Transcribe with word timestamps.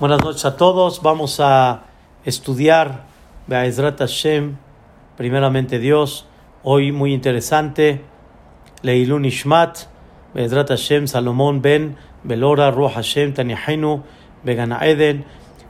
Buenas 0.00 0.22
noches 0.22 0.44
a 0.44 0.56
todos. 0.56 1.02
Vamos 1.02 1.40
a 1.40 1.82
estudiar 2.24 3.06
Be'ezrat 3.48 3.98
Hashem, 3.98 4.56
primeramente 5.16 5.80
Dios. 5.80 6.24
Hoy 6.62 6.92
muy 6.92 7.12
interesante. 7.12 8.04
Leilun 8.82 9.24
Ishmat, 9.24 9.76
Be'ezrat 10.34 10.68
Hashem, 10.68 11.08
Salomón 11.08 11.62
Ben, 11.62 11.96
Belora, 12.22 12.70
Ruach 12.70 12.94
Hashem, 12.94 13.34
Tanihenu, 13.34 14.04
Begana 14.44 14.86
Eden. 14.86 15.24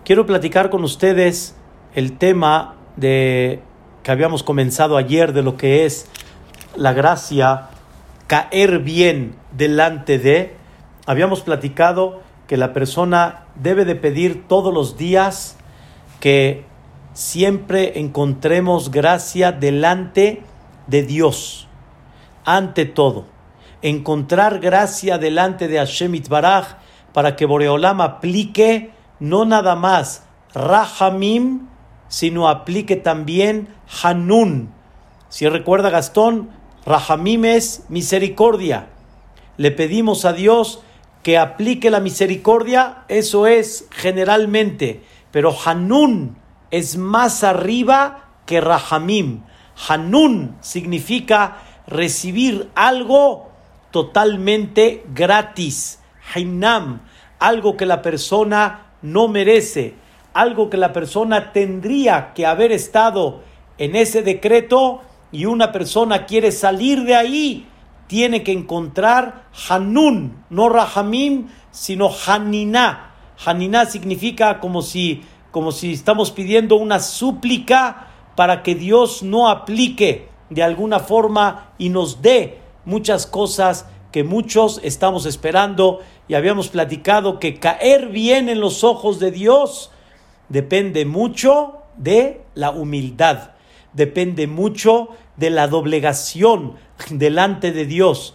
Quiero 0.05 0.27
platicar 0.27 0.69
con 0.69 0.85
ustedes 0.85 1.57
el 1.95 2.19
tema 2.19 2.75
de 2.97 3.63
que 4.03 4.11
habíamos 4.11 4.43
comenzado 4.43 4.99
ayer 4.99 5.33
de 5.33 5.43
lo 5.43 5.57
que 5.57 5.87
es 5.87 6.07
la 6.77 6.93
gracia, 6.93 7.71
caer 8.27 8.81
bien 8.81 9.37
delante 9.53 10.19
de. 10.19 10.55
Habíamos 11.07 11.41
platicado 11.41 12.28
que 12.49 12.57
la 12.57 12.73
persona 12.73 13.45
debe 13.55 13.85
de 13.85 13.95
pedir 13.95 14.49
todos 14.49 14.75
los 14.75 14.97
días 14.97 15.57
que 16.19 16.65
siempre 17.13 18.01
encontremos 18.01 18.91
gracia 18.91 19.53
delante 19.53 20.43
de 20.87 21.03
Dios, 21.03 21.69
ante 22.45 22.87
todo. 22.87 23.27
Encontrar 23.83 24.59
gracia 24.61 25.19
delante 25.19 25.69
de 25.69 25.77
Hashem 25.77 26.15
Itbaraj 26.15 26.79
para 27.13 27.37
que 27.37 27.45
Boreolam 27.47 28.01
aplique 28.01 28.91
no 29.21 29.45
nada 29.45 29.77
más 29.77 30.25
Rahamim, 30.55 31.69
sino 32.09 32.49
aplique 32.49 32.97
también 32.97 33.69
Hanun. 34.03 34.73
Si 35.29 35.47
recuerda 35.47 35.91
Gastón, 35.91 36.49
Rahamim 36.87 37.45
es 37.45 37.85
misericordia. 37.91 38.89
Le 39.59 39.71
pedimos 39.71 40.25
a 40.25 40.33
Dios 40.33 40.83
que 41.29 41.37
aplique 41.37 41.91
la 41.91 42.01
misericordia, 42.01 43.05
eso 43.09 43.47
es 43.47 43.87
generalmente, 43.91 45.03
pero 45.31 45.55
Hanun 45.67 46.39
es 46.71 46.97
más 46.97 47.45
arriba 47.45 48.31
que 48.47 48.63
Rahamim. 48.63 49.43
Hanun 49.87 50.57
significa 50.63 51.59
recibir 51.87 52.71
algo 52.75 53.51
totalmente 53.91 55.05
gratis. 55.13 56.01
Hainam, 56.33 57.03
algo 57.39 57.77
que 57.77 57.85
la 57.85 58.01
persona 58.01 58.93
no 59.03 59.29
merece, 59.29 59.97
algo 60.33 60.71
que 60.71 60.79
la 60.79 60.95
persona 60.95 61.53
tendría 61.53 62.33
que 62.33 62.47
haber 62.47 62.73
estado 62.73 63.43
en 63.77 63.97
ese 63.97 64.23
decreto 64.23 65.03
y 65.31 65.45
una 65.45 65.73
persona 65.73 66.25
quiere 66.25 66.53
salir 66.53 67.05
de 67.05 67.17
ahí 67.17 67.69
tiene 68.09 68.43
que 68.43 68.53
encontrar 68.53 69.49
Hanun, 69.69 70.45
no 70.51 70.69
Rahamim, 70.69 71.49
sino 71.71 72.11
Haniná. 72.27 73.15
Haniná 73.45 73.87
significa 73.87 74.59
como 74.59 74.83
si, 74.83 75.23
como 75.53 75.71
si 75.71 75.93
estamos 75.93 76.33
pidiendo 76.33 76.75
una 76.77 76.99
súplica 76.99 78.09
para 78.35 78.63
que 78.63 78.75
Dios 78.75 79.23
no 79.23 79.49
aplique 79.49 80.29
de 80.51 80.63
alguna 80.63 80.99
forma 80.99 81.73
y 81.79 81.91
nos 81.91 82.23
dé 82.23 82.59
muchas 82.85 83.27
cosas 83.27 83.87
que 84.11 84.25
muchos 84.25 84.81
estamos 84.83 85.27
esperando 85.27 86.01
y 86.27 86.35
habíamos 86.35 86.69
platicado 86.69 87.39
que 87.39 87.59
caer 87.61 88.09
bien 88.09 88.49
en 88.49 88.61
los 88.61 88.83
ojos 88.83 89.19
de 89.19 89.31
Dios 89.31 89.91
depende 90.49 91.05
mucho 91.05 91.83
de 91.97 92.41
la 92.55 92.71
humildad, 92.71 93.51
depende 93.93 94.47
mucho 94.47 95.09
de 95.37 95.51
la 95.51 95.69
doblegación 95.69 96.77
delante 97.11 97.73
de 97.73 97.87
Dios. 97.87 98.35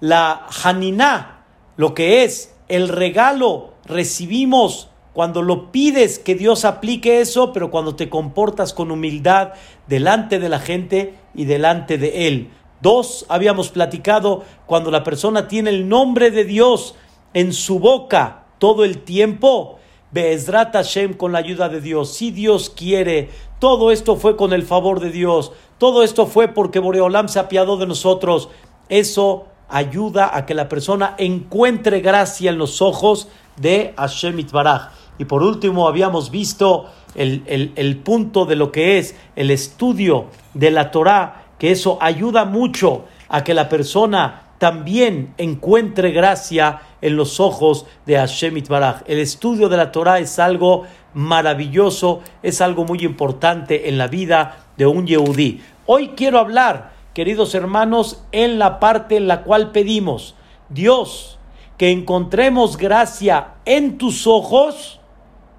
La 0.00 0.46
Haniná, 0.62 1.44
lo 1.76 1.94
que 1.94 2.24
es 2.24 2.54
el 2.68 2.88
regalo, 2.88 3.74
recibimos 3.84 4.90
cuando 5.12 5.40
lo 5.40 5.72
pides 5.72 6.18
que 6.18 6.34
Dios 6.34 6.66
aplique 6.66 7.20
eso, 7.20 7.52
pero 7.52 7.70
cuando 7.70 7.96
te 7.96 8.10
comportas 8.10 8.74
con 8.74 8.90
humildad 8.90 9.52
delante 9.86 10.38
de 10.38 10.50
la 10.50 10.58
gente 10.58 11.14
y 11.34 11.46
delante 11.46 11.96
de 11.96 12.28
Él. 12.28 12.50
Dos, 12.82 13.24
habíamos 13.30 13.70
platicado, 13.70 14.44
cuando 14.66 14.90
la 14.90 15.04
persona 15.04 15.48
tiene 15.48 15.70
el 15.70 15.88
nombre 15.88 16.30
de 16.30 16.44
Dios 16.44 16.94
en 17.32 17.54
su 17.54 17.78
boca 17.78 18.44
todo 18.58 18.84
el 18.84 18.98
tiempo, 18.98 19.78
Be'ezrat 20.12 20.72
Hashem 20.72 21.14
con 21.14 21.32
la 21.32 21.38
ayuda 21.38 21.68
de 21.68 21.80
Dios. 21.80 22.14
Si 22.14 22.30
Dios 22.30 22.70
quiere, 22.70 23.30
todo 23.58 23.90
esto 23.90 24.16
fue 24.16 24.36
con 24.36 24.52
el 24.52 24.62
favor 24.62 25.00
de 25.00 25.10
Dios. 25.10 25.52
Todo 25.78 26.02
esto 26.02 26.26
fue 26.26 26.48
porque 26.48 26.78
Boreolam 26.78 27.28
se 27.28 27.38
apiadó 27.38 27.76
de 27.76 27.86
nosotros. 27.86 28.48
Eso 28.88 29.46
ayuda 29.68 30.30
a 30.34 30.46
que 30.46 30.54
la 30.54 30.68
persona 30.68 31.14
encuentre 31.18 32.00
gracia 32.00 32.50
en 32.50 32.58
los 32.58 32.80
ojos 32.80 33.28
de 33.56 33.94
Hashem 33.96 34.38
Itbaraj. 34.38 34.90
Y 35.18 35.24
por 35.24 35.42
último, 35.42 35.88
habíamos 35.88 36.30
visto 36.30 36.86
el, 37.14 37.72
el, 37.74 37.96
punto 37.98 38.44
de 38.44 38.56
lo 38.56 38.70
que 38.70 38.98
es 38.98 39.16
el 39.34 39.50
estudio 39.50 40.26
de 40.54 40.70
la 40.70 40.90
Torah, 40.90 41.46
que 41.58 41.70
eso 41.70 41.98
ayuda 42.00 42.44
mucho 42.44 43.06
a 43.28 43.42
que 43.42 43.54
la 43.54 43.68
persona 43.68 44.52
también 44.58 45.34
encuentre 45.38 46.10
gracia 46.10 46.82
en 47.06 47.16
los 47.16 47.38
ojos 47.38 47.86
de 48.04 48.16
Hashem 48.16 48.56
Itbaraj. 48.56 49.02
El 49.06 49.20
estudio 49.20 49.68
de 49.68 49.76
la 49.76 49.92
Torah 49.92 50.18
es 50.18 50.40
algo 50.40 50.86
maravilloso, 51.14 52.20
es 52.42 52.60
algo 52.60 52.84
muy 52.84 53.04
importante 53.04 53.88
en 53.88 53.96
la 53.96 54.08
vida 54.08 54.66
de 54.76 54.86
un 54.86 55.06
Yehudí. 55.06 55.60
Hoy 55.86 56.08
quiero 56.16 56.40
hablar, 56.40 56.94
queridos 57.14 57.54
hermanos, 57.54 58.24
en 58.32 58.58
la 58.58 58.80
parte 58.80 59.16
en 59.16 59.28
la 59.28 59.44
cual 59.44 59.70
pedimos, 59.70 60.34
Dios, 60.68 61.38
que 61.78 61.92
encontremos 61.92 62.76
gracia 62.76 63.54
en 63.64 63.98
tus 63.98 64.26
ojos, 64.26 64.98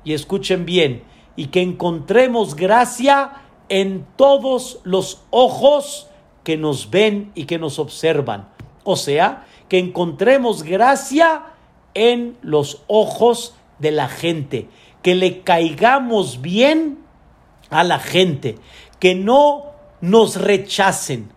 y 0.04 0.12
escuchen 0.12 0.66
bien, 0.66 1.04
y 1.38 1.46
que 1.48 1.62
encontremos 1.62 2.58
gracia 2.58 3.32
en 3.70 4.06
todos 4.18 4.82
los 4.84 5.22
ojos 5.30 6.10
que 6.44 6.58
nos 6.58 6.90
ven 6.90 7.32
y 7.36 7.46
que 7.46 7.58
nos 7.58 7.80
observan. 7.80 8.50
O 8.84 8.98
sea, 8.98 9.46
que 9.70 9.80
encontremos 9.80 10.64
gracia 10.64 11.44
en 11.94 12.38
los 12.42 12.84
ojos 12.88 13.56
de 13.80 13.92
la 13.92 14.08
gente, 14.08 14.70
que 15.02 15.16
le 15.16 15.42
caigamos 15.42 16.42
bien 16.42 17.00
a 17.70 17.84
la 17.84 18.00
gente, 18.00 18.56
que 19.00 19.16
no 19.16 19.66
nos 20.02 20.36
rechacen, 20.36 21.30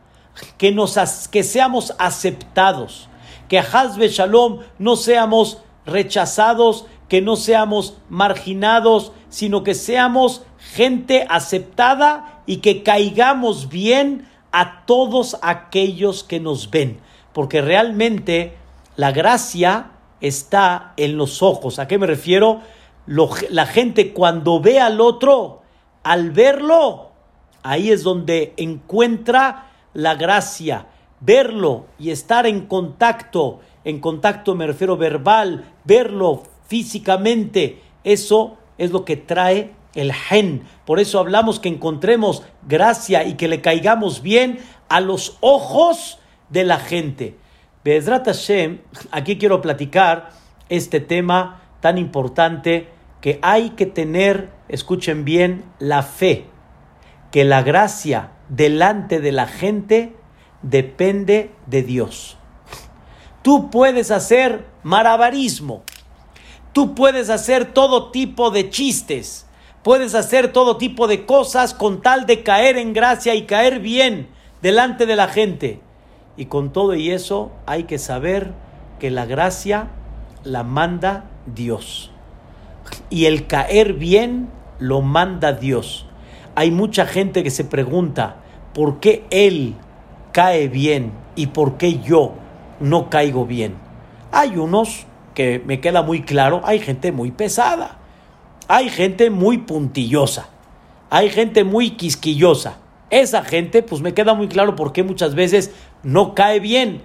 que, 0.58 0.72
nos, 0.72 0.96
que 1.28 1.42
seamos 1.42 1.94
aceptados, 1.98 3.08
que 3.48 3.58
a 3.58 3.62
Hazbe 3.62 4.08
Shalom 4.08 4.60
no 4.78 4.96
seamos 4.96 5.58
rechazados, 5.84 6.86
que 7.08 7.20
no 7.20 7.36
seamos 7.36 7.96
marginados, 8.08 9.12
sino 9.28 9.64
que 9.64 9.74
seamos 9.74 10.42
gente 10.74 11.26
aceptada 11.28 12.42
y 12.46 12.58
que 12.58 12.82
caigamos 12.82 13.68
bien 13.68 14.28
a 14.52 14.84
todos 14.86 15.36
aquellos 15.42 16.22
que 16.22 16.38
nos 16.38 16.70
ven 16.70 17.00
porque 17.32 17.60
realmente 17.60 18.54
la 18.96 19.12
gracia 19.12 19.92
está 20.20 20.92
en 20.96 21.16
los 21.16 21.42
ojos. 21.42 21.78
¿A 21.78 21.88
qué 21.88 21.98
me 21.98 22.06
refiero? 22.06 22.60
la 23.06 23.66
gente 23.66 24.12
cuando 24.12 24.60
ve 24.60 24.78
al 24.78 25.00
otro, 25.00 25.62
al 26.04 26.30
verlo, 26.30 27.10
ahí 27.62 27.90
es 27.90 28.04
donde 28.04 28.54
encuentra 28.56 29.70
la 29.94 30.14
gracia. 30.14 30.86
Verlo 31.18 31.86
y 31.98 32.10
estar 32.10 32.46
en 32.46 32.66
contacto, 32.66 33.60
en 33.84 34.00
contacto 34.00 34.54
me 34.54 34.66
refiero 34.66 34.96
verbal, 34.96 35.64
verlo 35.84 36.44
físicamente, 36.68 37.82
eso 38.04 38.56
es 38.78 38.92
lo 38.92 39.04
que 39.04 39.16
trae 39.16 39.74
el 39.94 40.12
gen. 40.12 40.62
Por 40.86 41.00
eso 41.00 41.18
hablamos 41.18 41.58
que 41.58 41.68
encontremos 41.68 42.44
gracia 42.66 43.24
y 43.24 43.34
que 43.34 43.48
le 43.48 43.60
caigamos 43.60 44.22
bien 44.22 44.60
a 44.88 45.00
los 45.00 45.36
ojos 45.40 46.19
de 46.50 46.64
la 46.64 46.78
gente. 46.78 47.36
Bezrat 47.82 48.26
Hashem, 48.26 48.80
aquí 49.10 49.38
quiero 49.38 49.62
platicar 49.62 50.30
este 50.68 51.00
tema 51.00 51.62
tan 51.80 51.96
importante 51.96 52.88
que 53.20 53.38
hay 53.42 53.70
que 53.70 53.86
tener, 53.86 54.50
escuchen 54.68 55.24
bien, 55.24 55.64
la 55.78 56.02
fe, 56.02 56.46
que 57.30 57.44
la 57.44 57.62
gracia 57.62 58.32
delante 58.48 59.20
de 59.20 59.32
la 59.32 59.46
gente 59.46 60.14
depende 60.62 61.50
de 61.66 61.82
Dios. 61.82 62.36
Tú 63.42 63.70
puedes 63.70 64.10
hacer 64.10 64.66
marabarismo, 64.82 65.82
tú 66.72 66.94
puedes 66.94 67.30
hacer 67.30 67.72
todo 67.72 68.10
tipo 68.10 68.50
de 68.50 68.68
chistes, 68.68 69.46
puedes 69.82 70.14
hacer 70.14 70.52
todo 70.52 70.76
tipo 70.76 71.06
de 71.06 71.24
cosas 71.24 71.72
con 71.72 72.02
tal 72.02 72.26
de 72.26 72.42
caer 72.42 72.76
en 72.76 72.92
gracia 72.92 73.34
y 73.34 73.46
caer 73.46 73.80
bien 73.80 74.28
delante 74.60 75.06
de 75.06 75.16
la 75.16 75.28
gente. 75.28 75.80
Y 76.36 76.46
con 76.46 76.72
todo 76.72 76.94
y 76.94 77.10
eso 77.10 77.50
hay 77.66 77.84
que 77.84 77.98
saber 77.98 78.52
que 78.98 79.10
la 79.10 79.26
gracia 79.26 79.88
la 80.44 80.62
manda 80.62 81.24
Dios. 81.46 82.10
Y 83.10 83.26
el 83.26 83.46
caer 83.46 83.94
bien 83.94 84.48
lo 84.78 85.02
manda 85.02 85.52
Dios. 85.52 86.06
Hay 86.54 86.70
mucha 86.70 87.06
gente 87.06 87.42
que 87.42 87.50
se 87.50 87.64
pregunta, 87.64 88.36
¿por 88.74 89.00
qué 89.00 89.24
Él 89.30 89.74
cae 90.32 90.68
bien 90.68 91.12
y 91.36 91.48
por 91.48 91.76
qué 91.76 92.00
yo 92.00 92.32
no 92.80 93.10
caigo 93.10 93.46
bien? 93.46 93.74
Hay 94.32 94.56
unos 94.56 95.06
que 95.34 95.62
me 95.64 95.80
queda 95.80 96.02
muy 96.02 96.22
claro, 96.22 96.60
hay 96.64 96.78
gente 96.80 97.12
muy 97.12 97.30
pesada. 97.30 97.98
hay 98.68 98.88
gente 98.88 99.30
muy 99.30 99.58
puntillosa, 99.58 100.48
hay 101.10 101.28
gente 101.28 101.64
muy 101.64 101.90
quisquillosa. 101.90 102.78
Esa 103.10 103.42
gente, 103.42 103.82
pues 103.82 104.00
me 104.00 104.14
queda 104.14 104.34
muy 104.34 104.46
claro 104.46 104.76
por 104.76 104.92
qué 104.92 105.02
muchas 105.02 105.34
veces 105.34 105.72
no 106.02 106.34
cae 106.34 106.60
bien. 106.60 107.02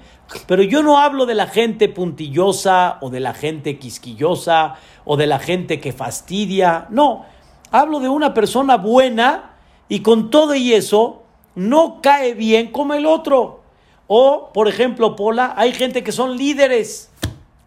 Pero 0.48 0.64
yo 0.64 0.82
no 0.82 0.98
hablo 0.98 1.26
de 1.26 1.36
la 1.36 1.48
gente 1.48 1.88
puntillosa 1.88 2.98
o 3.02 3.10
de 3.10 3.20
la 3.20 3.34
gente 3.34 3.78
quisquillosa 3.78 4.76
o 5.04 5.18
de 5.18 5.28
la 5.28 5.40
gente 5.40 5.80
que 5.80 5.94
fastidia. 5.94 6.88
No, 6.90 7.26
hablo 7.72 8.00
de 8.00 8.10
una 8.10 8.34
persona 8.34 8.78
buena 8.78 9.56
y 9.88 10.00
con 10.00 10.30
todo 10.30 10.56
y 10.56 10.74
eso 10.74 11.24
no 11.54 12.02
cae 12.02 12.34
bien 12.34 12.72
como 12.72 12.94
el 12.94 13.06
otro. 13.06 13.62
O, 14.08 14.52
por 14.54 14.68
ejemplo, 14.68 15.16
Pola, 15.16 15.54
hay 15.58 15.74
gente 15.74 16.04
que 16.04 16.12
son 16.12 16.38
líderes. 16.38 17.12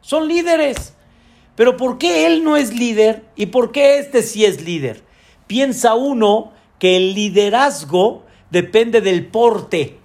Son 0.00 0.28
líderes. 0.28 0.94
Pero 1.54 1.76
¿por 1.76 1.98
qué 1.98 2.26
él 2.26 2.44
no 2.44 2.56
es 2.56 2.72
líder 2.72 3.24
y 3.34 3.46
por 3.46 3.72
qué 3.72 3.98
este 3.98 4.22
sí 4.22 4.44
es 4.44 4.62
líder? 4.62 5.02
Piensa 5.46 5.94
uno 5.94 6.52
que 6.78 6.96
el 6.96 7.14
liderazgo 7.14 8.22
depende 8.50 9.00
del 9.00 9.26
porte 9.26 9.98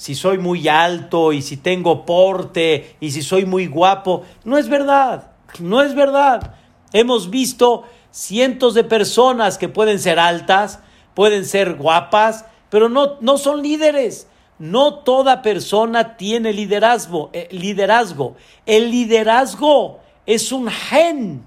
si 0.00 0.14
soy 0.14 0.38
muy 0.38 0.66
alto 0.66 1.30
y 1.30 1.42
si 1.42 1.58
tengo 1.58 2.06
porte 2.06 2.96
y 3.00 3.10
si 3.10 3.20
soy 3.20 3.44
muy 3.44 3.66
guapo. 3.66 4.22
No 4.44 4.56
es 4.56 4.70
verdad, 4.70 5.32
no 5.58 5.82
es 5.82 5.94
verdad. 5.94 6.54
Hemos 6.94 7.28
visto 7.28 7.84
cientos 8.10 8.72
de 8.72 8.82
personas 8.82 9.58
que 9.58 9.68
pueden 9.68 9.98
ser 9.98 10.18
altas, 10.18 10.78
pueden 11.12 11.44
ser 11.44 11.74
guapas, 11.74 12.46
pero 12.70 12.88
no, 12.88 13.18
no 13.20 13.36
son 13.36 13.60
líderes. 13.62 14.26
No 14.58 15.00
toda 15.00 15.42
persona 15.42 16.16
tiene 16.16 16.54
liderazgo, 16.54 17.28
eh, 17.34 17.48
liderazgo. 17.50 18.36
El 18.64 18.90
liderazgo 18.90 20.00
es 20.24 20.50
un 20.50 20.70
gen. 20.70 21.46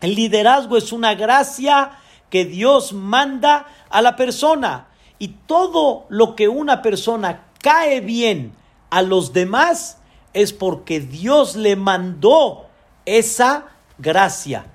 El 0.00 0.16
liderazgo 0.16 0.76
es 0.76 0.90
una 0.90 1.14
gracia 1.14 1.92
que 2.30 2.46
Dios 2.46 2.92
manda 2.92 3.68
a 3.90 4.02
la 4.02 4.16
persona. 4.16 4.88
Y 5.20 5.28
todo 5.46 6.06
lo 6.08 6.34
que 6.34 6.48
una 6.48 6.82
persona 6.82 7.45
cae 7.66 8.00
bien 8.00 8.52
a 8.90 9.02
los 9.02 9.32
demás 9.32 9.98
es 10.32 10.52
porque 10.52 11.00
Dios 11.00 11.56
le 11.56 11.74
mandó 11.74 12.66
esa 13.04 13.66
gracia. 13.98 14.66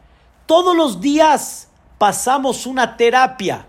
Todos 0.46 0.76
los 0.76 1.00
días 1.00 1.70
pasamos 1.98 2.66
una 2.66 2.98
terapia. 2.98 3.66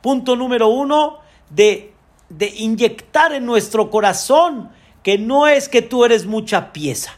Punto 0.00 0.34
número 0.34 0.66
uno, 0.66 1.20
de, 1.48 1.94
de 2.28 2.48
inyectar 2.56 3.32
en 3.32 3.46
nuestro 3.46 3.88
corazón 3.88 4.70
que 5.04 5.16
no 5.16 5.46
es 5.46 5.68
que 5.68 5.82
tú 5.82 6.04
eres 6.04 6.26
mucha 6.26 6.72
pieza, 6.72 7.12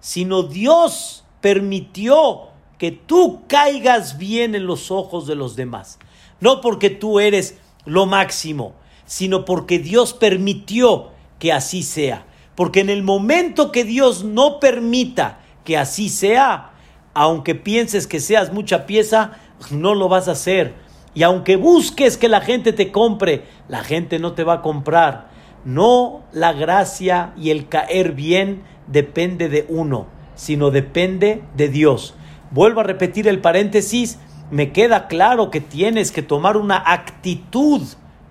sino 0.00 0.42
Dios 0.42 1.24
permitió 1.40 2.48
que 2.78 2.90
tú 2.90 3.42
caigas 3.46 4.18
bien 4.18 4.56
en 4.56 4.66
los 4.66 4.90
ojos 4.90 5.28
de 5.28 5.36
los 5.36 5.54
demás. 5.54 6.00
No 6.40 6.60
porque 6.60 6.90
tú 6.90 7.20
eres 7.20 7.56
lo 7.84 8.06
máximo, 8.06 8.74
sino 9.12 9.44
porque 9.44 9.78
Dios 9.78 10.14
permitió 10.14 11.10
que 11.38 11.52
así 11.52 11.82
sea. 11.82 12.24
Porque 12.54 12.80
en 12.80 12.88
el 12.88 13.02
momento 13.02 13.70
que 13.70 13.84
Dios 13.84 14.24
no 14.24 14.58
permita 14.58 15.40
que 15.64 15.76
así 15.76 16.08
sea, 16.08 16.70
aunque 17.12 17.54
pienses 17.54 18.06
que 18.06 18.20
seas 18.20 18.54
mucha 18.54 18.86
pieza, 18.86 19.32
no 19.70 19.94
lo 19.94 20.08
vas 20.08 20.28
a 20.28 20.32
hacer. 20.32 20.72
Y 21.12 21.24
aunque 21.24 21.56
busques 21.56 22.16
que 22.16 22.30
la 22.30 22.40
gente 22.40 22.72
te 22.72 22.90
compre, 22.90 23.44
la 23.68 23.84
gente 23.84 24.18
no 24.18 24.32
te 24.32 24.44
va 24.44 24.54
a 24.54 24.62
comprar. 24.62 25.28
No 25.66 26.22
la 26.32 26.54
gracia 26.54 27.34
y 27.36 27.50
el 27.50 27.68
caer 27.68 28.12
bien 28.12 28.62
depende 28.86 29.50
de 29.50 29.66
uno, 29.68 30.06
sino 30.36 30.70
depende 30.70 31.42
de 31.54 31.68
Dios. 31.68 32.14
Vuelvo 32.50 32.80
a 32.80 32.84
repetir 32.84 33.28
el 33.28 33.42
paréntesis, 33.42 34.18
me 34.50 34.72
queda 34.72 35.06
claro 35.06 35.50
que 35.50 35.60
tienes 35.60 36.12
que 36.12 36.22
tomar 36.22 36.56
una 36.56 36.82
actitud 36.86 37.82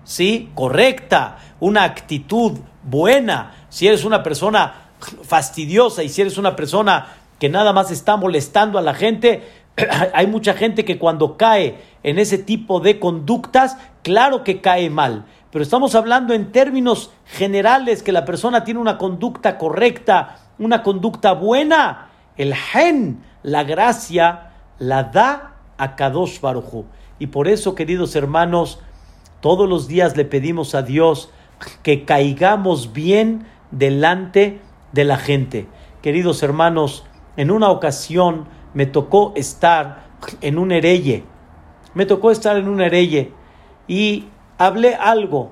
¿sí? 0.04 0.50
Correcta, 0.54 1.38
una 1.60 1.84
actitud 1.84 2.58
buena. 2.82 3.66
Si 3.68 3.86
eres 3.86 4.04
una 4.04 4.22
persona 4.22 4.74
fastidiosa 5.22 6.02
y 6.02 6.08
si 6.08 6.20
eres 6.20 6.38
una 6.38 6.56
persona 6.56 7.08
que 7.38 7.48
nada 7.48 7.72
más 7.72 7.90
está 7.90 8.16
molestando 8.16 8.78
a 8.78 8.82
la 8.82 8.94
gente, 8.94 9.42
hay 10.14 10.26
mucha 10.26 10.54
gente 10.54 10.84
que 10.84 10.98
cuando 10.98 11.36
cae 11.36 11.78
en 12.02 12.18
ese 12.18 12.38
tipo 12.38 12.80
de 12.80 12.98
conductas, 12.98 13.76
claro 14.02 14.44
que 14.44 14.60
cae 14.60 14.90
mal. 14.90 15.24
Pero 15.50 15.62
estamos 15.62 15.94
hablando 15.94 16.34
en 16.34 16.50
términos 16.50 17.10
generales 17.26 18.02
que 18.02 18.12
la 18.12 18.24
persona 18.24 18.64
tiene 18.64 18.80
una 18.80 18.96
conducta 18.96 19.58
correcta, 19.58 20.38
una 20.58 20.82
conducta 20.82 21.32
buena. 21.32 22.08
El 22.36 22.54
gen, 22.54 23.22
la 23.42 23.62
gracia, 23.64 24.52
la 24.78 25.04
da 25.04 25.56
a 25.76 25.94
Kadosh 25.94 26.40
Baruchu. 26.40 26.86
Y 27.18 27.26
por 27.26 27.48
eso, 27.48 27.74
queridos 27.74 28.16
hermanos, 28.16 28.80
todos 29.42 29.68
los 29.68 29.88
días 29.88 30.16
le 30.16 30.24
pedimos 30.24 30.74
a 30.74 30.82
Dios 30.82 31.28
que 31.82 32.04
caigamos 32.04 32.92
bien 32.92 33.44
delante 33.72 34.60
de 34.92 35.04
la 35.04 35.16
gente. 35.16 35.66
Queridos 36.00 36.44
hermanos, 36.44 37.04
en 37.36 37.50
una 37.50 37.68
ocasión 37.68 38.46
me 38.72 38.86
tocó 38.86 39.32
estar 39.34 40.04
en 40.40 40.58
un 40.58 40.70
hereye. 40.70 41.24
Me 41.92 42.06
tocó 42.06 42.30
estar 42.30 42.56
en 42.56 42.68
un 42.68 42.80
hereye 42.80 43.32
y 43.88 44.26
hablé 44.58 44.94
algo 44.94 45.50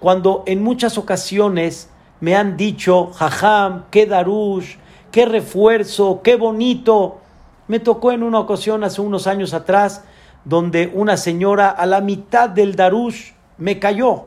cuando 0.00 0.42
en 0.46 0.62
muchas 0.64 0.98
ocasiones 0.98 1.88
me 2.18 2.34
han 2.34 2.56
dicho, 2.56 3.12
jajam, 3.12 3.84
qué 3.92 4.06
darush, 4.06 4.74
qué 5.12 5.24
refuerzo, 5.24 6.20
qué 6.24 6.34
bonito. 6.34 7.20
Me 7.68 7.78
tocó 7.78 8.10
en 8.10 8.24
una 8.24 8.40
ocasión 8.40 8.82
hace 8.82 9.00
unos 9.00 9.28
años 9.28 9.54
atrás 9.54 10.04
donde 10.44 10.90
una 10.92 11.16
señora 11.16 11.70
a 11.70 11.86
la 11.86 12.00
mitad 12.00 12.48
del 12.48 12.76
darush 12.76 13.32
me 13.58 13.78
cayó, 13.78 14.26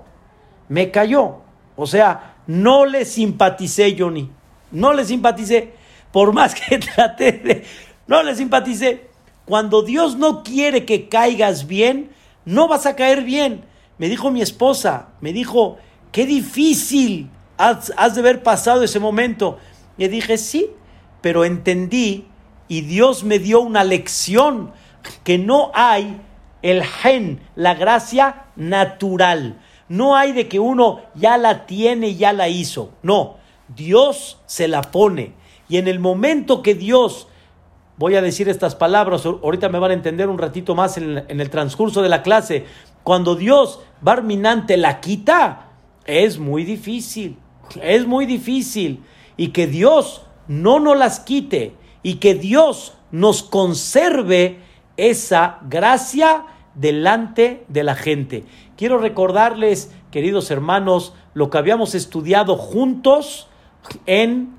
me 0.69 0.91
cayó. 0.91 1.37
O 1.75 1.87
sea, 1.87 2.35
no 2.47 2.85
le 2.85 3.05
simpaticé, 3.05 3.95
Johnny, 3.97 4.29
no 4.71 4.93
le 4.93 5.05
simpaticé. 5.05 5.73
Por 6.11 6.33
más 6.33 6.55
que 6.69 6.77
traté 6.77 7.31
de... 7.31 7.63
No 8.05 8.21
le 8.21 8.35
simpaticé. 8.35 9.09
Cuando 9.45 9.81
Dios 9.81 10.17
no 10.17 10.43
quiere 10.43 10.85
que 10.85 11.09
caigas 11.09 11.67
bien, 11.67 12.11
no 12.45 12.67
vas 12.67 12.85
a 12.85 12.95
caer 12.95 13.23
bien. 13.23 13.63
Me 13.97 14.09
dijo 14.09 14.31
mi 14.31 14.41
esposa, 14.41 15.09
me 15.21 15.33
dijo, 15.33 15.77
qué 16.11 16.25
difícil 16.25 17.29
has, 17.57 17.87
de 17.87 18.19
haber 18.19 18.43
pasado 18.43 18.83
ese 18.83 18.99
momento. 18.99 19.57
Y 19.97 20.07
dije, 20.07 20.37
sí, 20.37 20.69
pero 21.21 21.45
entendí 21.45 22.25
y 22.67 22.81
Dios 22.81 23.23
me 23.23 23.39
dio 23.39 23.61
una 23.61 23.83
lección 23.83 24.71
que 25.23 25.37
no 25.37 25.71
hay 25.73 26.21
el 26.61 26.83
gen, 26.83 27.41
la 27.55 27.75
gracia 27.75 28.45
natural. 28.55 29.59
No 29.89 30.15
hay 30.15 30.31
de 30.31 30.47
que 30.47 30.59
uno 30.59 31.01
ya 31.13 31.37
la 31.37 31.65
tiene 31.65 32.15
ya 32.15 32.33
la 32.33 32.47
hizo. 32.49 32.91
No, 33.03 33.37
Dios 33.75 34.39
se 34.45 34.67
la 34.67 34.81
pone. 34.81 35.33
Y 35.69 35.77
en 35.77 35.87
el 35.87 35.99
momento 35.99 36.61
que 36.61 36.75
Dios, 36.75 37.27
voy 37.97 38.15
a 38.15 38.21
decir 38.21 38.49
estas 38.49 38.75
palabras, 38.75 39.25
ahorita 39.25 39.69
me 39.69 39.79
van 39.79 39.91
a 39.91 39.95
entender 39.95 40.29
un 40.29 40.37
ratito 40.37 40.75
más 40.75 40.97
en, 40.97 41.23
el 41.27 41.49
transcurso 41.49 42.01
de 42.01 42.09
la 42.09 42.23
clase, 42.23 42.65
cuando 43.03 43.35
Dios, 43.35 43.81
Barminante, 44.01 44.77
la 44.77 44.99
quita, 45.01 45.67
es 46.05 46.39
muy 46.39 46.63
difícil. 46.63 47.37
Es 47.81 48.07
muy 48.07 48.25
difícil. 48.25 49.03
Y 49.35 49.49
que 49.49 49.67
Dios 49.67 50.23
no 50.47 50.79
nos 50.79 50.97
las 50.97 51.19
quite 51.19 51.75
y 52.03 52.15
que 52.15 52.35
Dios 52.35 52.93
nos 53.11 53.43
conserve 53.43 54.59
esa 54.97 55.59
gracia 55.69 56.45
delante 56.75 57.65
de 57.67 57.83
la 57.83 57.95
gente. 57.95 58.45
Quiero 58.77 58.97
recordarles, 58.97 59.91
queridos 60.11 60.51
hermanos, 60.51 61.13
lo 61.33 61.49
que 61.49 61.57
habíamos 61.57 61.95
estudiado 61.95 62.57
juntos 62.57 63.47
en 64.05 64.55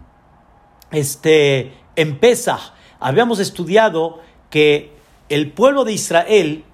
este 0.91 1.73
en. 1.97 2.75
Habíamos 3.01 3.39
estudiado 3.39 4.21
que 4.51 4.93
el 5.29 5.53
pueblo 5.53 5.85
de 5.85 5.93
Israel 5.93 6.65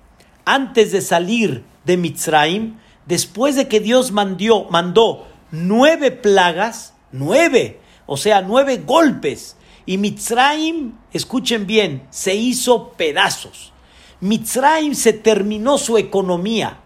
antes 0.45 0.93
de 0.93 1.01
salir 1.01 1.65
de 1.85 1.97
Mitzrayim, 1.97 2.79
después 3.07 3.57
de 3.57 3.69
que 3.69 3.81
Dios 3.81 4.13
mandó 4.13 5.27
nueve 5.51 6.11
plagas, 6.11 6.95
nueve, 7.13 7.81
o 8.07 8.17
sea, 8.17 8.43
nueve 8.43 8.83
golpes 8.85 9.57
y 9.91 9.99
Mitzrayim, 9.99 10.93
escuchen 11.13 11.67
bien, 11.67 12.07
se 12.11 12.37
hizo 12.37 12.91
pedazos. 12.91 13.73
Mitzrayim 14.21 14.95
se 14.95 15.13
terminó 15.13 15.79
su 15.79 15.99
economía. 15.99 16.79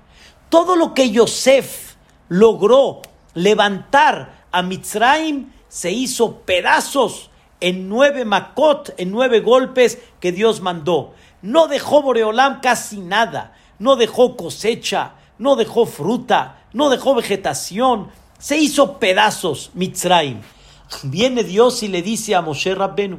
Todo 0.49 0.75
lo 0.75 0.95
que 0.95 1.11
Yosef 1.11 1.97
logró 2.31 3.03
levantar 3.35 4.47
a 4.51 4.63
Mitzrayim 4.63 5.51
se 5.69 5.93
hizo 5.93 6.37
pedazos 6.47 7.29
en 7.61 7.91
nueve 7.91 8.25
macot, 8.25 8.95
en 8.97 9.11
nueve 9.11 9.41
golpes 9.41 9.99
que 10.19 10.33
Dios 10.33 10.63
mandó. 10.63 11.13
No 11.43 11.67
dejó 11.67 12.01
Boreolam 12.01 12.63
casi 12.63 13.01
nada. 13.01 13.55
No 13.79 13.97
dejó 13.97 14.35
cosecha, 14.35 15.13
no 15.37 15.57
dejó 15.57 15.85
fruta, 15.85 16.63
no 16.73 16.89
dejó 16.89 17.15
vegetación. 17.15 18.09
Se 18.39 18.57
hizo 18.57 18.99
pedazos 18.99 19.73
Mitzrayim 19.75 20.41
viene 21.03 21.45
Dios 21.45 21.83
y 21.83 21.89
le 21.89 22.03
dice 22.03 22.35
a 22.35 22.43
Moshe 22.43 22.75
Rabbenu, 22.75 23.19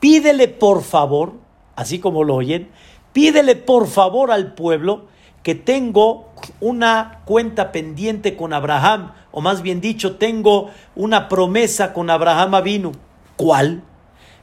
pídele 0.00 0.48
por 0.48 0.82
favor, 0.82 1.34
así 1.76 1.98
como 1.98 2.24
lo 2.24 2.36
oyen, 2.36 2.70
pídele 3.12 3.56
por 3.56 3.86
favor 3.86 4.30
al 4.30 4.54
pueblo 4.54 5.06
que 5.42 5.54
tengo 5.54 6.28
una 6.60 7.22
cuenta 7.24 7.72
pendiente 7.72 8.36
con 8.36 8.52
Abraham, 8.52 9.12
o 9.30 9.40
más 9.40 9.62
bien 9.62 9.80
dicho, 9.80 10.16
tengo 10.16 10.70
una 10.96 11.28
promesa 11.28 11.92
con 11.92 12.10
Abraham 12.10 12.54
Avinu. 12.54 12.92
¿Cuál? 13.36 13.82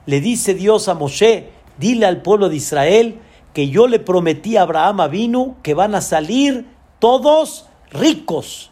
Le 0.06 0.22
dice 0.22 0.54
Dios 0.54 0.88
a 0.88 0.94
Moshe, 0.94 1.50
dile 1.78 2.06
al 2.06 2.22
pueblo 2.22 2.50
de 2.50 2.56
Israel 2.56 3.20
que 3.54 3.70
yo 3.70 3.88
le 3.88 4.00
prometí 4.00 4.58
a 4.58 4.64
Abraham 4.64 5.02
Avinu 5.02 5.56
que 5.64 5.74
van 5.74 5.96
a 5.96 6.02
salir 6.02 6.66
todos 7.00 7.68
ricos. 7.92 8.72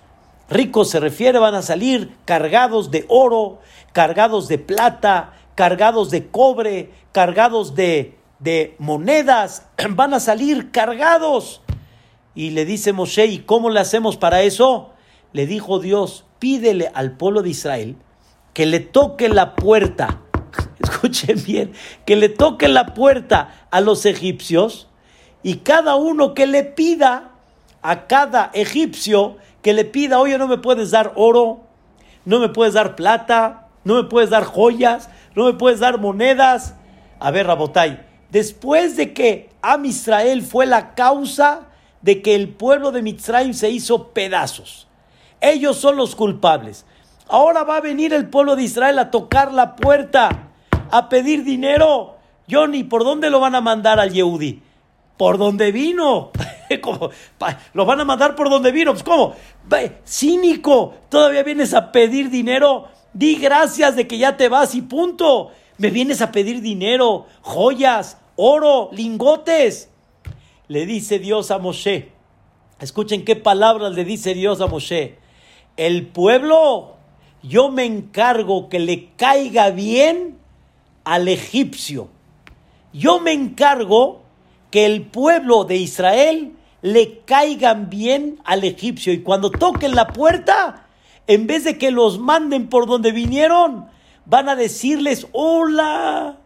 Ricos 0.53 0.89
se 0.89 1.00
refiere, 1.00 1.39
van 1.39 1.55
a 1.55 1.62
salir 1.62 2.15
cargados 2.25 2.91
de 2.91 3.05
oro, 3.07 3.60
cargados 3.91 4.48
de 4.48 4.60
plata, 4.60 5.33
cargados 5.55 6.12
de 6.12 6.27
cobre, 6.27 6.91
cargados 7.12 7.75
de, 7.75 8.15
de 8.39 8.75
monedas, 8.77 9.65
van 9.89 10.13
a 10.13 10.19
salir 10.19 10.72
cargados. 10.72 11.62
Y 12.36 12.51
le 12.51 12.65
dice 12.65 12.93
Moshe, 12.93 13.25
¿y 13.25 13.39
cómo 13.39 13.69
le 13.69 13.79
hacemos 13.79 14.17
para 14.17 14.41
eso? 14.43 14.91
Le 15.31 15.48
dijo 15.48 15.79
Dios, 15.79 16.25
pídele 16.39 16.91
al 16.93 17.17
pueblo 17.17 17.41
de 17.41 17.50
Israel 17.50 17.95
que 18.53 18.65
le 18.65 18.79
toque 18.79 19.29
la 19.29 19.55
puerta, 19.55 20.22
escuchen 20.79 21.43
bien, 21.43 21.74
que 22.05 22.15
le 22.15 22.29
toque 22.29 22.67
la 22.67 22.93
puerta 22.93 23.67
a 23.72 23.81
los 23.81 24.05
egipcios 24.05 24.88
y 25.41 25.57
cada 25.57 25.95
uno 25.95 26.33
que 26.33 26.45
le 26.45 26.63
pida 26.63 27.31
a 27.81 28.07
cada 28.07 28.51
egipcio 28.53 29.38
que 29.63 29.74
le 29.74 29.86
pida, 29.86 30.20
oye, 30.20 30.38
no 30.38 30.48
me 30.48 30.58
puedes 30.58 30.91
dar 30.91 31.13
oro, 31.15 31.62
no 32.25 32.39
me 32.39 32.50
puedes 32.50 32.75
dar 32.75 32.96
plata, 32.96 33.70
no 33.84 33.96
me 33.96 34.03
puedes 34.03 34.29
dar 34.29 34.43
joyas, 34.43 35.10
no 35.36 35.46
me 35.46 35.53
puedes 35.53 35.79
dar 35.79 36.00
monedas. 36.00 36.75
A 37.20 37.32
ver, 37.32 37.48
Rabotai, 37.48 38.05
después 38.29 38.98
de 38.98 39.13
que 39.13 39.50
Am 39.62 39.86
Israel 39.86 40.41
fue 40.41 40.65
la 40.65 40.93
causa 40.93 41.67
de 42.01 42.22
que 42.22 42.36
el 42.36 42.50
pueblo 42.50 42.91
de 42.91 43.01
Mitzrayim 43.01 43.53
se 43.53 43.70
hizo 43.70 44.10
pedazos, 44.10 44.88
ellos 45.39 45.77
son 45.77 45.96
los 45.96 46.15
culpables. 46.15 46.86
Ahora 47.29 47.63
va 47.63 47.77
a 47.77 47.82
venir 47.82 48.13
el 48.13 48.29
pueblo 48.29 48.58
de 48.58 48.63
Israel 48.63 49.00
a 49.00 49.12
tocar 49.12 49.53
la 49.53 49.77
puerta, 49.77 50.50
a 50.91 51.08
pedir 51.08 51.46
dinero. 51.46 52.17
Johnny, 52.51 52.84
¿por 52.84 53.05
dónde 53.05 53.29
lo 53.29 53.39
van 53.39 53.55
a 53.55 53.62
mandar 53.62 54.00
al 54.01 54.12
Yehudi? 54.12 54.62
Por 55.17 55.38
donde 55.38 55.72
vino. 55.72 56.32
como, 56.82 57.10
lo 57.74 57.86
van 57.86 58.00
a 58.00 58.06
mandar 58.06 58.36
por 58.36 58.50
donde 58.50 58.72
vino. 58.72 58.92
Pues, 58.92 59.03
¿cómo? 59.03 59.36
Cínico, 60.06 60.96
todavía 61.10 61.44
vienes 61.44 61.74
a 61.74 61.92
pedir 61.92 62.30
dinero. 62.30 62.88
Di 63.13 63.36
gracias 63.36 63.96
de 63.96 64.08
que 64.08 64.18
ya 64.18 64.38
te 64.38 64.50
vas 64.50 64.75
y 64.75 64.82
punto. 64.82 65.51
Me 65.77 65.89
vienes 65.89 66.22
a 66.22 66.32
pedir 66.32 66.62
dinero, 66.62 67.25
joyas, 67.42 68.18
oro, 68.36 68.89
lingotes. 68.92 69.89
Le 70.68 70.86
dice 70.86 71.20
Dios 71.20 71.51
a 71.51 71.60
Moshe. 71.60 72.12
Escuchen 72.80 73.25
qué 73.25 73.36
palabras 73.36 73.94
le 73.94 74.06
dice 74.06 74.34
Dios 74.34 74.62
a 74.62 74.68
Moshe. 74.68 75.18
El 75.77 76.08
pueblo, 76.08 76.96
yo 77.42 77.70
me 77.70 77.86
encargo 77.86 78.70
que 78.70 78.80
le 78.80 79.12
caiga 79.15 79.72
bien 79.72 80.38
al 81.03 81.27
egipcio. 81.27 82.10
Yo 82.94 83.20
me 83.20 83.34
encargo 83.34 84.22
que 84.70 84.86
el 84.86 85.03
pueblo 85.03 85.65
de 85.65 85.77
Israel 85.77 86.53
le 86.84 87.20
caigan 87.25 87.90
bien 87.90 88.40
al 88.44 88.66
egipcio 88.66 89.13
y 89.13 89.24
cuando 89.24 89.50
toquen 89.50 89.96
la 89.96 90.08
puerta, 90.08 90.86
en 91.28 91.48
vez 91.48 91.63
de 91.63 91.78
que 91.78 91.92
los 91.92 92.20
manden 92.20 92.68
por 92.68 92.88
donde 92.88 93.13
vinieron, 93.13 93.88
van 94.25 94.50
a 94.50 94.58
decirles, 94.58 95.25
hola, 95.32 96.40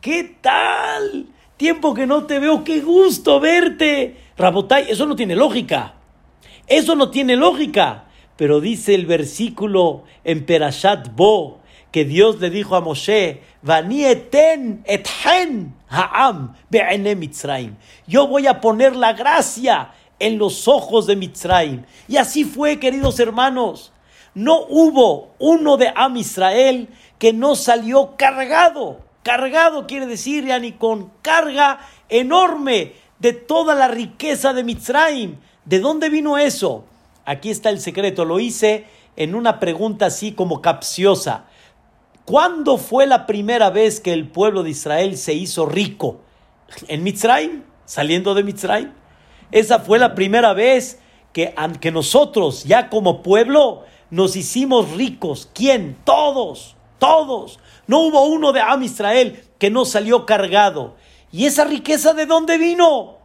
¿qué 0.00 0.24
tal? 0.40 1.26
Tiempo 1.56 1.94
que 1.94 2.08
no 2.08 2.24
te 2.24 2.40
veo, 2.40 2.64
qué 2.64 2.80
gusto 2.80 3.38
verte. 3.38 4.16
Rabotai, 4.36 4.90
eso 4.90 5.06
no 5.06 5.14
tiene 5.14 5.36
lógica. 5.36 5.94
Eso 6.66 6.96
no 6.96 7.10
tiene 7.10 7.36
lógica. 7.36 8.06
Pero 8.36 8.60
dice 8.60 8.92
el 8.92 9.06
versículo 9.06 10.02
en 10.24 10.44
Perashat 10.44 11.14
Bo, 11.14 11.60
que 11.90 12.04
Dios 12.04 12.40
le 12.40 12.50
dijo 12.50 12.76
a 12.76 12.80
Moshe, 12.80 13.42
Vanieten 13.62 14.82
ethen 14.84 15.74
ha'am 15.88 16.54
Mitzrayim. 16.70 17.76
Yo 18.06 18.26
voy 18.26 18.46
a 18.46 18.60
poner 18.60 18.94
la 18.94 19.12
gracia 19.12 19.92
en 20.18 20.38
los 20.38 20.68
ojos 20.68 21.06
de 21.06 21.16
Mitzrayim. 21.16 21.84
Y 22.08 22.16
así 22.16 22.44
fue, 22.44 22.78
queridos 22.78 23.18
hermanos. 23.20 23.92
No 24.34 24.60
hubo 24.68 25.30
uno 25.38 25.76
de 25.78 25.92
Am 25.94 26.16
Israel 26.16 26.88
que 27.18 27.32
no 27.32 27.56
salió 27.56 28.16
cargado. 28.16 29.00
Cargado 29.22 29.86
quiere 29.86 30.06
decir, 30.06 30.44
ni 30.60 30.72
con 30.72 31.10
carga 31.22 31.80
enorme 32.08 32.92
de 33.18 33.32
toda 33.32 33.74
la 33.74 33.88
riqueza 33.88 34.52
de 34.52 34.62
Mitzrayim. 34.62 35.36
¿De 35.64 35.80
dónde 35.80 36.10
vino 36.10 36.38
eso? 36.38 36.84
Aquí 37.24 37.50
está 37.50 37.70
el 37.70 37.80
secreto. 37.80 38.24
Lo 38.24 38.38
hice 38.38 38.84
en 39.16 39.34
una 39.34 39.58
pregunta 39.58 40.06
así 40.06 40.32
como 40.32 40.60
capciosa. 40.60 41.46
¿Cuándo 42.26 42.76
fue 42.76 43.06
la 43.06 43.24
primera 43.24 43.70
vez 43.70 44.00
que 44.00 44.12
el 44.12 44.28
pueblo 44.28 44.64
de 44.64 44.70
Israel 44.70 45.16
se 45.16 45.32
hizo 45.32 45.64
rico? 45.64 46.22
¿En 46.88 47.04
Mitzrayim? 47.04 47.62
¿Saliendo 47.84 48.34
de 48.34 48.42
Mitzrayim? 48.42 48.92
Esa 49.52 49.78
fue 49.78 50.00
la 50.00 50.16
primera 50.16 50.52
vez 50.52 50.98
que, 51.32 51.54
que 51.80 51.92
nosotros, 51.92 52.64
ya 52.64 52.90
como 52.90 53.22
pueblo, 53.22 53.84
nos 54.10 54.34
hicimos 54.34 54.90
ricos. 54.90 55.48
¿Quién? 55.54 55.96
Todos, 56.02 56.74
todos. 56.98 57.60
No 57.86 58.00
hubo 58.00 58.24
uno 58.24 58.52
de 58.52 58.60
Am 58.60 58.82
Israel 58.82 59.44
que 59.60 59.70
no 59.70 59.84
salió 59.84 60.26
cargado. 60.26 60.96
¿Y 61.30 61.46
esa 61.46 61.64
riqueza 61.64 62.12
de 62.12 62.26
dónde 62.26 62.58
vino? 62.58 63.18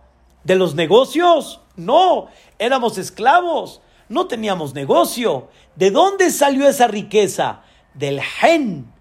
¿De 0.44 0.54
los 0.56 0.76
negocios? 0.76 1.60
No, 1.76 2.28
éramos 2.60 3.00
esclavos, 3.00 3.82
no 4.10 4.28
teníamos 4.28 4.76
negocio. 4.76 5.48
¿De 5.76 5.90
dónde 5.90 6.30
salió 6.30 6.68
esa 6.68 6.88
riqueza? 6.88 7.64
Del 7.94 8.22
gen, 8.22 8.92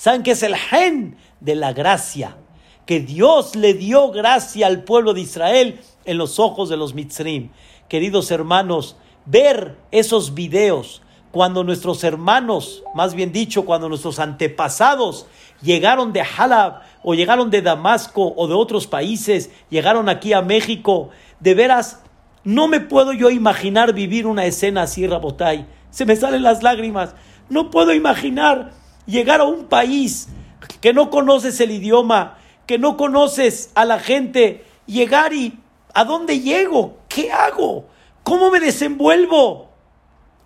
¿Saben 0.00 0.22
qué 0.22 0.30
es 0.30 0.42
el 0.42 0.56
gen 0.56 1.18
de 1.40 1.54
la 1.54 1.74
gracia? 1.74 2.38
Que 2.86 3.00
Dios 3.00 3.54
le 3.54 3.74
dio 3.74 4.10
gracia 4.10 4.66
al 4.66 4.82
pueblo 4.82 5.12
de 5.12 5.20
Israel 5.20 5.78
en 6.06 6.16
los 6.16 6.38
ojos 6.38 6.70
de 6.70 6.78
los 6.78 6.94
mitzrim. 6.94 7.50
Queridos 7.86 8.30
hermanos, 8.30 8.96
ver 9.26 9.76
esos 9.90 10.32
videos 10.32 11.02
cuando 11.32 11.64
nuestros 11.64 12.02
hermanos, 12.02 12.82
más 12.94 13.14
bien 13.14 13.30
dicho, 13.30 13.66
cuando 13.66 13.90
nuestros 13.90 14.18
antepasados 14.18 15.26
llegaron 15.60 16.14
de 16.14 16.22
Halab 16.22 16.80
o 17.02 17.12
llegaron 17.12 17.50
de 17.50 17.60
Damasco 17.60 18.32
o 18.34 18.48
de 18.48 18.54
otros 18.54 18.86
países, 18.86 19.50
llegaron 19.68 20.08
aquí 20.08 20.32
a 20.32 20.40
México, 20.40 21.10
de 21.40 21.54
veras, 21.54 22.02
no 22.42 22.68
me 22.68 22.80
puedo 22.80 23.12
yo 23.12 23.28
imaginar 23.28 23.92
vivir 23.92 24.26
una 24.26 24.46
escena 24.46 24.84
así, 24.84 25.06
Rabotay. 25.06 25.66
Se 25.90 26.06
me 26.06 26.16
salen 26.16 26.42
las 26.42 26.62
lágrimas. 26.62 27.14
No 27.50 27.70
puedo 27.70 27.92
imaginar 27.92 28.72
llegar 29.06 29.40
a 29.40 29.44
un 29.44 29.66
país 29.66 30.28
que 30.80 30.94
no 30.94 31.10
conoces 31.10 31.60
el 31.60 31.72
idioma, 31.72 32.38
que 32.66 32.78
no 32.78 32.96
conoces 32.96 33.72
a 33.74 33.84
la 33.84 33.98
gente, 33.98 34.64
llegar 34.86 35.32
y 35.32 35.58
¿a 35.92 36.04
dónde 36.04 36.40
llego? 36.40 36.98
¿Qué 37.08 37.32
hago? 37.32 37.86
¿Cómo 38.22 38.50
me 38.50 38.60
desenvuelvo? 38.60 39.68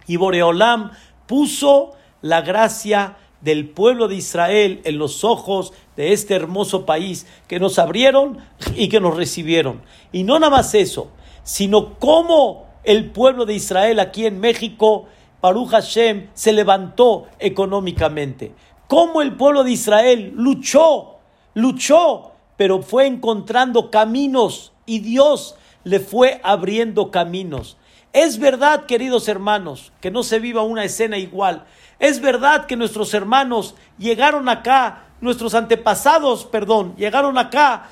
Y 0.06 0.16
Boreolam 0.16 0.90
puso 1.26 1.92
la 2.22 2.40
gracia 2.40 3.16
del 3.42 3.68
pueblo 3.68 4.08
de 4.08 4.14
Israel 4.14 4.80
en 4.84 4.96
los 4.96 5.22
ojos 5.22 5.74
de 5.96 6.14
este 6.14 6.34
hermoso 6.34 6.86
país 6.86 7.26
que 7.46 7.60
nos 7.60 7.78
abrieron 7.78 8.38
y 8.74 8.88
que 8.88 9.00
nos 9.00 9.14
recibieron. 9.14 9.82
Y 10.12 10.22
no 10.24 10.38
nada 10.38 10.50
más 10.50 10.74
eso, 10.74 11.10
sino 11.42 11.98
cómo 11.98 12.66
el 12.84 13.10
pueblo 13.10 13.44
de 13.44 13.54
Israel 13.54 14.00
aquí 14.00 14.24
en 14.24 14.40
México 14.40 15.06
Baruch 15.44 15.72
Hashem 15.72 16.28
se 16.32 16.54
levantó 16.54 17.26
económicamente. 17.38 18.54
Cómo 18.88 19.20
el 19.20 19.36
pueblo 19.36 19.62
de 19.62 19.72
Israel 19.72 20.32
luchó, 20.34 21.18
luchó, 21.52 22.32
pero 22.56 22.80
fue 22.80 23.06
encontrando 23.06 23.90
caminos 23.90 24.72
y 24.86 25.00
Dios 25.00 25.56
le 25.82 26.00
fue 26.00 26.40
abriendo 26.42 27.10
caminos. 27.10 27.76
Es 28.14 28.38
verdad, 28.38 28.86
queridos 28.86 29.28
hermanos, 29.28 29.92
que 30.00 30.10
no 30.10 30.22
se 30.22 30.38
viva 30.38 30.62
una 30.62 30.82
escena 30.82 31.18
igual. 31.18 31.66
Es 31.98 32.22
verdad 32.22 32.64
que 32.64 32.78
nuestros 32.78 33.12
hermanos 33.12 33.74
llegaron 33.98 34.48
acá, 34.48 35.08
nuestros 35.20 35.54
antepasados, 35.54 36.46
perdón, 36.46 36.94
llegaron 36.96 37.36
acá, 37.36 37.90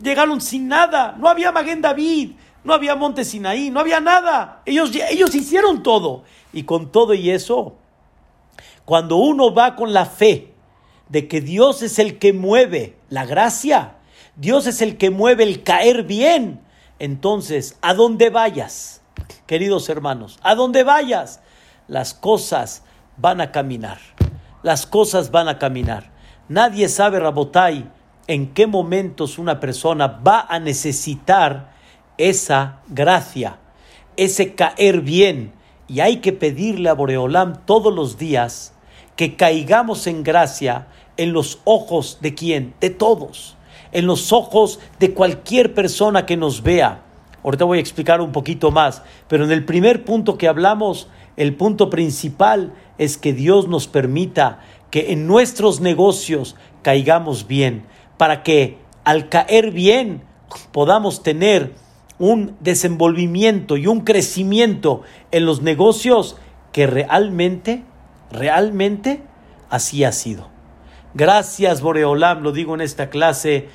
llegaron 0.00 0.40
sin 0.40 0.68
nada. 0.68 1.16
No 1.18 1.28
había 1.28 1.50
Maguen 1.50 1.82
David, 1.82 2.34
no 2.62 2.72
había 2.72 2.94
Monte 2.94 3.24
Sinaí, 3.24 3.72
no 3.72 3.80
había 3.80 3.98
nada. 3.98 4.62
Ellos, 4.64 4.92
ellos 5.10 5.34
hicieron 5.34 5.82
todo. 5.82 6.22
Y 6.54 6.62
con 6.62 6.90
todo 6.90 7.12
y 7.14 7.30
eso, 7.30 7.74
cuando 8.84 9.16
uno 9.16 9.52
va 9.52 9.76
con 9.76 9.92
la 9.92 10.06
fe 10.06 10.52
de 11.08 11.28
que 11.28 11.40
Dios 11.40 11.82
es 11.82 11.98
el 11.98 12.18
que 12.18 12.32
mueve 12.32 12.96
la 13.10 13.26
gracia, 13.26 13.96
Dios 14.36 14.66
es 14.66 14.80
el 14.80 14.96
que 14.96 15.10
mueve 15.10 15.44
el 15.44 15.62
caer 15.62 16.04
bien, 16.04 16.60
entonces, 16.98 17.76
a 17.82 17.92
donde 17.92 18.30
vayas, 18.30 19.02
queridos 19.46 19.88
hermanos, 19.88 20.38
a 20.42 20.54
donde 20.54 20.84
vayas, 20.84 21.40
las 21.88 22.14
cosas 22.14 22.82
van 23.16 23.40
a 23.40 23.52
caminar. 23.52 23.98
Las 24.62 24.86
cosas 24.86 25.30
van 25.30 25.48
a 25.48 25.58
caminar. 25.58 26.10
Nadie 26.48 26.88
sabe, 26.88 27.20
Rabotai, 27.20 27.90
en 28.26 28.54
qué 28.54 28.66
momentos 28.66 29.38
una 29.38 29.60
persona 29.60 30.06
va 30.06 30.46
a 30.48 30.58
necesitar 30.58 31.72
esa 32.16 32.80
gracia, 32.88 33.58
ese 34.16 34.54
caer 34.54 35.00
bien. 35.00 35.52
Y 35.88 36.00
hay 36.00 36.18
que 36.18 36.32
pedirle 36.32 36.88
a 36.88 36.94
Boreolam 36.94 37.64
todos 37.66 37.94
los 37.94 38.18
días 38.18 38.72
que 39.16 39.36
caigamos 39.36 40.06
en 40.06 40.22
gracia 40.22 40.88
en 41.16 41.32
los 41.32 41.60
ojos 41.64 42.18
de 42.20 42.34
quién? 42.34 42.74
De 42.80 42.90
todos, 42.90 43.56
en 43.92 44.06
los 44.06 44.32
ojos 44.32 44.80
de 44.98 45.12
cualquier 45.12 45.74
persona 45.74 46.26
que 46.26 46.36
nos 46.36 46.62
vea. 46.62 47.02
Ahorita 47.42 47.64
voy 47.64 47.78
a 47.78 47.80
explicar 47.80 48.20
un 48.20 48.32
poquito 48.32 48.70
más, 48.70 49.02
pero 49.28 49.44
en 49.44 49.52
el 49.52 49.64
primer 49.64 50.04
punto 50.04 50.38
que 50.38 50.48
hablamos, 50.48 51.08
el 51.36 51.54
punto 51.54 51.90
principal 51.90 52.72
es 52.98 53.18
que 53.18 53.32
Dios 53.32 53.68
nos 53.68 53.86
permita 53.86 54.60
que 54.90 55.12
en 55.12 55.26
nuestros 55.26 55.80
negocios 55.80 56.56
caigamos 56.82 57.46
bien, 57.46 57.84
para 58.16 58.42
que 58.42 58.78
al 59.04 59.28
caer 59.28 59.72
bien 59.72 60.22
podamos 60.72 61.22
tener 61.22 61.72
un 62.18 62.56
desenvolvimiento 62.60 63.76
y 63.76 63.86
un 63.86 64.00
crecimiento 64.00 65.02
en 65.30 65.46
los 65.46 65.62
negocios 65.62 66.36
que 66.72 66.86
realmente, 66.86 67.84
realmente 68.30 69.22
así 69.70 70.04
ha 70.04 70.12
sido. 70.12 70.48
Gracias 71.14 71.80
Boreolam, 71.80 72.42
lo 72.42 72.52
digo 72.52 72.74
en 72.74 72.80
esta 72.80 73.08
clase 73.08 73.68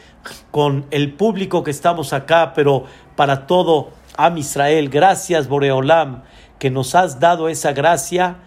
con 0.51 0.86
el 0.91 1.13
público 1.13 1.63
que 1.63 1.72
estamos 1.72 2.12
acá, 2.12 2.53
pero 2.53 2.84
para 3.15 3.48
todo 3.48 3.91
Am 4.17 4.38
Israel, 4.38 4.89
gracias 4.89 5.48
Boreolam 5.48 6.24
que 6.60 6.69
nos 6.69 6.96
has 6.96 7.19
dado 7.22 7.48
esa 7.48 7.72
gracia 7.72 8.38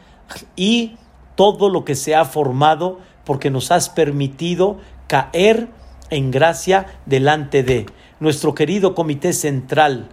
y 0.54 0.96
todo 1.34 1.70
lo 1.70 1.84
que 1.84 1.94
se 1.94 2.14
ha 2.14 2.26
formado 2.26 3.00
porque 3.24 3.50
nos 3.50 3.70
has 3.70 3.88
permitido 3.88 4.78
caer 5.06 5.68
en 6.10 6.30
gracia 6.30 6.86
delante 7.06 7.62
de 7.62 7.86
nuestro 8.22 8.54
querido 8.54 8.94
Comité 8.94 9.32
Central, 9.32 10.08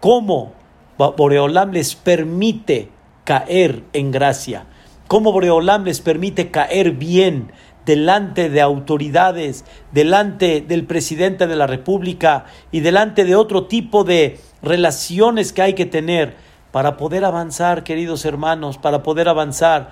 cómo 0.00 0.52
Boreolam 0.98 1.70
les 1.70 1.94
permite 1.94 2.90
caer 3.24 3.84
en 3.92 4.10
gracia, 4.10 4.66
cómo 5.06 5.30
Boreolam 5.30 5.84
les 5.84 6.00
permite 6.00 6.50
caer 6.50 6.90
bien 6.90 7.52
delante 7.86 8.50
de 8.50 8.60
autoridades, 8.60 9.64
delante 9.92 10.60
del 10.60 10.86
presidente 10.86 11.46
de 11.46 11.54
la 11.54 11.68
República 11.68 12.46
y 12.72 12.80
delante 12.80 13.24
de 13.24 13.36
otro 13.36 13.66
tipo 13.66 14.02
de 14.02 14.40
relaciones 14.60 15.52
que 15.52 15.62
hay 15.62 15.74
que 15.74 15.86
tener 15.86 16.34
para 16.72 16.96
poder 16.96 17.24
avanzar, 17.24 17.84
queridos 17.84 18.24
hermanos, 18.24 18.76
para 18.76 19.04
poder 19.04 19.28
avanzar. 19.28 19.90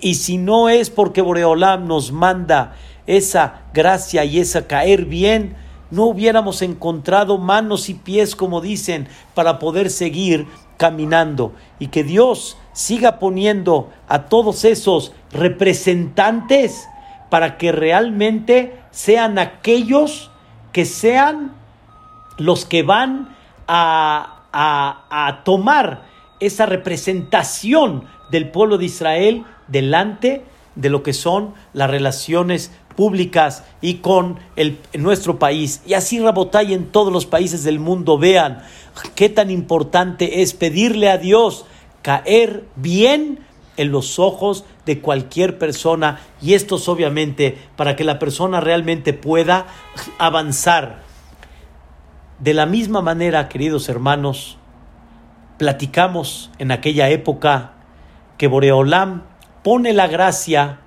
Y 0.00 0.14
si 0.14 0.36
no 0.36 0.68
es 0.68 0.90
porque 0.90 1.22
Boreolam 1.22 1.86
nos 1.86 2.10
manda 2.10 2.74
esa 3.06 3.62
gracia 3.72 4.24
y 4.24 4.40
esa 4.40 4.66
caer 4.66 5.04
bien, 5.04 5.62
no 5.94 6.04
hubiéramos 6.06 6.60
encontrado 6.62 7.38
manos 7.38 7.88
y 7.88 7.94
pies, 7.94 8.34
como 8.36 8.60
dicen, 8.60 9.08
para 9.34 9.58
poder 9.58 9.90
seguir 9.90 10.46
caminando. 10.76 11.52
Y 11.78 11.88
que 11.88 12.04
Dios 12.04 12.58
siga 12.72 13.18
poniendo 13.18 13.90
a 14.08 14.24
todos 14.24 14.64
esos 14.64 15.12
representantes 15.32 16.88
para 17.30 17.56
que 17.56 17.72
realmente 17.72 18.78
sean 18.90 19.38
aquellos 19.38 20.30
que 20.72 20.84
sean 20.84 21.52
los 22.38 22.64
que 22.64 22.82
van 22.82 23.34
a, 23.68 24.42
a 24.52 25.42
tomar 25.44 26.02
esa 26.40 26.66
representación 26.66 28.04
del 28.30 28.50
pueblo 28.50 28.78
de 28.78 28.86
Israel 28.86 29.44
delante 29.68 30.44
de 30.74 30.90
lo 30.90 31.02
que 31.02 31.12
son 31.12 31.54
las 31.72 31.90
relaciones 31.90 32.72
públicas 32.96 33.64
y 33.80 33.94
con 33.94 34.38
el, 34.56 34.78
nuestro 34.94 35.38
país. 35.38 35.82
Y 35.86 35.94
así 35.94 36.20
Rabotay 36.20 36.72
en 36.72 36.86
todos 36.86 37.12
los 37.12 37.26
países 37.26 37.64
del 37.64 37.78
mundo 37.78 38.18
vean 38.18 38.62
qué 39.14 39.28
tan 39.28 39.50
importante 39.50 40.42
es 40.42 40.54
pedirle 40.54 41.10
a 41.10 41.18
Dios 41.18 41.66
caer 42.02 42.64
bien 42.76 43.40
en 43.76 43.90
los 43.90 44.18
ojos 44.18 44.64
de 44.86 45.00
cualquier 45.00 45.58
persona 45.58 46.20
y 46.40 46.54
esto 46.54 46.76
es 46.76 46.88
obviamente 46.88 47.58
para 47.76 47.96
que 47.96 48.04
la 48.04 48.18
persona 48.18 48.60
realmente 48.60 49.12
pueda 49.12 49.66
avanzar. 50.18 51.02
De 52.38 52.54
la 52.54 52.66
misma 52.66 53.00
manera, 53.00 53.48
queridos 53.48 53.88
hermanos, 53.88 54.58
platicamos 55.58 56.50
en 56.58 56.72
aquella 56.72 57.08
época 57.08 57.72
que 58.38 58.48
Boreolam 58.48 59.22
pone 59.62 59.92
la 59.92 60.06
gracia 60.06 60.80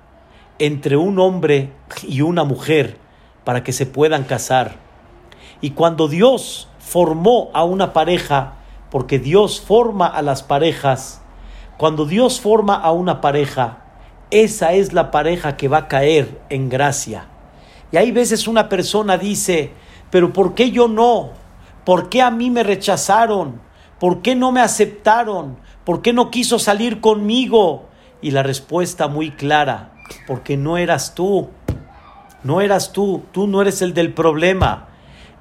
entre 0.58 0.96
un 0.96 1.18
hombre 1.18 1.72
y 2.06 2.20
una 2.22 2.44
mujer 2.44 2.98
para 3.44 3.62
que 3.62 3.72
se 3.72 3.86
puedan 3.86 4.24
casar. 4.24 4.76
Y 5.60 5.70
cuando 5.70 6.08
Dios 6.08 6.68
formó 6.78 7.50
a 7.54 7.64
una 7.64 7.92
pareja, 7.92 8.54
porque 8.90 9.18
Dios 9.18 9.60
forma 9.60 10.06
a 10.06 10.22
las 10.22 10.42
parejas, 10.42 11.20
cuando 11.76 12.06
Dios 12.06 12.40
forma 12.40 12.74
a 12.74 12.92
una 12.92 13.20
pareja, 13.20 13.84
esa 14.30 14.72
es 14.72 14.92
la 14.92 15.10
pareja 15.10 15.56
que 15.56 15.68
va 15.68 15.78
a 15.78 15.88
caer 15.88 16.40
en 16.50 16.68
gracia. 16.68 17.26
Y 17.90 17.96
hay 17.96 18.12
veces 18.12 18.48
una 18.48 18.68
persona 18.68 19.16
dice, 19.16 19.72
pero 20.10 20.32
¿por 20.32 20.54
qué 20.54 20.70
yo 20.70 20.88
no? 20.88 21.30
¿Por 21.84 22.08
qué 22.08 22.20
a 22.20 22.30
mí 22.30 22.50
me 22.50 22.62
rechazaron? 22.62 23.60
¿Por 23.98 24.20
qué 24.20 24.34
no 24.34 24.52
me 24.52 24.60
aceptaron? 24.60 25.58
¿Por 25.84 26.02
qué 26.02 26.12
no 26.12 26.30
quiso 26.30 26.58
salir 26.58 27.00
conmigo? 27.00 27.86
Y 28.20 28.32
la 28.32 28.42
respuesta 28.42 29.08
muy 29.08 29.30
clara, 29.30 29.92
porque 30.26 30.56
no 30.56 30.76
eras 30.78 31.14
tú, 31.14 31.48
no 32.42 32.60
eras 32.60 32.92
tú, 32.92 33.22
tú 33.32 33.46
no 33.46 33.62
eres 33.62 33.82
el 33.82 33.94
del 33.94 34.14
problema. 34.14 34.88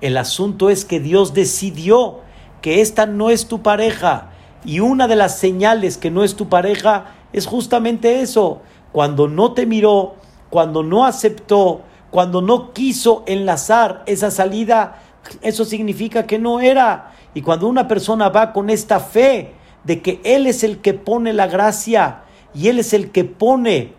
El 0.01 0.17
asunto 0.17 0.69
es 0.69 0.85
que 0.85 0.99
Dios 0.99 1.33
decidió 1.33 2.19
que 2.61 2.81
esta 2.81 3.05
no 3.05 3.29
es 3.29 3.47
tu 3.47 3.61
pareja 3.61 4.31
y 4.65 4.79
una 4.79 5.07
de 5.07 5.15
las 5.15 5.37
señales 5.37 5.97
que 5.97 6.11
no 6.11 6.23
es 6.23 6.35
tu 6.35 6.49
pareja 6.49 7.15
es 7.33 7.45
justamente 7.45 8.21
eso, 8.21 8.61
cuando 8.91 9.27
no 9.27 9.53
te 9.53 9.65
miró, 9.65 10.15
cuando 10.49 10.83
no 10.83 11.05
aceptó, 11.05 11.81
cuando 12.09 12.41
no 12.41 12.73
quiso 12.73 13.23
enlazar 13.27 14.03
esa 14.07 14.31
salida, 14.31 15.01
eso 15.41 15.65
significa 15.65 16.25
que 16.25 16.39
no 16.39 16.59
era. 16.59 17.11
Y 17.33 17.41
cuando 17.41 17.67
una 17.67 17.87
persona 17.87 18.29
va 18.29 18.53
con 18.53 18.69
esta 18.69 18.99
fe 18.99 19.53
de 19.83 20.01
que 20.01 20.19
Él 20.23 20.47
es 20.47 20.63
el 20.63 20.79
que 20.79 20.93
pone 20.93 21.33
la 21.33 21.47
gracia 21.47 22.23
y 22.53 22.69
Él 22.69 22.79
es 22.79 22.93
el 22.93 23.11
que 23.11 23.23
pone 23.23 23.93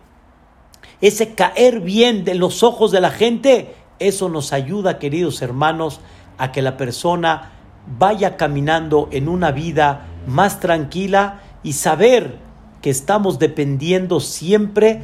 ese 1.01 1.33
caer 1.33 1.79
bien 1.81 2.25
de 2.25 2.35
los 2.35 2.63
ojos 2.63 2.91
de 2.91 3.01
la 3.01 3.11
gente, 3.11 3.73
eso 3.99 4.29
nos 4.29 4.53
ayuda, 4.53 4.99
queridos 4.99 5.41
hermanos, 5.41 6.01
a 6.37 6.51
que 6.51 6.61
la 6.61 6.77
persona 6.77 7.51
vaya 7.97 8.37
caminando 8.37 9.09
en 9.11 9.27
una 9.27 9.51
vida 9.51 10.05
más 10.27 10.59
tranquila 10.59 11.41
y 11.63 11.73
saber 11.73 12.37
que 12.81 12.89
estamos 12.89 13.39
dependiendo 13.39 14.19
siempre 14.19 15.01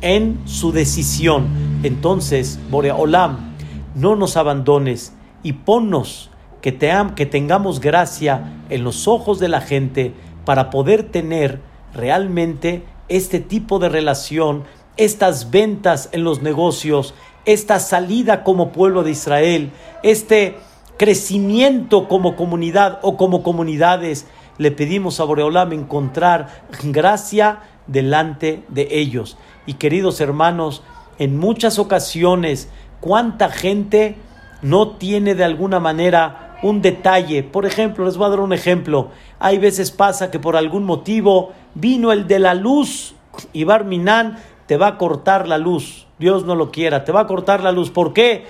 en 0.00 0.40
su 0.46 0.72
decisión. 0.72 1.46
Entonces, 1.82 2.58
Boreolam, 2.70 3.54
no 3.94 4.16
nos 4.16 4.36
abandones 4.36 5.14
y 5.42 5.52
ponnos 5.52 6.30
que, 6.60 6.72
te, 6.72 6.92
que 7.14 7.26
tengamos 7.26 7.80
gracia 7.80 8.62
en 8.68 8.84
los 8.84 9.06
ojos 9.06 9.38
de 9.38 9.48
la 9.48 9.60
gente 9.60 10.12
para 10.44 10.70
poder 10.70 11.04
tener 11.04 11.60
realmente 11.94 12.84
este 13.08 13.40
tipo 13.40 13.78
de 13.78 13.88
relación 13.88 14.64
estas 14.96 15.50
ventas 15.50 16.08
en 16.12 16.24
los 16.24 16.42
negocios, 16.42 17.14
esta 17.44 17.78
salida 17.78 18.44
como 18.44 18.72
pueblo 18.72 19.02
de 19.02 19.10
Israel, 19.10 19.70
este 20.02 20.56
crecimiento 20.96 22.08
como 22.08 22.36
comunidad 22.36 23.00
o 23.02 23.16
como 23.16 23.42
comunidades, 23.42 24.26
le 24.58 24.70
pedimos 24.70 25.18
a 25.18 25.24
Boreolam 25.24 25.72
encontrar 25.72 26.64
gracia 26.84 27.60
delante 27.86 28.62
de 28.68 28.88
ellos. 28.90 29.36
Y 29.66 29.74
queridos 29.74 30.20
hermanos, 30.20 30.82
en 31.18 31.38
muchas 31.38 31.78
ocasiones, 31.78 32.68
cuánta 33.00 33.50
gente 33.50 34.16
no 34.62 34.92
tiene 34.92 35.34
de 35.34 35.44
alguna 35.44 35.80
manera 35.80 36.56
un 36.62 36.80
detalle. 36.80 37.42
Por 37.42 37.66
ejemplo, 37.66 38.04
les 38.04 38.16
voy 38.16 38.26
a 38.26 38.30
dar 38.30 38.40
un 38.40 38.52
ejemplo. 38.52 39.10
Hay 39.38 39.58
veces 39.58 39.90
pasa 39.90 40.30
que 40.30 40.38
por 40.38 40.56
algún 40.56 40.84
motivo 40.84 41.52
vino 41.74 42.12
el 42.12 42.26
de 42.26 42.38
la 42.38 42.54
luz 42.54 43.14
y 43.52 43.64
Barminan 43.64 44.38
te 44.66 44.76
va 44.76 44.88
a 44.88 44.98
cortar 44.98 45.48
la 45.48 45.58
luz. 45.58 46.06
Dios 46.18 46.44
no 46.44 46.54
lo 46.54 46.70
quiera, 46.70 47.04
te 47.04 47.12
va 47.12 47.20
a 47.20 47.26
cortar 47.26 47.62
la 47.62 47.72
luz. 47.72 47.90
¿Por 47.90 48.12
qué? 48.12 48.46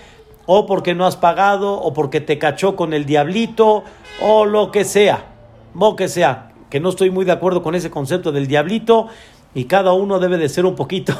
O 0.46 0.66
porque 0.66 0.94
no 0.94 1.06
has 1.06 1.16
pagado, 1.16 1.80
o 1.80 1.94
porque 1.94 2.20
te 2.20 2.38
cachó 2.38 2.76
con 2.76 2.92
el 2.92 3.06
diablito, 3.06 3.84
o 4.20 4.44
lo 4.44 4.70
que 4.70 4.84
sea. 4.84 5.26
O 5.78 5.96
que 5.96 6.08
sea. 6.08 6.52
Que 6.70 6.80
no 6.80 6.88
estoy 6.90 7.10
muy 7.10 7.24
de 7.24 7.32
acuerdo 7.32 7.62
con 7.62 7.74
ese 7.74 7.90
concepto 7.90 8.32
del 8.32 8.46
diablito, 8.46 9.08
y 9.54 9.64
cada 9.64 9.92
uno 9.92 10.18
debe 10.18 10.36
de 10.36 10.48
ser 10.48 10.66
un 10.66 10.74
poquito, 10.74 11.14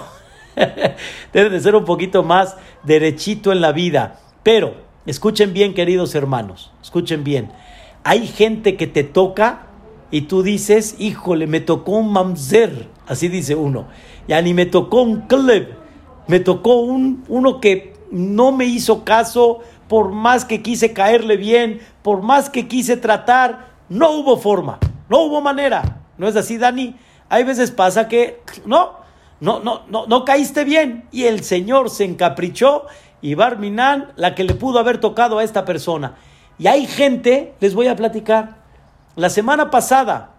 debe 1.33 1.50
de 1.50 1.61
ser 1.61 1.76
un 1.76 1.85
poquito 1.85 2.22
más 2.22 2.57
derechito 2.83 3.52
en 3.52 3.61
la 3.61 3.72
vida. 3.72 4.18
Pero, 4.42 4.74
escuchen 5.07 5.52
bien, 5.52 5.72
queridos 5.72 6.14
hermanos, 6.14 6.72
escuchen 6.83 7.24
bien. 7.24 7.52
Hay 8.02 8.26
gente 8.26 8.76
que 8.76 8.87
te 8.87 9.04
toca 9.04 9.66
y 10.11 10.22
tú 10.22 10.42
dices, 10.42 10.96
híjole, 10.98 11.46
me 11.46 11.61
tocó 11.61 11.92
un 11.92 12.12
mamzer, 12.12 12.88
así 13.07 13.28
dice 13.28 13.54
uno. 13.54 13.87
Ya 14.28 14.40
ni 14.42 14.54
me 14.54 14.66
tocó 14.66 15.02
un 15.02 15.22
club, 15.22 15.68
me 16.26 16.40
tocó 16.40 16.76
un, 16.76 17.24
uno 17.28 17.60
que 17.60 17.94
no 18.10 18.52
me 18.52 18.64
hizo 18.64 19.04
caso, 19.04 19.60
por 19.88 20.10
más 20.10 20.44
que 20.44 20.62
quise 20.62 20.92
caerle 20.92 21.37
bien, 21.37 21.80
por 22.02 22.22
más 22.22 22.48
que 22.48 22.68
quise 22.68 22.96
tratar, 22.96 23.74
no 23.88 24.12
hubo 24.12 24.37
forma, 24.37 24.78
no 25.08 25.22
hubo 25.22 25.40
manera. 25.40 26.00
¿No 26.16 26.28
es 26.28 26.37
así, 26.37 26.58
Dani? 26.58 26.96
Hay 27.28 27.44
veces 27.44 27.70
pasa 27.70 28.08
que 28.08 28.40
no, 28.64 28.92
no, 29.40 29.60
no, 29.60 29.82
no, 29.88 30.06
no 30.06 30.24
caíste 30.24 30.64
bien 30.64 31.04
y 31.10 31.24
el 31.24 31.42
Señor 31.42 31.90
se 31.90 32.04
encaprichó 32.04 32.87
y 33.20 33.34
Barminan, 33.34 34.12
la 34.16 34.34
que 34.34 34.44
le 34.44 34.54
pudo 34.54 34.78
haber 34.78 34.98
tocado 34.98 35.38
a 35.38 35.44
esta 35.44 35.64
persona. 35.64 36.16
Y 36.58 36.66
hay 36.66 36.87
gente, 36.87 37.54
les 37.60 37.74
voy 37.74 37.88
a 37.88 37.96
platicar, 37.96 38.58
la 39.16 39.30
semana 39.30 39.70
pasada, 39.70 40.34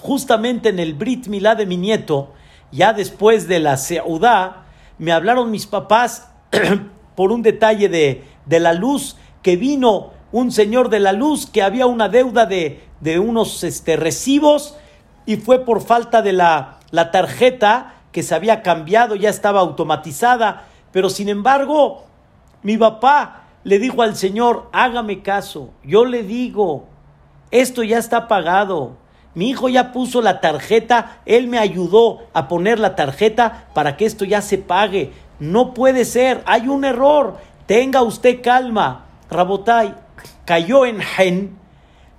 justamente 0.00 0.70
en 0.70 0.78
el 0.78 0.94
Brit 0.94 1.26
Milá 1.26 1.54
de 1.54 1.66
mi 1.66 1.76
nieto, 1.76 2.32
ya 2.70 2.92
después 2.92 3.48
de 3.48 3.60
la 3.60 3.76
Seudá, 3.76 4.64
me 4.98 5.12
hablaron 5.12 5.50
mis 5.50 5.66
papás 5.66 6.28
por 7.14 7.32
un 7.32 7.42
detalle 7.42 7.88
de, 7.88 8.24
de, 8.46 8.60
la 8.60 8.72
luz, 8.72 9.16
que 9.42 9.56
vino 9.56 10.10
un 10.32 10.52
señor 10.52 10.88
de 10.88 11.00
la 11.00 11.12
luz, 11.12 11.46
que 11.46 11.62
había 11.62 11.86
una 11.86 12.08
deuda 12.08 12.46
de, 12.46 12.84
de 13.00 13.18
unos 13.18 13.64
este, 13.64 13.96
recibos 13.96 14.76
y 15.26 15.36
fue 15.36 15.64
por 15.64 15.80
falta 15.82 16.22
de 16.22 16.32
la, 16.32 16.78
la 16.90 17.10
tarjeta 17.10 17.94
que 18.12 18.22
se 18.22 18.34
había 18.34 18.62
cambiado, 18.62 19.14
ya 19.14 19.30
estaba 19.30 19.60
automatizada, 19.60 20.64
pero 20.92 21.10
sin 21.10 21.28
embargo, 21.28 22.04
mi 22.62 22.76
papá 22.76 23.44
le 23.64 23.78
dijo 23.78 24.02
al 24.02 24.16
Señor, 24.16 24.68
hágame 24.72 25.22
caso, 25.22 25.70
yo 25.84 26.04
le 26.04 26.22
digo, 26.22 26.86
esto 27.50 27.82
ya 27.82 27.98
está 27.98 28.28
pagado, 28.28 28.96
mi 29.34 29.50
hijo 29.50 29.68
ya 29.68 29.92
puso 29.92 30.20
la 30.22 30.40
tarjeta, 30.40 31.20
él 31.26 31.46
me 31.46 31.58
ayudó 31.58 32.20
a 32.32 32.48
poner 32.48 32.78
la 32.78 32.96
tarjeta 32.96 33.68
para 33.74 33.96
que 33.96 34.06
esto 34.06 34.24
ya 34.24 34.42
se 34.42 34.58
pague. 34.58 35.12
No 35.38 35.74
puede 35.74 36.04
ser, 36.04 36.42
hay 36.46 36.68
un 36.68 36.84
error. 36.84 37.36
Tenga 37.66 38.02
usted 38.02 38.40
calma. 38.42 39.06
Rabotai 39.30 39.94
cayó 40.44 40.86
en 40.86 41.00
gen, 41.00 41.58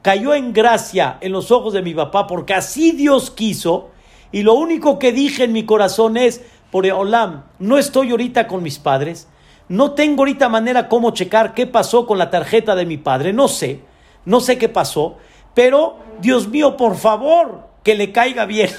cayó 0.03 0.35
en 0.35 0.53
gracia 0.53 1.17
en 1.21 1.31
los 1.31 1.51
ojos 1.51 1.73
de 1.73 1.81
mi 1.81 1.93
papá, 1.93 2.27
porque 2.27 2.53
así 2.53 2.91
Dios 2.91 3.31
quiso. 3.31 3.89
Y 4.31 4.43
lo 4.43 4.53
único 4.53 4.99
que 4.99 5.11
dije 5.11 5.45
en 5.45 5.53
mi 5.53 5.65
corazón 5.65 6.15
es, 6.15 6.41
por 6.71 6.85
Olam, 6.85 7.45
no 7.57 7.77
estoy 7.79 8.11
ahorita 8.11 8.47
con 8.47 8.61
mis 8.61 8.77
padres, 8.77 9.27
no 9.67 9.93
tengo 9.93 10.21
ahorita 10.21 10.49
manera 10.49 10.87
cómo 10.87 11.11
checar 11.11 11.55
qué 11.55 11.65
pasó 11.65 12.05
con 12.05 12.19
la 12.19 12.29
tarjeta 12.29 12.75
de 12.75 12.85
mi 12.85 12.97
padre, 12.97 13.33
no 13.33 13.47
sé, 13.47 13.79
no 14.25 14.39
sé 14.39 14.59
qué 14.59 14.69
pasó, 14.69 15.17
pero, 15.53 15.99
Dios 16.19 16.47
mío, 16.47 16.77
por 16.77 16.95
favor, 16.95 17.67
que 17.83 17.95
le 17.95 18.11
caiga 18.11 18.45
bien. 18.45 18.69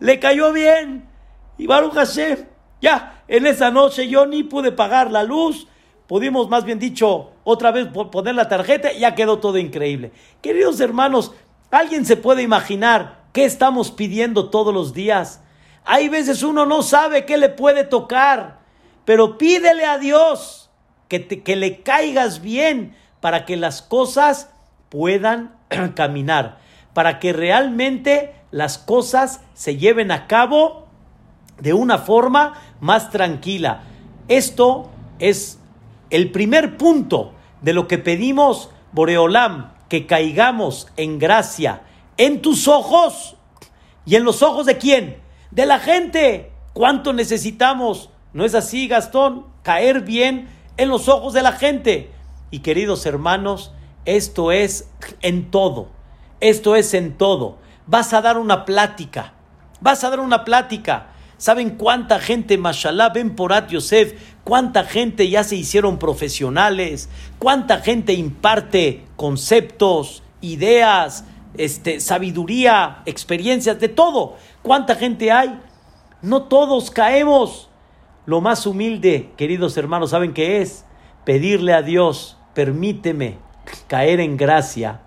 Le 0.00 0.18
cayó 0.18 0.52
bien. 0.52 1.08
Y 1.56 1.66
Baruch 1.66 1.94
Hashem, 1.94 2.46
ya, 2.80 3.22
en 3.28 3.46
esa 3.46 3.70
noche 3.70 4.08
yo 4.08 4.26
ni 4.26 4.42
pude 4.42 4.72
pagar 4.72 5.10
la 5.10 5.22
luz. 5.22 5.68
Pudimos, 6.06 6.48
más 6.48 6.64
bien 6.64 6.78
dicho, 6.78 7.32
otra 7.44 7.70
vez 7.70 7.88
poner 7.88 8.34
la 8.34 8.48
tarjeta 8.48 8.92
ya 8.92 9.14
quedó 9.14 9.38
todo 9.38 9.58
increíble. 9.58 10.12
Queridos 10.42 10.80
hermanos, 10.80 11.32
¿alguien 11.70 12.04
se 12.04 12.16
puede 12.16 12.42
imaginar 12.42 13.24
qué 13.32 13.44
estamos 13.44 13.90
pidiendo 13.90 14.50
todos 14.50 14.74
los 14.74 14.92
días? 14.92 15.42
Hay 15.84 16.08
veces 16.08 16.42
uno 16.42 16.66
no 16.66 16.82
sabe 16.82 17.24
qué 17.24 17.38
le 17.38 17.48
puede 17.48 17.84
tocar, 17.84 18.58
pero 19.04 19.38
pídele 19.38 19.84
a 19.84 19.98
Dios 19.98 20.70
que, 21.08 21.26
que 21.26 21.56
le 21.56 21.82
caigas 21.82 22.42
bien 22.42 22.96
para 23.20 23.46
que 23.46 23.56
las 23.56 23.80
cosas 23.80 24.50
puedan 24.90 25.54
caminar, 25.94 26.58
para 26.92 27.18
que 27.18 27.32
realmente 27.32 28.34
las 28.50 28.78
cosas 28.78 29.40
se 29.54 29.76
lleven 29.76 30.10
a 30.10 30.26
cabo 30.26 30.86
de 31.60 31.72
una 31.72 31.98
forma 31.98 32.54
más 32.80 33.10
tranquila. 33.10 33.82
Esto 34.28 34.90
es 35.18 35.58
el 36.10 36.30
primer 36.30 36.76
punto 36.76 37.32
de 37.62 37.72
lo 37.72 37.88
que 37.88 37.98
pedimos, 37.98 38.70
Boreolam, 38.92 39.72
que 39.88 40.06
caigamos 40.06 40.88
en 40.96 41.18
gracia 41.18 41.82
en 42.16 42.42
tus 42.42 42.68
ojos 42.68 43.36
y 44.06 44.16
en 44.16 44.24
los 44.24 44.42
ojos 44.42 44.66
de 44.66 44.78
quién? 44.78 45.18
De 45.50 45.66
la 45.66 45.78
gente. 45.78 46.52
¿Cuánto 46.72 47.12
necesitamos? 47.12 48.10
¿No 48.32 48.44
es 48.44 48.54
así, 48.54 48.88
Gastón? 48.88 49.46
Caer 49.62 50.02
bien 50.02 50.48
en 50.76 50.88
los 50.88 51.08
ojos 51.08 51.32
de 51.32 51.42
la 51.42 51.52
gente. 51.52 52.10
Y 52.50 52.60
queridos 52.60 53.06
hermanos, 53.06 53.72
esto 54.04 54.52
es 54.52 54.88
en 55.22 55.50
todo. 55.50 55.88
Esto 56.40 56.76
es 56.76 56.94
en 56.94 57.16
todo. 57.16 57.58
Vas 57.86 58.12
a 58.12 58.20
dar 58.20 58.38
una 58.38 58.64
plática. 58.64 59.32
Vas 59.80 60.04
a 60.04 60.10
dar 60.10 60.20
una 60.20 60.44
plática. 60.44 61.08
¿Saben 61.36 61.70
cuánta 61.70 62.20
gente, 62.20 62.56
mashallah, 62.58 63.10
ven 63.10 63.34
por 63.34 63.52
At 63.52 63.68
Yosef? 63.68 64.14
¿Cuánta 64.44 64.84
gente 64.84 65.28
ya 65.28 65.42
se 65.42 65.56
hicieron 65.56 65.98
profesionales? 65.98 67.08
¿Cuánta 67.38 67.78
gente 67.78 68.12
imparte 68.12 69.04
conceptos, 69.16 70.22
ideas, 70.40 71.24
este, 71.56 72.00
sabiduría, 72.00 73.02
experiencias, 73.04 73.80
de 73.80 73.88
todo? 73.88 74.36
¿Cuánta 74.62 74.94
gente 74.94 75.32
hay? 75.32 75.58
No 76.22 76.44
todos 76.44 76.90
caemos. 76.90 77.68
Lo 78.26 78.40
más 78.40 78.66
humilde, 78.66 79.32
queridos 79.36 79.76
hermanos, 79.76 80.10
¿saben 80.10 80.32
qué 80.32 80.62
es? 80.62 80.86
Pedirle 81.24 81.74
a 81.74 81.82
Dios, 81.82 82.38
permíteme 82.54 83.43
caer 83.86 84.20
en 84.20 84.36
gracia 84.36 85.00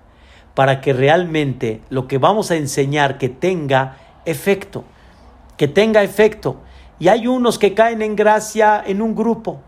para 0.54 0.82
que 0.82 0.94
realmente 0.94 1.82
lo 1.90 2.08
que 2.08 2.18
vamos 2.18 2.52
a 2.52 2.56
enseñar 2.56 3.18
que 3.18 3.30
tenga 3.30 3.98
efecto, 4.26 4.84
que 5.58 5.68
tenga 5.68 6.04
efecto. 6.04 6.62
Y 7.00 7.10
hay 7.10 7.28
unos 7.28 7.60
que 7.60 7.74
caen 7.74 8.02
en 8.02 8.16
gracia 8.16 8.84
en 8.86 9.02
un 9.02 9.16
grupo 9.16 9.62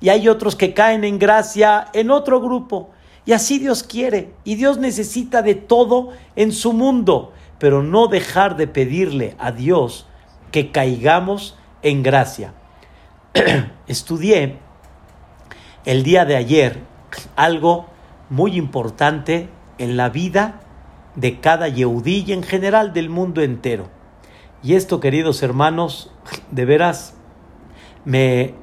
y 0.00 0.08
hay 0.10 0.28
otros 0.28 0.56
que 0.56 0.74
caen 0.74 1.04
en 1.04 1.18
gracia 1.18 1.88
en 1.92 2.10
otro 2.10 2.40
grupo. 2.40 2.90
Y 3.24 3.32
así 3.32 3.58
Dios 3.58 3.82
quiere. 3.82 4.32
Y 4.44 4.54
Dios 4.56 4.78
necesita 4.78 5.42
de 5.42 5.54
todo 5.54 6.10
en 6.36 6.52
su 6.52 6.72
mundo. 6.72 7.32
Pero 7.58 7.82
no 7.82 8.06
dejar 8.06 8.56
de 8.56 8.66
pedirle 8.66 9.34
a 9.38 9.52
Dios 9.52 10.06
que 10.52 10.70
caigamos 10.70 11.56
en 11.82 12.02
gracia. 12.02 12.52
Estudié 13.86 14.58
el 15.84 16.02
día 16.02 16.24
de 16.24 16.36
ayer 16.36 16.80
algo 17.36 17.86
muy 18.30 18.56
importante 18.56 19.48
en 19.78 19.96
la 19.96 20.08
vida 20.08 20.60
de 21.14 21.40
cada 21.40 21.68
Yehudí 21.68 22.24
y 22.26 22.32
en 22.32 22.42
general 22.42 22.92
del 22.92 23.08
mundo 23.08 23.42
entero. 23.42 23.88
Y 24.62 24.74
esto, 24.74 25.00
queridos 25.00 25.42
hermanos, 25.42 26.12
de 26.50 26.64
veras 26.64 27.14
me, 28.04 28.54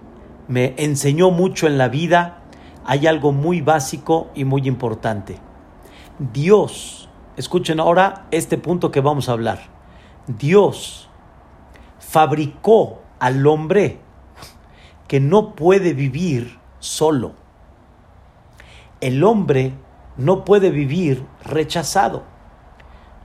me 0.47 0.73
enseñó 0.77 1.31
mucho 1.31 1.67
en 1.67 1.77
la 1.77 1.87
vida. 1.87 2.39
Hay 2.85 3.07
algo 3.07 3.31
muy 3.31 3.61
básico 3.61 4.29
y 4.35 4.43
muy 4.43 4.67
importante. 4.67 5.37
Dios, 6.19 7.09
escuchen 7.37 7.79
ahora 7.79 8.25
este 8.31 8.57
punto 8.57 8.91
que 8.91 9.01
vamos 9.01 9.29
a 9.29 9.33
hablar. 9.33 9.59
Dios 10.27 11.09
fabricó 11.99 13.01
al 13.19 13.47
hombre 13.47 13.99
que 15.07 15.19
no 15.19 15.55
puede 15.55 15.93
vivir 15.93 16.59
solo 16.79 17.42
el 19.03 19.23
hombre 19.23 19.73
no 20.17 20.45
puede 20.45 20.71
vivir 20.71 21.25
rechazado. 21.43 22.23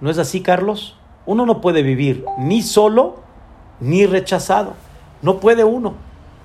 ¿No 0.01 0.11
es 0.11 0.19
así, 0.19 0.43
Carlos? 0.43 0.97
Uno 1.25 1.47
no 1.47 1.61
puede 1.61 1.83
vivir 1.83 2.25
ni 2.39 2.63
solo 2.63 3.21
ni 3.81 4.07
rechazado. 4.07 4.75
No 5.23 5.41
puede 5.41 5.65
uno. 5.65 5.95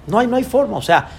No 0.08 0.20
hay, 0.20 0.28
no 0.28 0.36
hay 0.36 0.44
forma. 0.44 0.78
O 0.78 0.82
sea, 0.82 1.10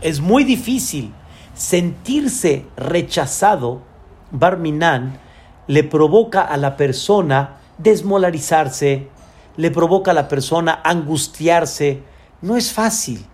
es 0.00 0.20
muy 0.20 0.44
difícil 0.44 1.12
sentirse 1.54 2.66
rechazado. 2.76 3.82
Barminan 4.30 5.18
le 5.66 5.82
provoca 5.82 6.42
a 6.42 6.56
la 6.56 6.76
persona 6.76 7.56
desmolarizarse, 7.78 9.08
le 9.56 9.70
provoca 9.70 10.12
a 10.12 10.14
la 10.14 10.28
persona 10.28 10.80
angustiarse. 10.84 12.02
No 12.42 12.56
es 12.56 12.72
fácil. 12.72 13.26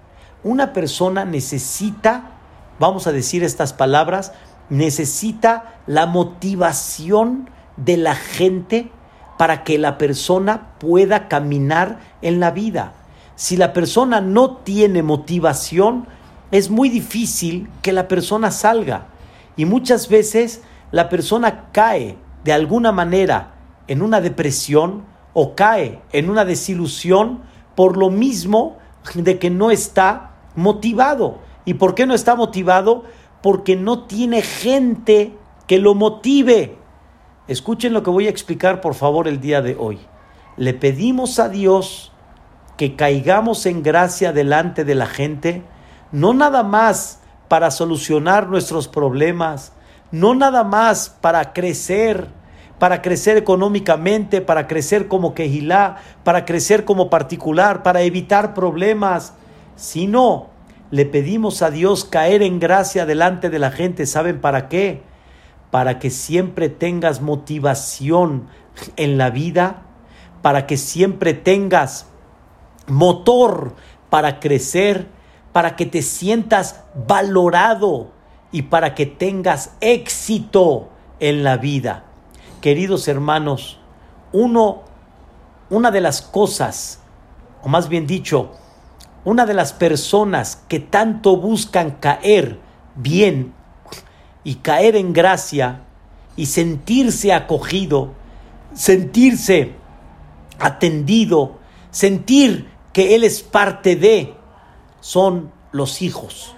Una 0.45 0.73
persona 0.73 1.25
necesita 1.25 2.32
vamos 2.83 3.07
a 3.07 3.13
decir 3.13 3.45
estas 3.45 3.73
palabras, 3.73 4.33
necesita 4.69 5.77
la 5.87 6.07
motivación 6.07 7.49
de 7.77 7.97
la 7.97 8.17
gente 8.17 8.91
para 9.39 9.63
que 9.63 9.79
la 9.79 9.99
persona 9.99 10.73
pueda 10.81 11.29
caminar 11.29 12.01
en 12.23 12.41
la 12.41 12.51
vida. 12.51 12.95
Si 13.37 13.57
la 13.57 13.73
persona 13.73 14.21
no 14.21 14.57
tiene 14.57 15.05
motivación, 15.05 16.09
es 16.51 16.71
muy 16.71 16.89
difícil 16.89 17.71
que 17.83 17.93
la 17.93 18.09
persona 18.09 18.51
salga. 18.51 19.07
Y 19.57 19.65
muchas 19.65 20.09
veces 20.09 20.63
la 20.91 21.09
persona 21.09 21.69
cae 21.71 22.19
de 22.43 22.53
alguna 22.53 22.91
manera 22.91 23.55
en 23.87 24.03
una 24.03 24.21
depresión 24.21 25.05
o 25.35 25.55
cae 25.55 26.03
en 26.11 26.31
una 26.31 26.45
desilusión 26.45 27.43
por 27.77 27.97
lo 27.97 28.11
mismo 28.11 28.79
de 29.15 29.39
que 29.39 29.51
no 29.51 29.71
está 29.71 30.33
motivado. 30.57 31.39
¿Y 31.65 31.75
por 31.75 31.95
qué 31.95 32.07
no 32.07 32.15
está 32.15 32.35
motivado? 32.35 33.05
Porque 33.41 33.77
no 33.77 34.05
tiene 34.05 34.43
gente 34.43 35.37
que 35.67 35.79
lo 35.79 35.95
motive. 35.95 36.77
Escuchen 37.49 37.93
lo 37.93 38.03
que 38.03 38.11
voy 38.11 38.27
a 38.27 38.31
explicar 38.31 38.81
por 38.81 38.95
favor 38.95 39.29
el 39.29 39.41
día 39.41 39.63
de 39.63 39.77
hoy. 39.79 39.99
Le 40.57 40.75
pedimos 40.75 41.39
a 41.39 41.49
Dios 41.49 42.13
que 42.77 42.97
caigamos 42.97 43.67
en 43.67 43.83
gracia 43.83 44.33
delante 44.33 44.85
de 44.85 44.95
la 44.95 45.07
gente, 45.07 45.63
no 46.11 46.35
nada 46.35 46.63
más 46.63 47.21
para 47.49 47.71
solucionar 47.71 48.49
nuestros 48.49 48.89
problemas, 48.89 49.73
no 50.11 50.35
nada 50.35 50.65
más 50.65 51.09
para 51.09 51.53
crecer, 51.53 52.29
para 52.79 53.03
crecer 53.03 53.37
económicamente, 53.37 54.41
para 54.41 54.67
crecer 54.67 55.09
como 55.09 55.35
quejilá, 55.35 55.99
para 56.25 56.45
crecer 56.45 56.85
como 56.85 57.11
particular, 57.11 57.83
para 57.83 58.03
evitar 58.03 58.55
problemas, 58.55 59.35
sino 59.77 60.52
le 60.93 61.07
pedimos 61.07 61.63
a 61.63 61.71
Dios 61.71 62.05
caer 62.05 62.43
en 62.43 62.61
gracia 62.61 63.07
delante 63.07 63.49
de 63.49 63.59
la 63.59 63.71
gente. 63.71 64.05
¿Saben 64.05 64.43
para 64.43 64.69
qué? 64.69 65.03
Para 65.71 65.99
que 65.99 66.11
siempre 66.11 66.69
tengas 66.69 67.23
motivación 67.23 68.49
en 68.97 69.17
la 69.17 69.31
vida, 69.31 69.85
para 70.43 70.67
que 70.67 70.77
siempre 70.77 71.33
tengas 71.33 72.09
motor 72.87 73.75
para 74.11 74.39
crecer, 74.39 75.09
para 75.53 75.77
que 75.77 75.87
te 75.87 76.03
sientas 76.03 76.85
valorado 77.09 78.11
y 78.53 78.61
para 78.61 78.95
que 78.95 79.07
tengas 79.07 79.75
éxito 79.81 80.91
en 81.21 81.43
la 81.43 81.57
vida. 81.57 82.05
Queridos 82.61 83.09
hermanos, 83.09 83.81
uno, 84.31 84.83
una 85.71 85.91
de 85.91 86.03
las 86.03 86.21
cosas, 86.21 87.01
o 87.63 87.71
más 87.71 87.89
bien 87.89 88.07
dicho, 88.07 88.53
una 89.25 89.47
de 89.47 89.55
las 89.55 89.73
personas 89.73 90.63
que 90.69 90.81
tanto 90.81 91.37
buscan 91.37 91.93
caer 91.93 92.59
bien 92.97 93.55
y 94.45 94.57
caer 94.57 94.97
en 94.97 95.13
gracia 95.13 95.83
y 96.37 96.47
sentirse 96.47 97.33
acogido, 97.33 98.13
sentirse 98.75 99.75
atendido, 100.59 101.59
sentir 101.91 102.69
que 102.93 103.15
Él 103.15 103.25
es 103.25 103.43
parte 103.43 103.97
de, 103.97 104.35
son 105.01 105.53
los 105.73 106.03
hijos. 106.03 106.55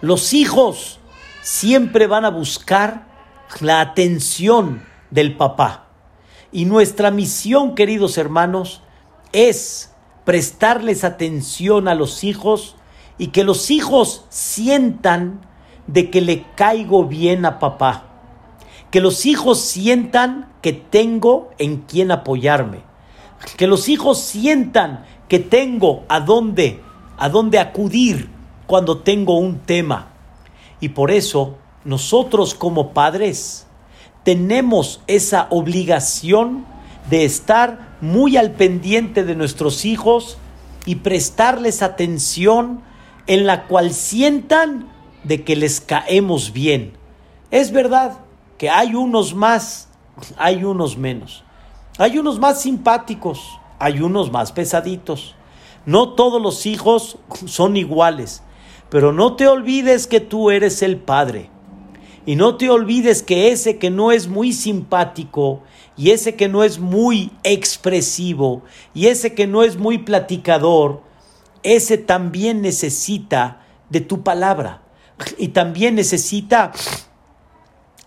Los 0.00 0.32
hijos 0.32 1.00
siempre 1.42 2.06
van 2.06 2.24
a 2.24 2.30
buscar 2.30 3.06
la 3.60 3.80
atención 3.80 4.84
del 5.10 5.36
papá. 5.36 5.88
Y 6.52 6.64
nuestra 6.64 7.10
misión, 7.10 7.74
queridos 7.74 8.18
hermanos, 8.18 8.82
es 9.32 9.89
prestarles 10.24 11.04
atención 11.04 11.88
a 11.88 11.94
los 11.94 12.24
hijos 12.24 12.76
y 13.18 13.28
que 13.28 13.44
los 13.44 13.70
hijos 13.70 14.24
sientan 14.28 15.40
de 15.86 16.10
que 16.10 16.20
le 16.20 16.44
caigo 16.54 17.04
bien 17.04 17.44
a 17.44 17.58
papá. 17.58 18.04
Que 18.90 19.00
los 19.00 19.26
hijos 19.26 19.60
sientan 19.60 20.52
que 20.62 20.72
tengo 20.72 21.50
en 21.58 21.78
quien 21.82 22.10
apoyarme. 22.10 22.80
Que 23.56 23.66
los 23.66 23.88
hijos 23.88 24.18
sientan 24.18 25.04
que 25.28 25.38
tengo 25.38 26.04
a 26.08 26.20
dónde, 26.20 26.80
a 27.16 27.28
dónde 27.28 27.58
acudir 27.58 28.30
cuando 28.66 28.98
tengo 28.98 29.38
un 29.38 29.60
tema. 29.60 30.08
Y 30.80 30.90
por 30.90 31.10
eso 31.10 31.56
nosotros 31.84 32.54
como 32.54 32.92
padres 32.92 33.66
tenemos 34.22 35.00
esa 35.06 35.46
obligación 35.50 36.66
de 37.10 37.24
estar 37.24 37.96
muy 38.00 38.36
al 38.36 38.52
pendiente 38.52 39.24
de 39.24 39.34
nuestros 39.34 39.84
hijos 39.84 40.38
y 40.86 40.96
prestarles 40.96 41.82
atención 41.82 42.82
en 43.26 43.46
la 43.46 43.66
cual 43.66 43.92
sientan 43.92 44.88
de 45.24 45.44
que 45.44 45.56
les 45.56 45.80
caemos 45.80 46.52
bien. 46.52 46.92
Es 47.50 47.72
verdad 47.72 48.18
que 48.58 48.70
hay 48.70 48.94
unos 48.94 49.34
más, 49.34 49.88
hay 50.38 50.64
unos 50.64 50.96
menos. 50.96 51.44
Hay 51.98 52.18
unos 52.18 52.38
más 52.38 52.62
simpáticos, 52.62 53.58
hay 53.78 54.00
unos 54.00 54.30
más 54.30 54.52
pesaditos. 54.52 55.34
No 55.84 56.14
todos 56.14 56.40
los 56.40 56.64
hijos 56.64 57.18
son 57.46 57.76
iguales, 57.76 58.42
pero 58.88 59.12
no 59.12 59.34
te 59.34 59.48
olvides 59.48 60.06
que 60.06 60.20
tú 60.20 60.50
eres 60.50 60.82
el 60.82 60.96
padre. 60.96 61.50
Y 62.26 62.36
no 62.36 62.56
te 62.56 62.68
olvides 62.68 63.22
que 63.22 63.50
ese 63.50 63.78
que 63.78 63.90
no 63.90 64.12
es 64.12 64.28
muy 64.28 64.52
simpático 64.52 65.62
y 65.96 66.10
ese 66.10 66.36
que 66.36 66.48
no 66.48 66.64
es 66.64 66.78
muy 66.78 67.32
expresivo 67.42 68.62
y 68.94 69.06
ese 69.06 69.34
que 69.34 69.46
no 69.46 69.62
es 69.62 69.76
muy 69.76 69.98
platicador, 69.98 71.02
ese 71.62 71.98
también 71.98 72.60
necesita 72.62 73.62
de 73.88 74.00
tu 74.00 74.22
palabra 74.22 74.82
y 75.38 75.48
también 75.48 75.94
necesita 75.94 76.72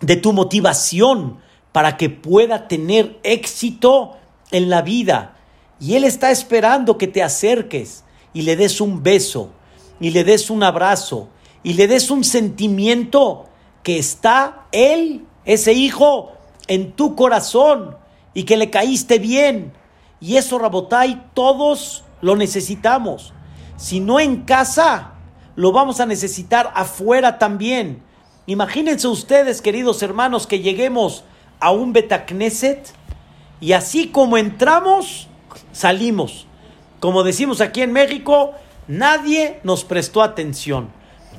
de 0.01 0.15
tu 0.15 0.33
motivación 0.33 1.39
para 1.71 1.97
que 1.97 2.09
pueda 2.09 2.67
tener 2.67 3.19
éxito 3.23 4.17
en 4.51 4.69
la 4.69 4.81
vida. 4.81 5.37
Y 5.79 5.95
Él 5.95 6.03
está 6.03 6.31
esperando 6.31 6.97
que 6.97 7.07
te 7.07 7.23
acerques 7.23 8.03
y 8.33 8.43
le 8.43 8.55
des 8.55 8.79
un 8.79 9.01
beso 9.03 9.51
y 9.99 10.11
le 10.11 10.23
des 10.23 10.49
un 10.49 10.63
abrazo 10.63 11.29
y 11.63 11.73
le 11.73 11.87
des 11.87 12.11
un 12.11 12.23
sentimiento 12.23 13.49
que 13.83 13.99
está 13.99 14.65
Él, 14.71 15.25
ese 15.45 15.73
hijo, 15.73 16.31
en 16.67 16.93
tu 16.93 17.15
corazón 17.15 17.97
y 18.33 18.43
que 18.43 18.57
le 18.57 18.69
caíste 18.69 19.19
bien. 19.19 19.73
Y 20.19 20.37
eso, 20.37 20.57
Rabotai, 20.57 21.27
todos 21.33 22.03
lo 22.21 22.35
necesitamos. 22.35 23.33
Si 23.75 23.99
no 23.99 24.19
en 24.19 24.43
casa, 24.43 25.11
lo 25.55 25.71
vamos 25.71 25.99
a 25.99 26.05
necesitar 26.05 26.71
afuera 26.75 27.37
también. 27.37 28.01
Imagínense 28.45 29.07
ustedes, 29.07 29.61
queridos 29.61 30.01
hermanos, 30.01 30.47
que 30.47 30.59
lleguemos 30.59 31.23
a 31.59 31.71
un 31.71 31.93
Betacneset 31.93 32.93
y 33.59 33.73
así 33.73 34.07
como 34.07 34.37
entramos, 34.37 35.27
salimos. 35.71 36.47
Como 36.99 37.23
decimos 37.23 37.61
aquí 37.61 37.81
en 37.81 37.91
México, 37.91 38.53
nadie 38.87 39.59
nos 39.63 39.83
prestó 39.83 40.21
atención. 40.21 40.89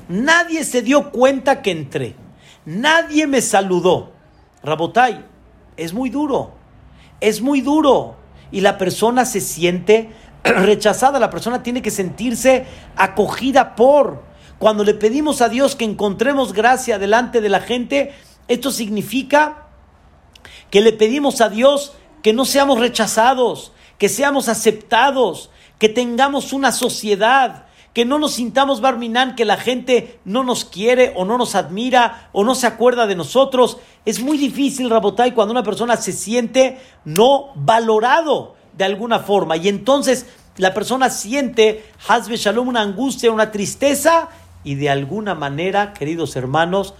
Nadie 0.07 0.63
se 0.63 0.81
dio 0.81 1.11
cuenta 1.11 1.61
que 1.61 1.71
entré. 1.71 2.15
Nadie 2.65 3.27
me 3.27 3.41
saludó. 3.41 4.11
Rabotai, 4.63 5.23
es 5.77 5.93
muy 5.93 6.09
duro. 6.09 6.53
Es 7.21 7.41
muy 7.41 7.61
duro. 7.61 8.15
Y 8.51 8.61
la 8.61 8.77
persona 8.77 9.25
se 9.25 9.41
siente 9.41 10.09
rechazada. 10.43 11.19
La 11.19 11.29
persona 11.29 11.63
tiene 11.63 11.81
que 11.81 11.91
sentirse 11.91 12.65
acogida 12.95 13.75
por. 13.75 14.23
Cuando 14.57 14.83
le 14.83 14.93
pedimos 14.93 15.41
a 15.41 15.49
Dios 15.49 15.75
que 15.75 15.85
encontremos 15.85 16.53
gracia 16.53 16.97
delante 16.97 17.41
de 17.41 17.49
la 17.49 17.59
gente, 17.59 18.13
esto 18.47 18.71
significa 18.71 19.67
que 20.71 20.81
le 20.81 20.93
pedimos 20.93 21.41
a 21.41 21.49
Dios 21.49 21.93
que 22.23 22.33
no 22.33 22.45
seamos 22.45 22.79
rechazados, 22.79 23.73
que 23.97 24.09
seamos 24.09 24.49
aceptados, 24.49 25.51
que 25.77 25.89
tengamos 25.89 26.53
una 26.53 26.71
sociedad 26.71 27.65
que 27.95 28.03
no 28.03 28.19
nos 28.19 28.33
sintamos 28.33 28.81
barminán, 28.81 29.35
que 29.35 29.45
la 29.45 29.55
gente 29.55 30.19
no 30.25 30.43
nos 30.43 30.65
quiere 30.65 31.13
o 31.15 31.23
no 31.23 31.37
nos 31.37 31.55
admira 31.55 32.29
o 32.33 32.43
no 32.43 32.53
se 32.53 32.67
acuerda 32.67 33.07
de 33.07 33.15
nosotros. 33.15 33.77
Es 34.03 34.19
muy 34.19 34.37
difícil, 34.37 34.89
Rabotay, 34.89 35.31
cuando 35.31 35.53
una 35.53 35.63
persona 35.63 35.95
se 35.95 36.11
siente 36.11 36.77
no 37.05 37.53
valorado 37.55 38.55
de 38.73 38.83
alguna 38.83 39.19
forma. 39.19 39.55
Y 39.55 39.69
entonces 39.69 40.25
la 40.57 40.73
persona 40.73 41.09
siente, 41.09 41.85
Hazbe 42.05 42.35
Shalom, 42.35 42.67
una 42.67 42.81
angustia, 42.81 43.31
una 43.31 43.51
tristeza, 43.51 44.27
y 44.65 44.75
de 44.75 44.89
alguna 44.89 45.33
manera, 45.33 45.93
queridos 45.93 46.35
hermanos, 46.35 46.95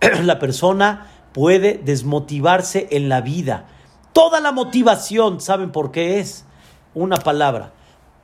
la 0.22 0.38
persona 0.38 1.08
puede 1.34 1.74
desmotivarse 1.74 2.88
en 2.92 3.10
la 3.10 3.20
vida. 3.20 3.66
Toda 4.14 4.40
la 4.40 4.52
motivación, 4.52 5.42
¿saben 5.42 5.72
por 5.72 5.90
qué 5.90 6.20
es? 6.20 6.46
Una 6.94 7.18
palabra. 7.18 7.74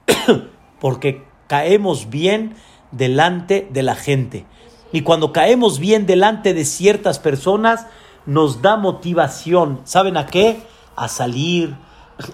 Porque 0.81 1.34
caemos 1.47 2.11
bien 2.11 2.55
delante 2.91 3.69
de 3.71 3.83
la 3.83 3.95
gente. 3.95 4.47
Y 4.93 5.03
cuando 5.03 5.33
caemos 5.33 5.79
bien 5.79 6.07
delante 6.07 6.55
de 6.55 6.65
ciertas 6.65 7.19
personas, 7.19 7.87
nos 8.27 8.63
da 8.63 8.77
motivación. 8.77 9.81
¿Saben 9.85 10.17
a 10.17 10.27
qué? 10.27 10.59
A 10.97 11.09
salir, 11.09 11.75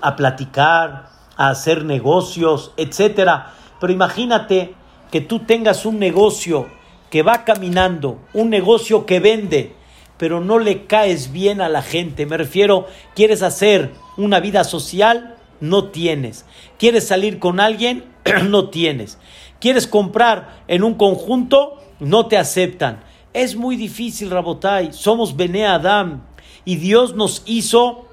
a 0.03 0.16
platicar, 0.16 1.09
a 1.37 1.49
hacer 1.49 1.85
negocios, 1.85 2.73
etcétera. 2.77 3.55
Pero 3.81 3.92
imagínate 3.92 4.75
que 5.11 5.20
tú 5.20 5.40
tengas 5.40 5.87
un 5.87 5.99
negocio 5.99 6.66
que 7.09 7.23
va 7.23 7.44
caminando, 7.44 8.18
un 8.35 8.51
negocio 8.51 9.07
que 9.07 9.20
vende, 9.20 9.75
pero 10.16 10.40
no 10.40 10.59
le 10.59 10.87
caes 10.87 11.33
bien 11.33 11.61
a 11.61 11.68
la 11.68 11.83
gente. 11.83 12.27
Me 12.27 12.37
refiero, 12.37 12.87
quieres 13.14 13.42
hacer 13.42 13.92
una 14.16 14.38
vida 14.38 14.64
social, 14.64 15.37
no 15.61 15.90
tienes. 15.90 16.44
¿Quieres 16.79 17.07
salir 17.07 17.38
con 17.38 17.61
alguien? 17.61 18.05
no 18.49 18.70
tienes. 18.70 19.18
¿Quieres 19.61 19.87
comprar 19.87 20.62
en 20.68 20.83
un 20.83 20.94
conjunto? 20.94 21.79
No 21.99 22.27
te 22.27 22.38
aceptan. 22.38 23.03
Es 23.33 23.57
muy 23.57 23.77
difícil, 23.77 24.31
Rabotai. 24.31 24.92
Somos 24.92 25.37
Bene 25.37 25.66
Adam 25.66 26.23
y 26.64 26.77
Dios 26.77 27.14
nos 27.14 27.42
hizo 27.46 28.07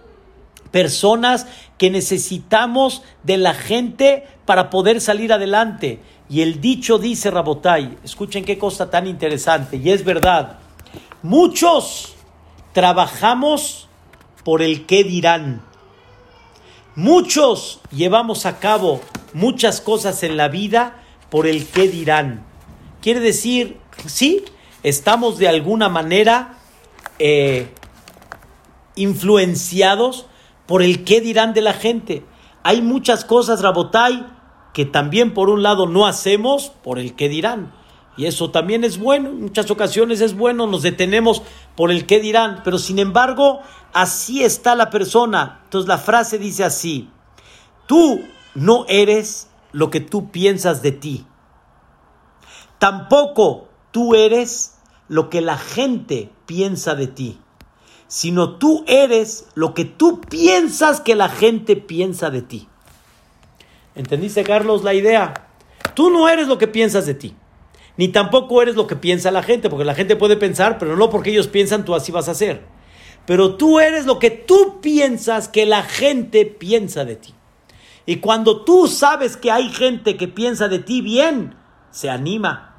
personas 0.71 1.47
que 1.77 1.89
necesitamos 1.89 3.01
de 3.23 3.37
la 3.37 3.53
gente 3.53 4.25
para 4.45 4.69
poder 4.69 5.01
salir 5.01 5.33
adelante. 5.33 6.01
Y 6.29 6.41
el 6.41 6.59
dicho 6.59 6.97
dice, 6.97 7.31
Rabotai, 7.31 7.97
escuchen 8.03 8.43
qué 8.43 8.57
cosa 8.57 8.89
tan 8.89 9.07
interesante, 9.07 9.77
y 9.77 9.91
es 9.91 10.03
verdad, 10.03 10.59
muchos 11.23 12.15
trabajamos 12.73 13.87
por 14.43 14.61
el 14.61 14.85
qué 14.85 15.03
dirán. 15.03 15.61
Muchos 16.97 17.79
llevamos 17.91 18.47
a 18.47 18.57
cabo 18.57 19.01
muchas 19.31 19.81
cosas 19.81 20.23
en 20.23 20.35
la 20.35 20.47
vida 20.47 21.03
por 21.29 21.45
el 21.45 21.67
qué 21.67 21.87
dirán. 21.87 22.43
quiere 23.01 23.19
decir, 23.19 23.77
sí, 24.07 24.43
estamos 24.81 25.37
de 25.37 25.47
alguna 25.47 25.89
manera 25.89 26.57
eh, 27.19 27.71
influenciados 28.95 30.25
por 30.65 30.81
el 30.81 31.03
qué 31.03 31.21
dirán 31.21 31.53
de 31.53 31.61
la 31.61 31.73
gente. 31.73 32.25
Hay 32.63 32.81
muchas 32.81 33.25
cosas, 33.25 33.61
Rabotai, 33.61 34.25
que 34.73 34.85
también 34.85 35.35
por 35.35 35.51
un 35.51 35.61
lado 35.61 35.85
no 35.85 36.07
hacemos 36.07 36.71
por 36.83 36.97
el 36.97 37.13
qué 37.13 37.29
dirán. 37.29 37.75
Y 38.17 38.25
eso 38.25 38.49
también 38.49 38.83
es 38.83 38.97
bueno, 38.97 39.29
en 39.29 39.41
muchas 39.41 39.69
ocasiones 39.69 40.21
es 40.21 40.35
bueno, 40.35 40.65
nos 40.65 40.81
detenemos 40.81 41.43
por 41.75 41.91
el 41.91 42.07
qué 42.07 42.19
dirán, 42.19 42.61
pero 42.63 42.79
sin 42.79 42.97
embargo, 42.97 43.61
así 43.93 44.43
está 44.43 44.73
la 44.73 44.89
persona. 44.89 45.61
Entonces 45.65 45.87
la 45.87 45.99
frase 45.99 46.39
dice 46.39 46.63
así, 46.63 47.11
tú 47.85 48.21
no 48.55 48.85
eres 48.89 49.49
lo 49.71 49.91
que 49.91 49.99
tú 49.99 50.31
piensas 50.31 50.81
de 50.81 50.93
ti. 50.93 51.27
Tampoco 52.79 53.69
tú 53.91 54.15
eres 54.15 54.79
lo 55.07 55.29
que 55.29 55.41
la 55.41 55.57
gente 55.57 56.31
piensa 56.47 56.95
de 56.95 57.05
ti, 57.05 57.39
sino 58.07 58.57
tú 58.57 58.83
eres 58.87 59.45
lo 59.53 59.75
que 59.75 59.85
tú 59.85 60.21
piensas 60.21 61.01
que 61.01 61.13
la 61.13 61.29
gente 61.29 61.75
piensa 61.75 62.31
de 62.31 62.41
ti. 62.41 62.67
¿Entendiste, 63.93 64.43
Carlos, 64.43 64.83
la 64.83 64.95
idea? 64.95 65.49
Tú 65.93 66.09
no 66.09 66.27
eres 66.27 66.47
lo 66.47 66.57
que 66.57 66.67
piensas 66.67 67.05
de 67.05 67.13
ti 67.13 67.35
ni 67.97 68.07
tampoco 68.09 68.61
eres 68.61 68.75
lo 68.75 68.87
que 68.87 68.95
piensa 68.95 69.31
la 69.31 69.43
gente, 69.43 69.69
porque 69.69 69.85
la 69.85 69.95
gente 69.95 70.15
puede 70.15 70.37
pensar, 70.37 70.77
pero 70.77 70.95
no 70.95 71.09
porque 71.09 71.31
ellos 71.31 71.47
piensan, 71.47 71.83
tú 71.83 71.95
así 71.95 72.11
vas 72.11 72.27
a 72.27 72.31
hacer. 72.31 72.63
Pero 73.25 73.55
tú 73.55 73.79
eres 73.79 74.05
lo 74.05 74.19
que 74.19 74.29
tú 74.29 74.79
piensas 74.81 75.47
que 75.47 75.65
la 75.65 75.83
gente 75.83 76.45
piensa 76.45 77.03
de 77.03 77.17
ti. 77.17 77.33
Y 78.05 78.17
cuando 78.17 78.63
tú 78.63 78.87
sabes 78.87 79.35
que 79.35 79.51
hay 79.51 79.69
gente 79.69 80.15
que 80.15 80.27
piensa 80.27 80.69
de 80.69 80.79
ti 80.79 81.01
bien, 81.01 81.55
se 81.91 82.09
anima. 82.09 82.75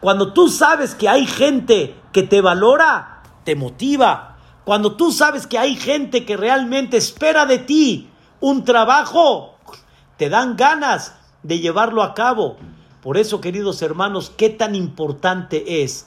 Cuando 0.00 0.32
tú 0.32 0.48
sabes 0.48 0.94
que 0.94 1.08
hay 1.08 1.26
gente 1.26 1.94
que 2.12 2.22
te 2.22 2.40
valora, 2.40 3.22
te 3.44 3.56
motiva. 3.56 4.38
Cuando 4.64 4.96
tú 4.96 5.12
sabes 5.12 5.46
que 5.46 5.58
hay 5.58 5.76
gente 5.76 6.24
que 6.24 6.36
realmente 6.36 6.96
espera 6.96 7.44
de 7.44 7.58
ti 7.58 8.08
un 8.40 8.64
trabajo, 8.64 9.58
te 10.16 10.30
dan 10.30 10.56
ganas 10.56 11.14
de 11.42 11.58
llevarlo 11.58 12.02
a 12.02 12.14
cabo. 12.14 12.56
Por 13.02 13.16
eso, 13.16 13.40
queridos 13.40 13.80
hermanos, 13.80 14.30
qué 14.36 14.50
tan 14.50 14.74
importante 14.74 15.82
es 15.82 16.06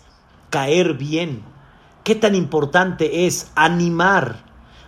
caer 0.51 0.93
bien, 0.93 1.43
qué 2.03 2.13
tan 2.13 2.35
importante 2.35 3.25
es 3.25 3.51
animar, 3.55 4.43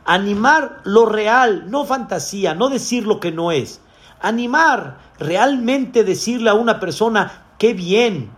animar 0.05 0.81
lo 0.83 1.07
real, 1.07 1.71
no 1.71 1.85
fantasía, 1.85 2.53
no 2.53 2.69
decir 2.69 3.07
lo 3.07 3.19
que 3.19 3.31
no 3.31 3.51
es, 3.51 3.81
animar, 4.21 4.99
realmente 5.17 6.03
decirle 6.03 6.51
a 6.51 6.53
una 6.53 6.79
persona, 6.79 7.45
qué 7.57 7.73
bien, 7.73 8.29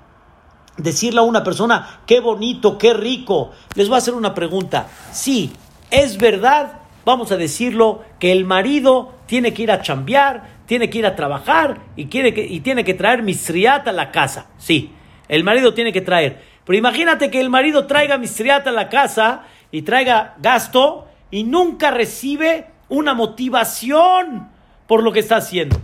decirle 0.78 1.20
a 1.20 1.24
una 1.24 1.44
persona, 1.44 2.00
qué 2.06 2.22
bonito, 2.22 2.78
qué 2.78 2.94
rico. 2.94 3.52
Les 3.76 3.90
voy 3.90 3.96
a 3.96 3.98
hacer 3.98 4.14
una 4.14 4.34
pregunta, 4.34 4.88
sí, 5.12 5.52
es 5.92 6.18
verdad, 6.18 6.80
vamos 7.04 7.34
a 7.34 7.38
decirlo, 7.38 8.02
que 8.20 8.32
el 8.32 8.46
marido 8.46 9.12
tiene 9.26 9.54
que 9.54 9.64
ir 9.64 9.72
a 9.72 9.82
chambear, 9.82 10.57
tiene 10.68 10.90
que 10.90 11.00
ir 11.00 11.06
a 11.06 11.16
trabajar 11.16 11.80
y, 11.96 12.06
quiere 12.06 12.30
y 12.30 12.60
tiene 12.60 12.84
que 12.84 12.94
traer 12.94 13.24
misriat 13.24 13.88
a 13.88 13.92
la 13.92 14.12
casa. 14.12 14.52
Sí, 14.58 14.92
el 15.28 15.44
marido 15.44 15.74
tiene 15.74 15.92
que 15.92 16.02
traer. 16.02 16.44
Pero 16.66 16.78
imagínate 16.78 17.32
que 17.32 17.40
el 17.40 17.50
marido 17.50 17.88
traiga 17.88 18.18
misriat 18.18 18.68
a 18.68 18.72
la 18.72 18.90
casa 18.90 19.46
y 19.72 19.82
traiga 19.82 20.36
gasto 20.40 21.08
y 21.32 21.46
nunca 21.46 21.90
recibe 21.90 22.68
una 22.90 23.14
motivación 23.14 24.50
por 24.86 25.02
lo 25.04 25.12
que 25.14 25.22
está 25.22 25.38
haciendo. 25.38 25.80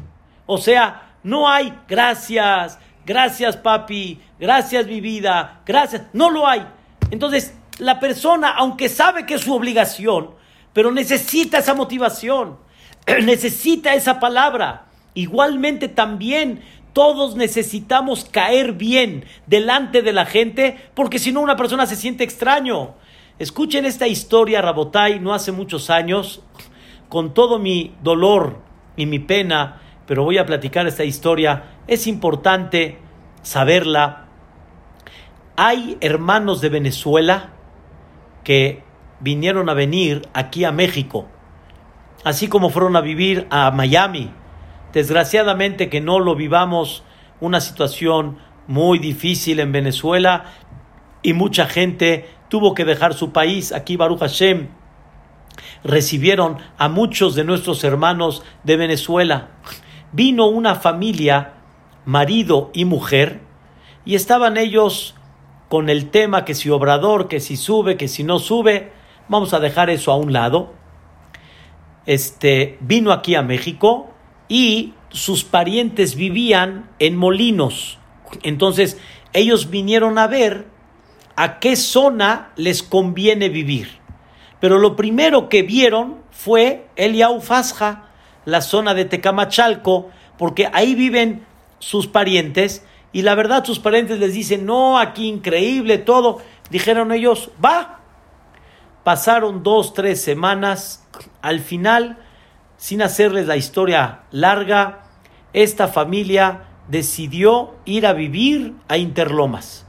O 0.46 0.58
sea, 0.58 1.14
no 1.24 1.50
hay 1.50 1.74
gracias, 1.88 2.78
gracias 3.06 3.56
papi, 3.56 4.20
gracias 4.38 4.86
mi 4.86 5.00
vida, 5.00 5.62
gracias, 5.66 6.04
no 6.12 6.30
lo 6.30 6.46
hay. 6.46 6.66
Entonces, 7.10 7.58
la 7.80 8.02
persona, 8.02 8.50
aunque 8.50 8.90
sabe 8.90 9.26
que 9.26 9.36
es 9.36 9.42
su 9.42 9.54
obligación, 9.54 10.32
pero 10.74 10.92
necesita 10.92 11.60
esa 11.60 11.74
motivación. 11.74 12.58
necesita 13.24 13.94
esa 13.94 14.20
palabra. 14.20 14.86
Igualmente 15.14 15.88
también 15.90 16.62
todos 16.94 17.36
necesitamos 17.36 18.26
caer 18.26 18.74
bien 18.74 19.26
delante 19.48 20.02
de 20.02 20.14
la 20.14 20.26
gente 20.26 20.78
porque 20.94 21.20
si 21.20 21.32
no 21.32 21.42
una 21.42 21.56
persona 21.56 21.86
se 21.86 21.96
siente 21.96 22.24
extraño. 22.24 22.96
Escuchen 23.40 23.86
esta 23.86 24.08
historia, 24.08 24.62
Rabotai, 24.62 25.20
no 25.20 25.34
hace 25.34 25.52
muchos 25.52 25.90
años, 25.90 26.44
con 27.10 27.34
todo 27.34 27.58
mi 27.58 27.96
dolor 28.04 28.60
y 28.96 29.08
mi 29.08 29.20
pena, 29.20 29.82
pero 30.06 30.24
voy 30.24 30.38
a 30.38 30.46
platicar 30.46 30.86
esta 30.86 31.04
historia. 31.04 31.64
Es 31.88 32.06
importante 32.06 33.00
saberla. 33.42 34.28
Hay 35.56 35.98
hermanos 36.00 36.62
de 36.62 36.70
Venezuela 36.70 37.54
que 38.44 38.84
vinieron 39.20 39.70
a 39.70 39.74
venir 39.74 40.28
aquí 40.34 40.64
a 40.64 40.72
México 40.72 41.28
así 42.24 42.48
como 42.48 42.70
fueron 42.70 42.96
a 42.96 43.02
vivir 43.02 43.48
a 43.50 43.72
Miami. 43.72 44.32
Desgraciadamente 44.94 45.90
que 45.90 46.02
no 46.02 46.20
lo 46.20 46.36
vivamos, 46.36 47.04
una 47.40 47.60
situación 47.60 48.38
muy 48.68 49.00
difícil 49.00 49.60
en 49.60 49.72
Venezuela 49.72 50.46
y 51.22 51.34
mucha 51.34 51.66
gente 51.66 52.30
tuvo 52.50 52.74
que 52.74 52.86
dejar 52.86 53.14
su 53.14 53.32
país. 53.32 53.72
Aquí 53.74 53.98
Baruch 53.98 54.20
Hashem 54.20 54.70
recibieron 55.84 56.58
a 56.78 56.90
muchos 56.90 57.36
de 57.36 57.44
nuestros 57.44 57.84
hermanos 57.84 58.44
de 58.64 58.78
Venezuela. 58.78 59.50
Vino 60.12 60.48
una 60.48 60.76
familia, 60.76 61.54
marido 62.06 62.70
y 62.74 62.86
mujer, 62.86 63.42
y 64.06 64.16
estaban 64.16 64.58
ellos 64.58 65.16
con 65.70 65.90
el 65.90 66.10
tema 66.12 66.46
que 66.46 66.54
si 66.54 66.70
Obrador, 66.70 67.28
que 67.28 67.40
si 67.40 67.58
sube, 67.58 67.98
que 67.98 68.08
si 68.08 68.24
no 68.24 68.38
sube, 68.38 68.92
vamos 69.28 69.54
a 69.54 69.60
dejar 69.60 69.90
eso 69.90 70.12
a 70.12 70.18
un 70.18 70.34
lado 70.34 70.83
este, 72.06 72.78
vino 72.82 73.12
aquí 73.12 73.36
a 73.36 73.42
México 73.42 74.10
y 74.48 74.94
sus 75.10 75.44
parientes 75.44 76.16
vivían 76.16 76.90
en 77.00 77.16
molinos. 77.16 78.00
Entonces, 78.42 78.98
ellos 79.34 79.70
vinieron 79.70 80.18
a 80.18 80.28
ver 80.28 80.68
a 81.36 81.60
qué 81.60 81.76
zona 81.76 82.52
les 82.56 82.84
conviene 82.84 83.50
vivir. 83.50 84.00
Pero 84.60 84.80
lo 84.80 84.96
primero 84.96 85.50
que 85.50 85.62
vieron 85.62 86.22
fue 86.32 86.88
el 86.96 87.16
Yaufasja, 87.16 88.10
la 88.46 88.62
zona 88.62 88.94
de 88.94 89.06
Tecamachalco, 89.06 90.10
porque 90.38 90.70
ahí 90.74 90.96
viven 90.96 91.46
sus 91.80 92.08
parientes 92.08 92.86
y 93.12 93.22
la 93.22 93.36
verdad 93.36 93.66
sus 93.66 93.80
parientes 93.80 94.20
les 94.20 94.34
dicen, 94.34 94.66
no, 94.66 94.98
aquí 94.98 95.28
increíble 95.28 95.98
todo. 96.00 96.40
Dijeron 96.70 97.12
ellos, 97.12 97.52
va. 97.64 98.00
Pasaron 99.04 99.64
dos, 99.64 99.94
tres 99.94 100.22
semanas 100.22 101.03
al 101.42 101.60
final, 101.60 102.18
sin 102.78 103.02
hacerles 103.02 103.48
la 103.48 103.58
historia 103.58 104.22
larga, 104.32 105.04
esta 105.54 105.88
familia 105.88 106.64
decidió 106.88 107.76
ir 107.86 108.06
a 108.06 108.14
vivir 108.14 108.74
a 108.88 108.98
Interlomas. 108.98 109.86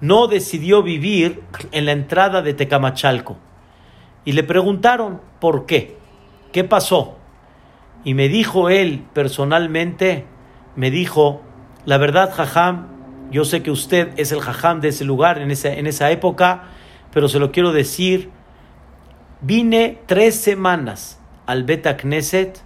No 0.00 0.26
decidió 0.26 0.82
vivir 0.82 1.42
en 1.72 1.86
la 1.86 1.92
entrada 1.92 2.42
de 2.42 2.54
Tecamachalco. 2.54 3.36
Y 4.24 4.32
le 4.32 4.42
preguntaron 4.42 5.20
por 5.40 5.66
qué, 5.66 5.96
qué 6.52 6.64
pasó. 6.64 7.16
Y 8.04 8.14
me 8.14 8.28
dijo 8.28 8.68
él 8.68 9.04
personalmente, 9.12 10.26
me 10.76 10.90
dijo, 10.90 11.42
la 11.84 11.98
verdad, 11.98 12.32
Jajam, 12.32 12.86
yo 13.30 13.44
sé 13.44 13.62
que 13.62 13.70
usted 13.70 14.12
es 14.16 14.32
el 14.32 14.40
Jajam 14.40 14.80
de 14.80 14.88
ese 14.88 15.04
lugar 15.04 15.38
en 15.38 15.50
esa, 15.50 15.72
en 15.72 15.86
esa 15.86 16.10
época, 16.10 16.64
pero 17.12 17.28
se 17.28 17.38
lo 17.38 17.50
quiero 17.50 17.72
decir, 17.72 18.30
Vine 19.40 20.00
tres 20.06 20.34
semanas 20.34 21.20
al 21.46 21.62
Beta 21.62 21.96
Knesset 21.96 22.60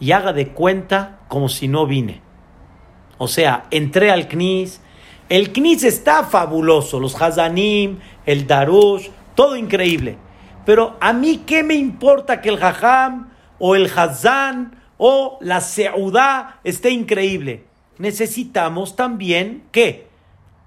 y 0.00 0.12
haga 0.12 0.32
de 0.32 0.48
cuenta 0.48 1.20
como 1.28 1.48
si 1.48 1.68
no 1.68 1.86
vine. 1.86 2.22
O 3.18 3.28
sea, 3.28 3.66
entré 3.70 4.10
al 4.10 4.28
Knis. 4.28 4.80
El 5.28 5.52
Knis 5.52 5.84
está 5.84 6.24
fabuloso, 6.24 6.98
los 6.98 7.20
Hazanim, 7.20 7.98
el 8.24 8.46
Darush, 8.46 9.08
todo 9.34 9.56
increíble. 9.56 10.16
Pero 10.64 10.96
a 11.00 11.12
mí, 11.12 11.42
¿qué 11.46 11.62
me 11.62 11.74
importa 11.74 12.40
que 12.40 12.48
el 12.48 12.62
Hajam 12.62 13.30
o 13.58 13.74
el 13.74 13.90
Hazan 13.94 14.80
o 14.96 15.38
la 15.42 15.60
Seudá 15.60 16.60
esté 16.64 16.90
increíble? 16.90 17.64
Necesitamos 17.98 18.96
también, 18.96 19.64
¿qué? 19.72 20.08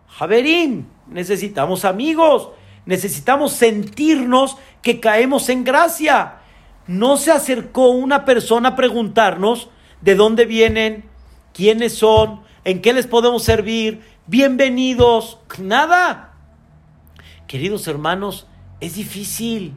Javerín, 0.07 0.87
necesitamos 1.07 1.85
amigos, 1.85 2.49
necesitamos 2.85 3.53
sentirnos 3.53 4.57
que 4.81 4.99
caemos 4.99 5.49
en 5.49 5.63
gracia. 5.63 6.39
No 6.87 7.17
se 7.17 7.31
acercó 7.31 7.89
una 7.89 8.25
persona 8.25 8.69
a 8.69 8.75
preguntarnos 8.75 9.69
de 10.01 10.15
dónde 10.15 10.45
vienen, 10.45 11.05
quiénes 11.53 11.95
son, 11.95 12.41
en 12.63 12.81
qué 12.81 12.93
les 12.93 13.07
podemos 13.07 13.43
servir, 13.43 14.01
bienvenidos, 14.27 15.39
nada. 15.59 16.33
Queridos 17.47 17.87
hermanos, 17.87 18.47
es 18.79 18.95
difícil, 18.95 19.73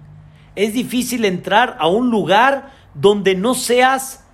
es 0.55 0.73
difícil 0.73 1.25
entrar 1.25 1.77
a 1.79 1.89
un 1.89 2.11
lugar 2.11 2.73
donde 2.95 3.35
no 3.35 3.55
seas 3.55 4.25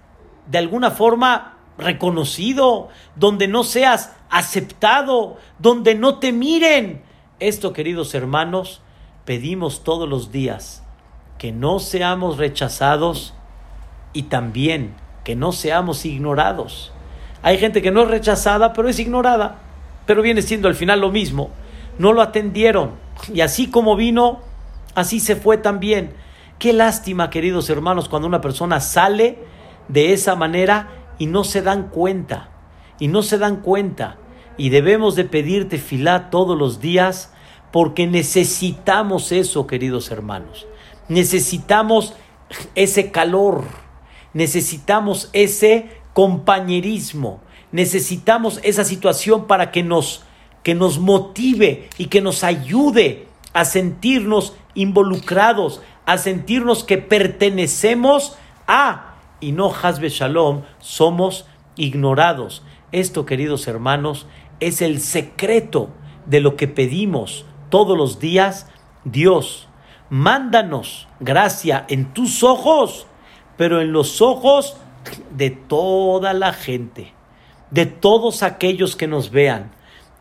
de 0.47 0.59
alguna 0.59 0.91
forma 0.91 1.57
reconocido, 1.79 2.89
donde 3.17 3.49
no 3.49 3.65
seas 3.65 4.15
aceptado, 4.29 5.39
donde 5.59 5.95
no 5.95 6.19
te 6.19 6.33
miren. 6.33 7.03
Esto, 7.39 7.73
queridos 7.73 8.15
hermanos, 8.15 8.83
pedimos 9.31 9.85
todos 9.85 10.09
los 10.09 10.33
días, 10.33 10.83
que 11.39 11.53
no 11.53 11.79
seamos 11.79 12.37
rechazados 12.37 13.33
y 14.13 14.25
también 14.25 14.97
que 15.23 15.37
no 15.37 15.53
seamos 15.53 16.05
ignorados. 16.05 16.93
Hay 17.41 17.57
gente 17.59 17.81
que 17.81 17.93
no 17.93 18.03
es 18.03 18.09
rechazada, 18.09 18.73
pero 18.73 18.89
es 18.89 18.99
ignorada, 18.99 19.59
pero 20.05 20.23
viene 20.23 20.43
siendo 20.43 20.67
al 20.67 20.75
final 20.75 21.01
lo 21.01 21.13
mismo. 21.13 21.51
No 21.97 22.13
lo 22.13 22.23
atendieron 22.23 22.95
y 23.33 23.43
así 23.43 23.71
como 23.71 23.95
vino, 23.95 24.41
así 24.97 25.21
se 25.21 25.37
fue 25.37 25.59
también. 25.59 26.13
Qué 26.59 26.73
lástima, 26.73 27.31
queridos 27.31 27.71
hermanos, 27.71 28.09
cuando 28.09 28.27
una 28.27 28.41
persona 28.41 28.81
sale 28.81 29.39
de 29.87 30.13
esa 30.13 30.35
manera 30.35 30.89
y 31.19 31.27
no 31.27 31.45
se 31.45 31.63
dan 31.63 31.91
cuenta, 31.91 32.49
y 32.99 33.07
no 33.07 33.23
se 33.23 33.39
dan 33.39 33.59
cuenta. 33.59 34.17
Y 34.57 34.71
debemos 34.71 35.15
de 35.15 35.23
pedirte 35.23 35.79
filá 35.79 36.31
todos 36.31 36.59
los 36.59 36.81
días 36.81 37.33
porque 37.73 38.07
necesitamos 38.07 39.33
eso, 39.33 39.67
queridos 39.67 40.11
hermanos. 40.11 40.67
Necesitamos 41.09 42.15
ese 42.75 43.11
calor, 43.11 43.65
necesitamos 44.33 45.31
ese 45.33 45.91
compañerismo, 46.13 47.41
necesitamos 47.73 48.61
esa 48.63 48.85
situación 48.85 49.47
para 49.47 49.71
que 49.71 49.83
nos 49.83 50.25
que 50.63 50.75
nos 50.75 50.99
motive 50.99 51.89
y 51.97 52.07
que 52.07 52.21
nos 52.21 52.45
ayude 52.45 53.27
a 53.55 53.65
sentirnos 53.65 54.55
involucrados, 54.75 55.81
a 56.05 56.19
sentirnos 56.19 56.85
que 56.85 56.99
pertenecemos 56.99 58.37
a 58.67 59.15
y 59.41 59.53
no 59.53 59.73
Hasbe 59.73 60.11
Shalom, 60.11 60.63
somos 60.81 61.47
ignorados. 61.77 62.63
Esto, 62.93 63.25
queridos 63.25 63.67
hermanos, 63.69 64.27
es 64.61 64.83
el 64.83 65.01
secreto 65.01 65.89
de 66.27 66.41
lo 66.41 66.57
que 66.57 66.69
pedimos 66.69 67.47
todos 67.71 67.97
los 67.97 68.19
días. 68.19 68.67
Dios, 69.05 69.69
mándanos 70.11 71.09
gracia 71.21 71.87
en 71.89 72.13
tus 72.13 72.43
ojos, 72.43 73.07
pero 73.57 73.81
en 73.81 73.93
los 73.93 74.21
ojos 74.21 74.77
de 75.31 75.51
toda 75.51 76.35
la 76.35 76.53
gente, 76.53 77.15
de 77.71 77.87
todos 77.87 78.43
aquellos 78.43 78.97
que 78.97 79.07
nos 79.07 79.31
vean, 79.31 79.71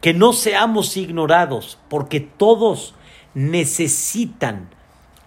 que 0.01 0.13
no 0.13 0.31
seamos 0.31 0.95
ignorados, 0.95 1.77
porque 1.89 2.19
todos 2.21 2.93
necesitan 3.33 4.69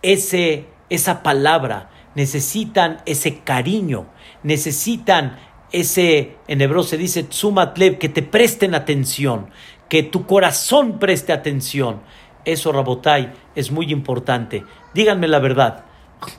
ese, 0.00 0.66
esa 0.88 1.22
palabra, 1.22 1.90
necesitan 2.14 3.02
ese 3.04 3.40
cariño, 3.40 4.06
necesitan 4.42 5.38
ese, 5.72 6.36
en 6.48 6.60
hebreo 6.60 6.82
se 6.82 6.98
dice 6.98 7.24
tzumatlev, 7.24 7.98
que 7.98 8.08
te 8.08 8.22
presten 8.22 8.74
atención, 8.74 9.48
que 9.92 10.02
tu 10.02 10.24
corazón 10.24 10.98
preste 10.98 11.34
atención. 11.34 12.00
Eso, 12.46 12.72
Rabotai, 12.72 13.34
es 13.54 13.70
muy 13.70 13.92
importante. 13.92 14.64
Díganme 14.94 15.28
la 15.28 15.38
verdad, 15.38 15.84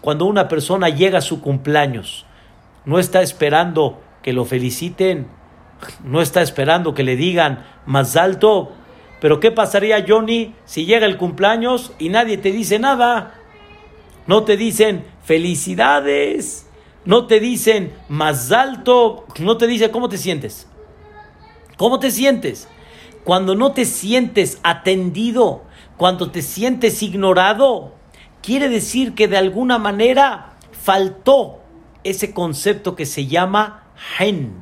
cuando 0.01 0.25
una 0.25 0.47
persona 0.47 0.89
llega 0.89 1.19
a 1.19 1.21
su 1.21 1.39
cumpleaños, 1.39 2.25
no 2.85 2.97
está 2.97 3.21
esperando 3.21 4.01
que 4.23 4.33
lo 4.33 4.45
feliciten, 4.45 5.27
no 6.03 6.19
está 6.19 6.41
esperando 6.41 6.95
que 6.95 7.03
le 7.03 7.15
digan 7.15 7.63
más 7.85 8.15
alto. 8.15 8.71
Pero 9.21 9.39
¿qué 9.39 9.51
pasaría, 9.51 10.03
Johnny, 10.07 10.55
si 10.65 10.87
llega 10.87 11.05
el 11.05 11.17
cumpleaños 11.17 11.93
y 11.99 12.09
nadie 12.09 12.39
te 12.39 12.51
dice 12.51 12.79
nada? 12.79 13.35
No 14.25 14.45
te 14.45 14.57
dicen 14.57 15.05
felicidades, 15.21 16.67
no 17.05 17.27
te 17.27 17.39
dicen 17.39 17.93
más 18.09 18.51
alto, 18.51 19.27
no 19.37 19.57
te 19.57 19.67
dicen 19.67 19.91
cómo 19.91 20.09
te 20.09 20.17
sientes. 20.17 20.67
¿Cómo 21.77 21.99
te 21.99 22.09
sientes? 22.09 22.67
Cuando 23.23 23.55
no 23.55 23.71
te 23.71 23.85
sientes 23.85 24.59
atendido, 24.63 25.63
cuando 25.97 26.31
te 26.31 26.41
sientes 26.41 27.01
ignorado, 27.01 27.93
quiere 28.41 28.67
decir 28.69 29.15
que 29.15 29.27
de 29.27 29.37
alguna 29.37 29.77
manera 29.77 30.53
faltó 30.71 31.59
ese 32.03 32.33
concepto 32.33 32.95
que 32.95 33.05
se 33.05 33.27
llama 33.27 33.87
hen, 34.19 34.53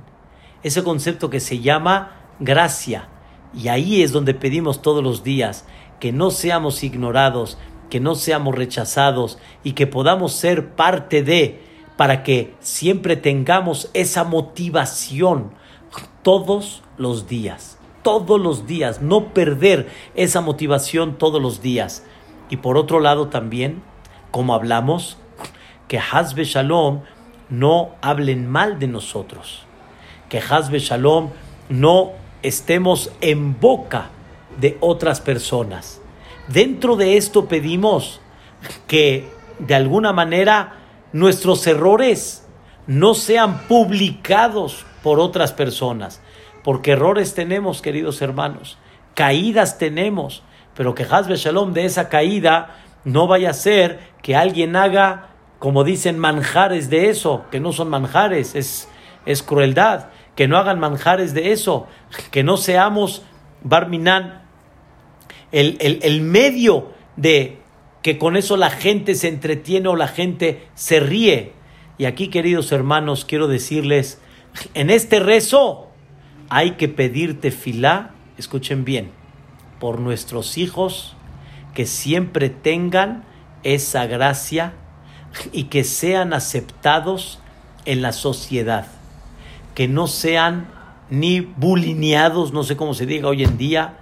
ese 0.63 0.83
concepto 0.83 1.29
que 1.29 1.39
se 1.39 1.59
llama 1.59 2.17
gracia. 2.39 3.09
Y 3.53 3.67
ahí 3.67 4.03
es 4.03 4.11
donde 4.11 4.33
pedimos 4.33 4.81
todos 4.81 5.03
los 5.03 5.23
días 5.23 5.65
que 5.99 6.11
no 6.11 6.31
seamos 6.31 6.83
ignorados, 6.83 7.57
que 7.89 7.99
no 7.99 8.15
seamos 8.15 8.55
rechazados 8.55 9.39
y 9.63 9.73
que 9.73 9.87
podamos 9.87 10.33
ser 10.33 10.75
parte 10.75 11.23
de, 11.23 11.63
para 11.97 12.23
que 12.23 12.55
siempre 12.59 13.15
tengamos 13.15 13.89
esa 13.93 14.23
motivación 14.23 15.53
todos 16.23 16.83
los 16.97 17.27
días, 17.27 17.77
todos 18.01 18.39
los 18.39 18.67
días, 18.67 19.01
no 19.01 19.33
perder 19.33 19.89
esa 20.15 20.41
motivación 20.41 21.17
todos 21.17 21.41
los 21.41 21.61
días. 21.61 22.03
Y 22.49 22.57
por 22.57 22.77
otro 22.77 22.99
lado 22.99 23.27
también, 23.27 23.81
como 24.31 24.53
hablamos, 24.53 25.17
que 25.87 25.99
Hazbe 25.99 26.45
Shalom 26.45 27.01
no 27.49 27.91
hablen 28.01 28.49
mal 28.49 28.79
de 28.79 28.87
nosotros, 28.87 29.65
que 30.29 30.39
Hazbe 30.39 30.79
Shalom 30.79 31.29
no 31.69 32.11
estemos 32.43 33.11
en 33.21 33.59
boca 33.59 34.09
de 34.59 34.77
otras 34.79 35.21
personas. 35.21 36.01
Dentro 36.47 36.95
de 36.95 37.17
esto 37.17 37.47
pedimos 37.47 38.21
que 38.87 39.29
de 39.59 39.75
alguna 39.75 40.13
manera 40.13 40.77
nuestros 41.13 41.65
errores 41.67 42.47
no 42.87 43.13
sean 43.13 43.67
publicados 43.67 44.85
por 45.03 45.19
otras 45.19 45.53
personas, 45.53 46.21
porque 46.63 46.91
errores 46.91 47.33
tenemos, 47.33 47.81
queridos 47.81 48.21
hermanos, 48.21 48.77
caídas 49.15 49.77
tenemos, 49.77 50.43
pero 50.75 50.95
que 50.95 51.03
Hazbe 51.03 51.35
Shalom 51.35 51.73
de 51.73 51.85
esa 51.85 52.09
caída 52.09 52.77
no 53.03 53.27
vaya 53.27 53.49
a 53.49 53.53
ser 53.53 53.99
que 54.21 54.35
alguien 54.35 54.75
haga 54.75 55.31
como 55.61 55.83
dicen, 55.83 56.17
manjares 56.17 56.89
de 56.89 57.11
eso, 57.11 57.45
que 57.51 57.59
no 57.59 57.71
son 57.71 57.87
manjares, 57.87 58.55
es, 58.55 58.89
es 59.27 59.43
crueldad, 59.43 60.07
que 60.35 60.47
no 60.47 60.57
hagan 60.57 60.79
manjares 60.79 61.35
de 61.35 61.51
eso, 61.51 61.85
que 62.31 62.41
no 62.41 62.57
seamos 62.57 63.21
Barminan, 63.61 64.41
el, 65.51 65.77
el, 65.79 65.99
el 66.01 66.21
medio 66.21 66.93
de 67.15 67.59
que 68.01 68.17
con 68.17 68.37
eso 68.37 68.57
la 68.57 68.71
gente 68.71 69.13
se 69.13 69.27
entretiene 69.27 69.87
o 69.87 69.95
la 69.95 70.07
gente 70.07 70.67
se 70.73 70.99
ríe. 70.99 71.53
Y 71.99 72.05
aquí, 72.05 72.29
queridos 72.29 72.71
hermanos, 72.71 73.23
quiero 73.23 73.47
decirles, 73.47 74.19
en 74.73 74.89
este 74.89 75.19
rezo 75.19 75.90
hay 76.53 76.71
que 76.71 76.89
pedirte 76.89 77.49
filá, 77.49 78.11
escuchen 78.37 78.83
bien, 78.83 79.11
por 79.79 80.01
nuestros 80.01 80.57
hijos, 80.57 81.15
que 81.73 81.85
siempre 81.85 82.49
tengan 82.49 83.23
esa 83.63 84.05
gracia 84.05 84.73
y 85.53 85.65
que 85.65 85.85
sean 85.85 86.33
aceptados 86.33 87.39
en 87.85 88.01
la 88.01 88.11
sociedad, 88.11 88.87
que 89.75 89.87
no 89.87 90.07
sean 90.07 90.67
ni 91.09 91.39
bulineados, 91.39 92.51
no 92.51 92.63
sé 92.63 92.75
cómo 92.75 92.95
se 92.95 93.05
diga 93.05 93.29
hoy 93.29 93.45
en 93.45 93.57
día, 93.57 93.99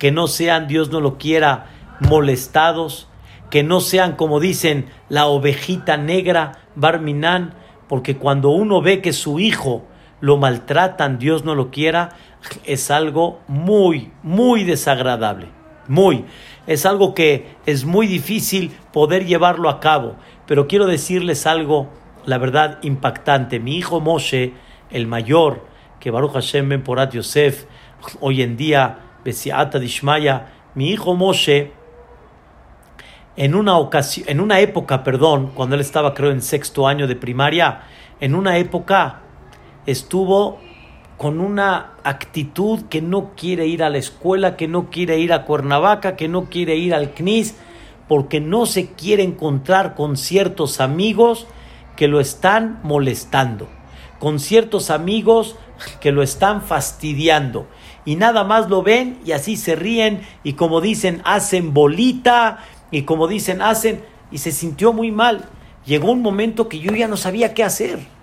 que 0.00 0.10
no 0.10 0.26
sean, 0.26 0.66
Dios 0.66 0.90
no 0.90 1.00
lo 1.00 1.18
quiera, 1.18 1.66
molestados, 2.00 3.06
que 3.48 3.62
no 3.62 3.78
sean, 3.78 4.16
como 4.16 4.40
dicen, 4.40 4.86
la 5.08 5.26
ovejita 5.26 5.96
negra, 5.96 6.58
Barminan, 6.74 7.54
porque 7.86 8.16
cuando 8.16 8.50
uno 8.50 8.82
ve 8.82 9.00
que 9.00 9.12
su 9.12 9.38
hijo 9.38 9.86
lo 10.20 10.36
maltratan, 10.36 11.18
Dios 11.18 11.44
no 11.44 11.54
lo 11.54 11.70
quiera, 11.70 12.10
es 12.64 12.90
algo 12.90 13.40
muy, 13.48 14.10
muy 14.22 14.64
desagradable, 14.64 15.48
muy. 15.88 16.24
Es 16.66 16.86
algo 16.86 17.14
que 17.14 17.56
es 17.66 17.84
muy 17.84 18.06
difícil 18.06 18.72
poder 18.92 19.26
llevarlo 19.26 19.68
a 19.68 19.80
cabo. 19.80 20.16
Pero 20.46 20.66
quiero 20.66 20.86
decirles 20.86 21.46
algo, 21.46 21.90
la 22.24 22.38
verdad, 22.38 22.78
impactante. 22.82 23.60
Mi 23.60 23.76
hijo 23.76 24.00
Moshe, 24.00 24.52
el 24.90 25.06
mayor, 25.06 25.66
que 26.00 26.10
Baruch 26.10 26.32
Hashem 26.32 26.68
Ben 26.68 26.82
Porat 26.82 27.12
Yosef, 27.12 27.66
hoy 28.20 28.42
en 28.42 28.56
día, 28.56 28.98
Besiata 29.24 29.78
Dishmaya, 29.78 30.46
mi 30.74 30.90
hijo 30.90 31.14
Moshe, 31.14 31.72
en 33.36 33.54
una 33.54 33.76
ocasión, 33.76 34.26
en 34.28 34.40
una 34.40 34.60
época, 34.60 35.04
perdón, 35.04 35.52
cuando 35.54 35.74
él 35.74 35.82
estaba 35.82 36.14
creo 36.14 36.30
en 36.30 36.40
sexto 36.40 36.88
año 36.88 37.06
de 37.06 37.16
primaria, 37.16 37.82
en 38.18 38.34
una 38.34 38.56
época 38.56 39.20
estuvo 39.86 40.58
con 41.16 41.40
una 41.40 41.94
actitud 42.04 42.82
que 42.90 43.00
no 43.00 43.32
quiere 43.36 43.66
ir 43.66 43.82
a 43.82 43.90
la 43.90 43.98
escuela, 43.98 44.56
que 44.56 44.68
no 44.68 44.90
quiere 44.90 45.18
ir 45.18 45.32
a 45.32 45.44
Cuernavaca, 45.44 46.16
que 46.16 46.28
no 46.28 46.50
quiere 46.50 46.76
ir 46.76 46.94
al 46.94 47.14
CNIS, 47.14 47.54
porque 48.08 48.40
no 48.40 48.66
se 48.66 48.88
quiere 48.92 49.22
encontrar 49.22 49.94
con 49.94 50.16
ciertos 50.16 50.80
amigos 50.80 51.46
que 51.96 52.08
lo 52.08 52.20
están 52.20 52.80
molestando, 52.82 53.68
con 54.18 54.38
ciertos 54.38 54.90
amigos 54.90 55.56
que 56.00 56.12
lo 56.12 56.22
están 56.22 56.62
fastidiando. 56.62 57.66
Y 58.04 58.16
nada 58.16 58.44
más 58.44 58.68
lo 58.68 58.82
ven 58.82 59.18
y 59.24 59.32
así 59.32 59.56
se 59.56 59.74
ríen 59.74 60.20
y 60.44 60.52
como 60.52 60.80
dicen, 60.80 61.22
hacen 61.24 61.74
bolita 61.74 62.58
y 62.90 63.02
como 63.02 63.26
dicen, 63.26 63.62
hacen 63.62 64.04
y 64.30 64.38
se 64.38 64.52
sintió 64.52 64.92
muy 64.92 65.10
mal. 65.10 65.46
Llegó 65.86 66.12
un 66.12 66.22
momento 66.22 66.68
que 66.68 66.78
yo 66.78 66.92
ya 66.92 67.08
no 67.08 67.16
sabía 67.16 67.54
qué 67.54 67.64
hacer. 67.64 68.15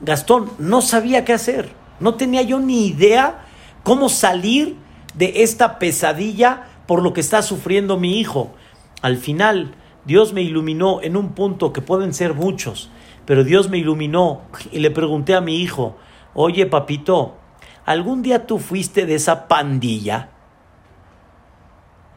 Gastón, 0.00 0.50
no 0.58 0.82
sabía 0.82 1.24
qué 1.24 1.32
hacer. 1.32 1.70
No 2.00 2.14
tenía 2.14 2.42
yo 2.42 2.60
ni 2.60 2.86
idea 2.86 3.46
¿Cómo 3.86 4.08
salir 4.08 4.74
de 5.14 5.44
esta 5.44 5.78
pesadilla 5.78 6.64
por 6.88 7.04
lo 7.04 7.12
que 7.12 7.20
está 7.20 7.40
sufriendo 7.42 8.00
mi 8.00 8.18
hijo? 8.18 8.52
Al 9.00 9.16
final, 9.16 9.76
Dios 10.04 10.32
me 10.32 10.42
iluminó 10.42 11.00
en 11.02 11.16
un 11.16 11.34
punto 11.34 11.72
que 11.72 11.80
pueden 11.80 12.12
ser 12.12 12.34
muchos, 12.34 12.90
pero 13.26 13.44
Dios 13.44 13.70
me 13.70 13.78
iluminó 13.78 14.40
y 14.72 14.80
le 14.80 14.90
pregunté 14.90 15.36
a 15.36 15.40
mi 15.40 15.58
hijo, 15.58 15.96
oye 16.34 16.66
papito, 16.66 17.36
¿algún 17.84 18.22
día 18.22 18.48
tú 18.48 18.58
fuiste 18.58 19.06
de 19.06 19.14
esa 19.14 19.46
pandilla? 19.46 20.30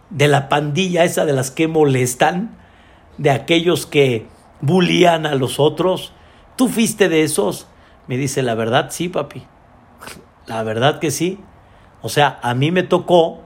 De 0.09 0.27
la 0.27 0.49
pandilla 0.49 1.03
esa 1.03 1.23
de 1.23 1.33
las 1.33 1.51
que 1.51 1.67
molestan, 1.67 2.57
de 3.19 3.29
aquellos 3.29 3.85
que 3.85 4.25
bulían 4.59 5.27
a 5.27 5.35
los 5.35 5.59
otros. 5.59 6.13
¿Tú 6.59 6.67
fuiste 6.67 7.07
de 7.07 7.23
esos? 7.23 7.67
Me 8.07 8.17
dice, 8.17 8.43
la 8.43 8.53
verdad 8.53 8.87
sí, 8.89 9.07
papi. 9.07 9.43
La 10.45 10.61
verdad 10.61 10.99
que 10.99 11.09
sí. 11.09 11.39
O 12.01 12.09
sea, 12.09 12.37
a 12.43 12.53
mí 12.53 12.69
me 12.69 12.83
tocó 12.83 13.39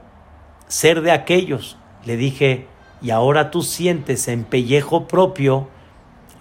ser 0.67 1.03
de 1.03 1.11
aquellos. 1.11 1.77
Le 2.05 2.17
dije, 2.17 2.65
y 3.03 3.11
ahora 3.11 3.51
tú 3.51 3.61
sientes 3.61 4.27
en 4.27 4.43
pellejo 4.43 5.07
propio 5.07 5.67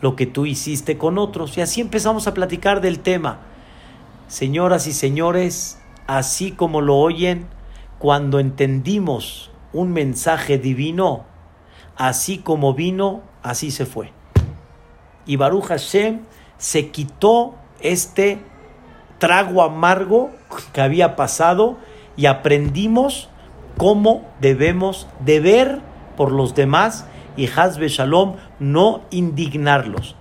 lo 0.00 0.16
que 0.16 0.24
tú 0.24 0.46
hiciste 0.46 0.96
con 0.96 1.18
otros. 1.18 1.58
Y 1.58 1.60
así 1.60 1.82
empezamos 1.82 2.26
a 2.26 2.32
platicar 2.32 2.80
del 2.80 3.00
tema. 3.00 3.40
Señoras 4.26 4.86
y 4.86 4.94
señores, 4.94 5.78
así 6.06 6.52
como 6.52 6.80
lo 6.80 6.96
oyen, 6.96 7.48
cuando 7.98 8.40
entendimos 8.40 9.50
un 9.74 9.92
mensaje 9.92 10.56
divino, 10.56 11.26
así 11.98 12.38
como 12.38 12.72
vino, 12.72 13.20
así 13.42 13.70
se 13.70 13.84
fue. 13.84 14.10
Y 15.26 15.36
Baruch 15.36 15.66
Hashem 15.66 16.22
se 16.62 16.90
quitó 16.90 17.56
este 17.80 18.38
trago 19.18 19.64
amargo 19.64 20.30
que 20.72 20.80
había 20.80 21.16
pasado 21.16 21.76
y 22.16 22.26
aprendimos 22.26 23.28
cómo 23.76 24.30
debemos 24.40 25.08
de 25.18 25.40
ver 25.40 25.80
por 26.16 26.30
los 26.30 26.54
demás 26.54 27.04
y 27.36 27.48
Hazbe 27.48 27.88
Shalom 27.88 28.36
no 28.60 29.02
indignarlos. 29.10 30.14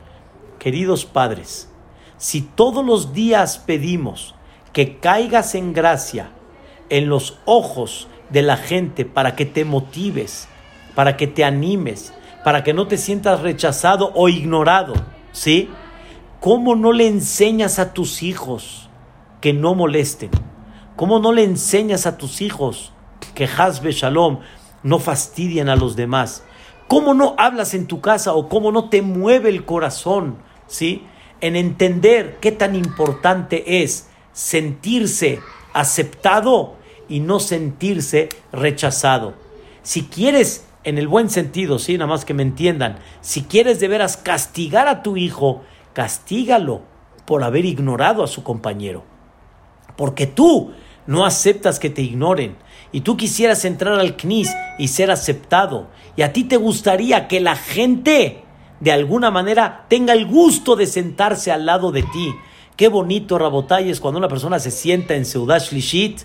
Queridos 0.58 1.06
padres, 1.06 1.70
si 2.18 2.42
todos 2.42 2.84
los 2.84 3.14
días 3.14 3.60
pedimos 3.60 4.34
que 4.74 4.98
caigas 4.98 5.54
en 5.54 5.74
gracia 5.74 6.32
en 6.90 7.08
los 7.08 7.38
ojos 7.46 8.08
de 8.32 8.42
la 8.42 8.58
gente 8.58 9.06
para 9.06 9.36
que 9.36 9.46
te 9.46 9.64
motives, 9.64 10.48
para 10.96 11.18
que 11.18 11.28
te 11.28 11.44
animes, 11.44 12.14
para 12.44 12.64
que 12.64 12.74
no 12.74 12.88
te 12.88 12.98
sientas 12.98 13.42
rechazado 13.42 14.12
o 14.16 14.28
ignorado, 14.28 14.96
¿sí? 15.34 15.70
¿Cómo 16.42 16.76
no 16.76 16.92
le 16.92 17.06
enseñas 17.06 17.78
a 17.78 17.94
tus 17.94 18.24
hijos 18.24 18.90
que 19.42 19.54
no 19.54 19.76
molesten? 19.76 20.32
¿Cómo 20.96 21.20
no 21.20 21.34
le 21.34 21.44
enseñas 21.44 22.08
a 22.08 22.18
tus 22.18 22.42
hijos 22.42 22.94
que 23.36 23.46
Hazbe 23.46 23.92
Shalom 23.92 24.40
no 24.82 24.98
fastidien 24.98 25.70
a 25.70 25.76
los 25.76 25.96
demás? 25.96 26.44
¿Cómo 26.88 27.14
no 27.14 27.36
hablas 27.38 27.76
en 27.76 27.86
tu 27.86 28.02
casa 28.02 28.34
o 28.34 28.50
cómo 28.50 28.72
no 28.72 28.90
te 28.90 29.04
mueve 29.04 29.50
el 29.50 29.66
corazón, 29.66 30.38
¿sí? 30.66 31.06
En 31.42 31.56
entender 31.56 32.40
qué 32.42 32.52
tan 32.52 32.76
importante 32.76 33.84
es 33.84 34.10
sentirse 34.34 35.42
aceptado 35.74 36.74
y 37.08 37.20
no 37.20 37.40
sentirse 37.40 38.30
rechazado. 38.52 39.36
Si 39.84 40.06
quieres, 40.06 40.66
en 40.84 40.98
el 40.98 41.08
buen 41.08 41.30
sentido, 41.30 41.78
sí, 41.78 42.00
nada 42.00 42.08
más 42.08 42.26
que 42.26 42.34
me 42.34 42.42
entiendan, 42.42 42.98
si 43.22 43.44
quieres 43.44 43.80
de 43.80 43.88
veras 43.88 44.18
castigar 44.18 44.88
a 44.88 45.04
tu 45.04 45.18
hijo, 45.18 45.62
castígalo 45.94 46.82
por 47.26 47.44
haber 47.44 47.66
ignorado 47.66 48.24
a 48.24 48.28
su 48.28 48.44
compañero. 48.44 49.04
Porque 49.96 50.28
tú 50.28 50.72
no 51.08 51.26
aceptas 51.26 51.80
que 51.80 51.90
te 51.90 52.02
ignoren 52.02 52.58
y 52.92 53.02
tú 53.02 53.18
quisieras 53.18 53.66
entrar 53.66 54.00
al 54.00 54.16
CNIS 54.16 54.54
y 54.78 54.88
ser 54.90 55.12
aceptado 55.12 55.88
y 56.16 56.24
a 56.24 56.34
ti 56.34 56.44
te 56.44 56.58
gustaría 56.58 57.28
que 57.28 57.40
la 57.40 57.56
gente 57.56 58.44
de 58.80 58.92
alguna 58.92 59.32
manera 59.32 59.86
tenga 59.88 60.14
el 60.14 60.26
gusto 60.26 60.76
de 60.76 60.88
sentarse 60.88 61.52
al 61.52 61.66
lado 61.66 61.92
de 61.92 62.04
ti. 62.04 62.34
Qué 62.76 62.88
bonito, 62.88 63.38
Rabotay, 63.38 63.90
es 63.90 64.00
cuando 64.00 64.18
una 64.18 64.28
persona 64.28 64.60
se 64.60 64.72
sienta 64.72 65.16
en 65.16 65.26
Seudash 65.26 65.72
Lishit 65.72 66.22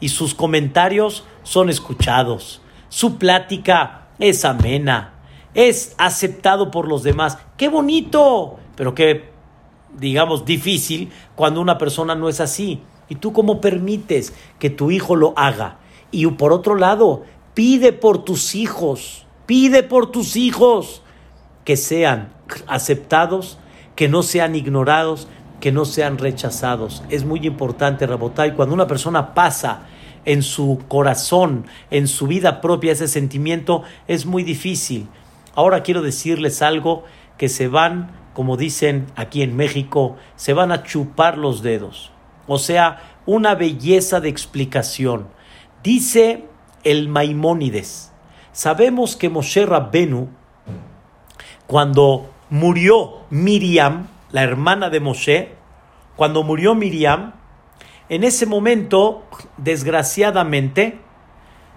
y 0.00 0.08
sus 0.08 0.34
comentarios 0.34 1.24
son 1.44 1.70
escuchados. 1.70 2.60
Su 2.88 3.18
plática 3.18 4.08
es 4.18 4.44
amena, 4.44 5.14
es 5.54 5.94
aceptado 5.96 6.70
por 6.70 6.88
los 6.88 7.02
demás. 7.02 7.38
¡Qué 7.56 7.68
bonito! 7.68 8.58
Pero 8.82 8.96
qué, 8.96 9.26
digamos, 9.96 10.44
difícil 10.44 11.12
cuando 11.36 11.60
una 11.60 11.78
persona 11.78 12.16
no 12.16 12.28
es 12.28 12.40
así. 12.40 12.80
¿Y 13.08 13.14
tú 13.14 13.32
cómo 13.32 13.60
permites 13.60 14.34
que 14.58 14.70
tu 14.70 14.90
hijo 14.90 15.14
lo 15.14 15.34
haga? 15.36 15.78
Y 16.10 16.26
por 16.26 16.52
otro 16.52 16.74
lado, 16.74 17.22
pide 17.54 17.92
por 17.92 18.24
tus 18.24 18.56
hijos, 18.56 19.24
pide 19.46 19.84
por 19.84 20.10
tus 20.10 20.34
hijos 20.34 21.04
que 21.64 21.76
sean 21.76 22.32
aceptados, 22.66 23.56
que 23.94 24.08
no 24.08 24.24
sean 24.24 24.56
ignorados, 24.56 25.28
que 25.60 25.70
no 25.70 25.84
sean 25.84 26.18
rechazados. 26.18 27.04
Es 27.08 27.24
muy 27.24 27.46
importante, 27.46 28.04
Rabotay, 28.04 28.56
cuando 28.56 28.74
una 28.74 28.88
persona 28.88 29.32
pasa 29.32 29.82
en 30.24 30.42
su 30.42 30.80
corazón, 30.88 31.66
en 31.92 32.08
su 32.08 32.26
vida 32.26 32.60
propia, 32.60 32.90
ese 32.90 33.06
sentimiento 33.06 33.84
es 34.08 34.26
muy 34.26 34.42
difícil. 34.42 35.06
Ahora 35.54 35.84
quiero 35.84 36.02
decirles 36.02 36.62
algo 36.62 37.04
que 37.38 37.48
se 37.48 37.68
van, 37.68 38.20
como 38.34 38.56
dicen 38.56 39.06
aquí 39.16 39.42
en 39.42 39.56
México, 39.56 40.16
se 40.36 40.52
van 40.52 40.72
a 40.72 40.82
chupar 40.82 41.38
los 41.38 41.62
dedos. 41.62 42.12
O 42.46 42.58
sea, 42.58 43.00
una 43.26 43.54
belleza 43.54 44.20
de 44.20 44.28
explicación. 44.28 45.28
Dice 45.82 46.44
el 46.84 47.08
Maimónides, 47.08 48.12
sabemos 48.52 49.16
que 49.16 49.28
Moshe 49.28 49.66
Rabbenu, 49.66 50.28
cuando 51.66 52.30
murió 52.50 53.20
Miriam, 53.30 54.08
la 54.30 54.42
hermana 54.42 54.90
de 54.90 55.00
Moshe, 55.00 55.54
cuando 56.16 56.42
murió 56.42 56.74
Miriam, 56.74 57.34
en 58.08 58.24
ese 58.24 58.46
momento, 58.46 59.24
desgraciadamente, 59.56 60.98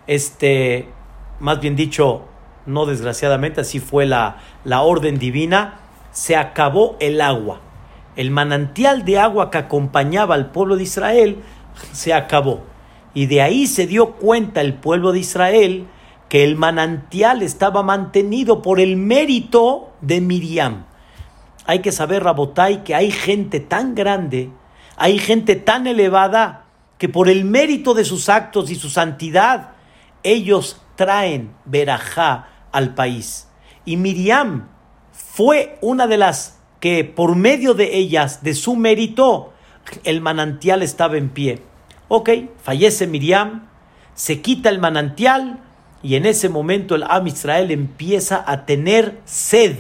este, 0.08 0.90
más 1.40 1.62
bien 1.62 1.76
dicho, 1.76 2.26
no 2.66 2.86
desgraciadamente, 2.86 3.62
así 3.62 3.80
fue 3.80 4.06
la, 4.06 4.38
la 4.64 4.82
orden 4.82 5.18
divina, 5.20 5.80
se 6.16 6.36
acabó 6.36 6.98
el 7.00 7.22
agua 7.22 7.62
el 8.16 8.32
manantial 8.32 9.04
de 9.04 9.20
agua 9.20 9.52
que 9.52 9.58
acompañaba 9.58 10.36
al 10.36 10.52
pueblo 10.52 10.78
de 10.78 10.84
Israel 10.84 11.40
se 11.92 12.14
acabó. 12.14 12.64
Y 13.14 13.28
de 13.28 13.42
ahí 13.42 13.68
se 13.68 13.88
dio 13.88 14.14
cuenta 14.14 14.62
el 14.62 14.74
pueblo 14.74 15.12
de 15.12 15.20
Israel 15.20 15.88
que 16.30 16.44
el 16.44 16.56
manantial 16.56 17.42
estaba 17.42 17.84
mantenido 17.84 18.62
por 18.62 18.80
el 18.80 18.98
mérito 18.98 19.94
de 20.02 20.22
Miriam. 20.22 20.86
Hay 21.66 21.80
que 21.80 21.92
saber, 21.92 22.24
Rabotai, 22.24 22.84
que 22.84 22.96
hay 22.96 23.12
gente 23.12 23.60
tan 23.60 23.96
grande, 23.96 24.50
hay 24.98 25.20
gente 25.20 25.56
tan 25.56 25.88
elevada, 25.88 26.66
que 26.98 27.10
por 27.10 27.28
el 27.28 27.44
mérito 27.44 27.94
de 27.94 28.06
sus 28.06 28.30
actos 28.30 28.72
y 28.72 28.76
su 28.76 28.90
santidad, 28.90 29.72
ellos 30.24 30.82
traen 30.96 31.54
verajá 31.66 32.48
al 32.72 32.96
país. 32.96 33.50
Y 33.84 33.98
Miriam 33.98 34.70
fue 35.36 35.78
una 35.82 36.08
de 36.08 36.16
las 36.16 36.62
que 36.80 37.04
por 37.04 37.36
medio 37.36 37.74
de 37.74 37.98
ellas, 37.98 38.42
de 38.42 38.54
su 38.54 38.78
mérito, 38.78 39.52
el 40.06 40.22
manantial 40.22 40.82
estaba 40.82 41.18
en 41.18 41.28
pie. 41.28 41.62
Ok, 42.08 42.30
fallece 42.64 43.06
Miriam, 43.06 43.68
se 44.14 44.40
quita 44.42 44.70
el 44.70 44.80
manantial 44.80 45.60
y 46.02 46.16
en 46.16 46.26
ese 46.26 46.48
momento 46.48 46.96
el 46.96 47.04
Am 47.04 47.28
Israel 47.28 47.70
empieza 47.72 48.46
a 48.48 48.66
tener 48.66 49.20
sed. 49.26 49.76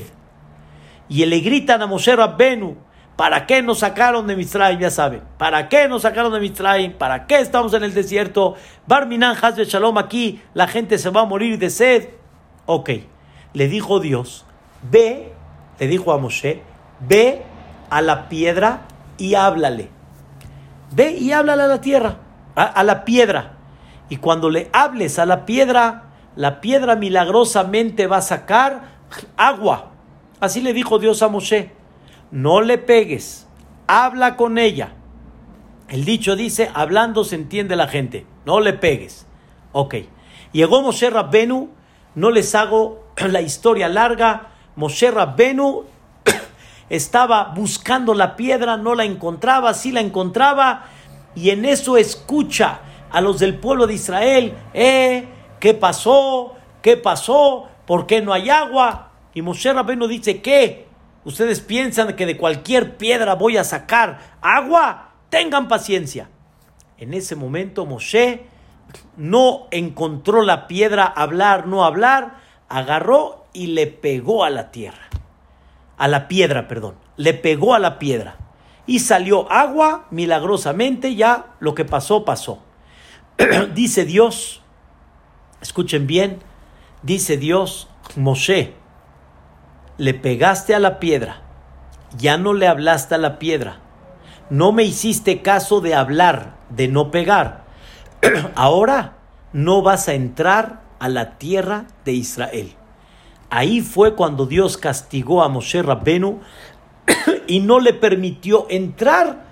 Y 1.08 1.26
le 1.26 1.39
gritan 1.39 1.82
a 1.82 1.88
Moshe 1.88 2.14
Rabbenu, 2.14 2.76
¿para 3.16 3.45
qué 3.45 3.62
nos 3.62 3.80
sacaron 3.80 4.28
de 4.28 4.36
Misraim? 4.36 4.78
Ya 4.78 4.91
saben, 4.91 5.22
¿para 5.38 5.70
qué 5.70 5.88
nos 5.88 6.01
sacaron 6.01 6.34
de 6.34 6.41
Misraim? 6.41 6.91
¿Para 6.91 7.28
qué 7.28 7.39
estamos 7.39 7.74
en 7.74 7.84
el 7.86 7.93
desierto? 7.93 8.56
Barminan 8.88 9.38
de 9.56 9.64
Shalom 9.64 9.97
aquí, 9.99 10.41
la 10.53 10.68
gente 10.68 10.97
se 10.97 11.12
va 11.12 11.22
a 11.22 11.26
morir 11.26 11.58
de 11.60 11.70
sed. 11.70 12.10
Ok, 12.66 12.89
le 13.53 13.70
dijo 13.70 14.01
Dios, 14.01 14.43
ve, 14.91 15.35
le 15.80 15.88
dijo 15.88 16.14
a 16.14 16.18
Moshe, 16.18 16.62
ve 17.00 17.44
a 17.90 18.02
la 18.02 18.30
piedra 18.30 18.82
y 19.18 19.36
háblale. 19.36 19.90
Ve 20.92 21.12
y 21.12 21.32
háblale 21.32 21.64
a 21.64 21.68
la 21.68 21.82
tierra, 21.82 22.18
a, 22.56 22.84
la 22.84 23.06
piedra. 23.06 23.58
Y 24.10 24.18
cuando 24.18 24.50
le 24.50 24.70
hables 24.72 25.20
a 25.20 25.26
la 25.26 25.46
piedra, 25.46 26.04
la 26.36 26.62
piedra 26.62 26.96
milagrosamente 26.96 28.08
va 28.08 28.18
a 28.18 28.22
sacar 28.22 28.96
agua. 29.36 29.92
Así 30.40 30.62
le 30.62 30.74
dijo 30.74 31.00
Dios 31.00 31.22
a 31.22 31.28
Moshe. 31.28 31.72
No 32.32 32.62
le 32.62 32.78
pegues, 32.78 33.48
habla 33.88 34.36
con 34.36 34.58
ella. 34.58 34.94
El 35.88 36.06
dicho 36.06 36.36
dice, 36.36 36.72
hablando 36.74 37.24
se 37.24 37.36
entiende 37.36 37.76
la 37.76 37.88
gente, 37.88 38.26
no 38.46 38.60
le 38.60 38.74
pegues. 38.74 39.28
Ok. 39.72 39.96
Llegó 40.52 40.82
Moshe 40.82 41.10
Rabbenu, 41.10 41.70
no 42.16 42.32
les 42.32 42.56
hago 42.56 43.04
la 43.30 43.42
historia 43.42 43.90
larga. 43.90 44.52
Moshe 44.76 45.12
Rabbenu 45.12 45.86
estaba 46.90 47.54
buscando 47.56 48.14
la 48.14 48.36
piedra, 48.36 48.78
no 48.78 48.96
la 48.96 49.06
encontraba, 49.06 49.74
sí 49.74 49.92
la 49.92 50.02
encontraba, 50.02 50.86
y 51.36 51.50
en 51.50 51.66
eso 51.66 51.98
escucha 51.98 52.80
a 53.12 53.22
los 53.22 53.40
del 53.40 53.58
pueblo 53.58 53.88
de 53.88 53.94
Israel, 53.94 54.54
eh, 54.74 55.28
¿qué 55.60 55.74
pasó? 55.74 56.56
¿Qué 56.82 56.98
pasó? 56.98 57.68
¿Por 57.86 58.08
qué 58.08 58.22
no 58.22 58.34
hay 58.34 58.50
agua? 58.50 59.12
Y 59.34 59.42
Moshe 59.42 59.72
Rabbeinu 59.72 60.08
dice, 60.08 60.42
¿qué? 60.42 60.88
¿Ustedes 61.24 61.60
piensan 61.60 62.16
que 62.16 62.26
de 62.26 62.38
cualquier 62.38 62.98
piedra 62.98 63.36
voy 63.36 63.58
a 63.58 63.64
sacar 63.64 64.20
agua? 64.42 65.10
Tengan 65.30 65.68
paciencia. 65.68 66.30
En 66.98 67.14
ese 67.14 67.36
momento 67.36 67.86
Moshe 67.86 68.46
no 69.18 69.68
encontró 69.72 70.44
la 70.44 70.68
piedra 70.68 71.06
hablar, 71.06 71.68
no 71.68 71.84
hablar, 71.84 72.36
agarró 72.70 73.45
y 73.56 73.68
le 73.68 73.88
pegó 73.88 74.43
a 74.43 74.49
la 74.49 74.72
tierra. 74.72 75.10
A 75.97 76.08
la 76.08 76.28
piedra, 76.28 76.68
perdón. 76.68 76.95
Le 77.18 77.34
pegó 77.34 77.74
a 77.74 77.80
la 77.80 77.97
piedra. 77.97 78.38
Y 78.86 78.99
salió 78.99 79.51
agua 79.51 80.06
milagrosamente, 80.12 81.16
ya 81.16 81.56
lo 81.60 81.74
que 81.74 81.86
pasó, 81.86 82.26
pasó. 82.26 82.62
dice 83.74 84.06
Dios, 84.06 84.62
escuchen 85.62 86.08
bien, 86.08 86.39
dice 87.01 87.38
Dios, 87.38 87.89
Moshe, 88.16 88.74
le 89.97 90.14
pegaste 90.14 90.76
a 90.76 90.80
la 90.80 90.99
piedra, 90.99 91.41
ya 92.18 92.38
no 92.38 92.53
le 92.53 92.68
hablaste 92.68 93.16
a 93.16 93.18
la 93.18 93.39
piedra, 93.39 93.80
no 94.49 94.72
me 94.72 94.84
hiciste 94.84 95.41
caso 95.41 95.82
de 95.82 95.95
hablar, 95.95 96.56
de 96.70 96.88
no 96.88 97.12
pegar. 97.12 97.66
Ahora 98.56 99.18
no 99.53 99.82
vas 99.82 100.08
a 100.08 100.14
entrar 100.14 100.82
a 100.99 101.10
la 101.10 101.38
tierra 101.38 101.86
de 102.06 102.14
Israel. 102.14 102.76
Ahí 103.56 103.80
fue 103.80 104.16
cuando 104.16 104.47
Dios 104.47 104.78
castigó 104.78 105.41
a 105.41 105.47
Moshe 105.47 105.82
Rabbenu 105.82 106.41
y 107.47 107.62
no 107.62 107.80
le 107.80 107.93
permitió 107.93 108.68
entrar 108.70 109.45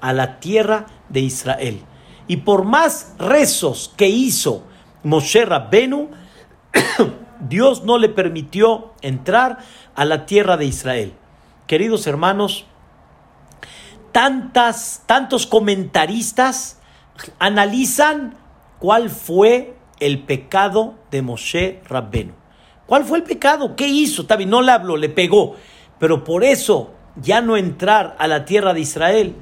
a 0.00 0.12
la 0.12 0.40
tierra 0.40 0.86
de 1.08 1.20
Israel. 1.20 1.80
Y 2.26 2.38
por 2.38 2.64
más 2.64 3.14
rezos 3.16 3.94
que 3.96 4.08
hizo 4.08 4.64
Moshe 5.04 5.44
Rabbenu, 5.44 6.10
Dios 7.48 7.84
no 7.84 7.98
le 7.98 8.08
permitió 8.08 8.92
entrar 9.02 9.58
a 9.94 10.04
la 10.04 10.26
tierra 10.26 10.56
de 10.56 10.64
Israel. 10.64 11.14
Queridos 11.68 12.08
hermanos, 12.08 12.66
tantas, 14.10 15.04
tantos 15.06 15.46
comentaristas 15.46 16.80
analizan 17.38 18.34
cuál 18.80 19.10
fue 19.10 19.76
el 20.00 20.24
pecado 20.24 20.96
de 21.12 21.22
Moshe 21.22 21.80
Rabbenu. 21.88 22.43
¿Cuál 22.86 23.04
fue 23.04 23.18
el 23.18 23.24
pecado? 23.24 23.76
¿Qué 23.76 23.88
hizo? 23.88 24.26
Tabi 24.26 24.46
no 24.46 24.62
le 24.62 24.72
habló, 24.72 24.96
le 24.96 25.08
pegó. 25.08 25.56
Pero 25.98 26.24
por 26.24 26.44
eso 26.44 26.90
ya 27.16 27.40
no 27.40 27.56
entrar 27.56 28.16
a 28.18 28.26
la 28.26 28.44
tierra 28.44 28.74
de 28.74 28.80
Israel 28.80 29.36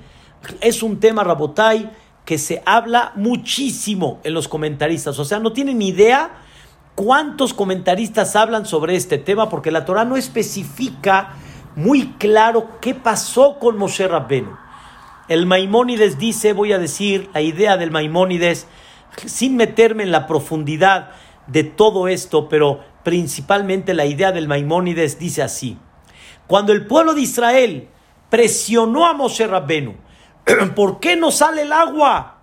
es 0.60 0.82
un 0.82 1.00
tema, 1.00 1.24
Rabotai, 1.24 1.90
que 2.24 2.38
se 2.38 2.62
habla 2.66 3.12
muchísimo 3.16 4.20
en 4.24 4.34
los 4.34 4.48
comentaristas. 4.48 5.18
O 5.18 5.24
sea, 5.24 5.38
no 5.38 5.52
tienen 5.52 5.82
idea 5.82 6.30
cuántos 6.94 7.54
comentaristas 7.54 8.36
hablan 8.36 8.66
sobre 8.66 8.96
este 8.96 9.18
tema 9.18 9.48
porque 9.48 9.70
la 9.70 9.84
Torah 9.84 10.04
no 10.04 10.16
especifica 10.16 11.34
muy 11.74 12.14
claro 12.18 12.80
qué 12.80 12.94
pasó 12.94 13.58
con 13.58 13.76
Moshe 13.76 14.06
Rabbenu. 14.06 14.56
El 15.28 15.46
Maimónides 15.46 16.18
dice, 16.18 16.52
voy 16.52 16.72
a 16.72 16.78
decir 16.78 17.30
la 17.32 17.40
idea 17.40 17.76
del 17.76 17.90
Maimónides, 17.90 18.66
sin 19.24 19.56
meterme 19.56 20.02
en 20.02 20.12
la 20.12 20.26
profundidad 20.26 21.10
de 21.46 21.64
todo 21.64 22.08
esto, 22.08 22.48
pero 22.48 22.80
principalmente 23.02 23.94
la 23.94 24.06
idea 24.06 24.32
del 24.32 24.48
Maimónides 24.48 25.18
dice 25.18 25.42
así. 25.42 25.78
Cuando 26.46 26.72
el 26.72 26.86
pueblo 26.86 27.14
de 27.14 27.22
Israel 27.22 27.88
presionó 28.30 29.06
a 29.06 29.14
Moshe 29.14 29.46
Rabbenu, 29.46 29.94
¿por 30.74 31.00
qué 31.00 31.16
no 31.16 31.30
sale 31.30 31.62
el 31.62 31.72
agua? 31.72 32.40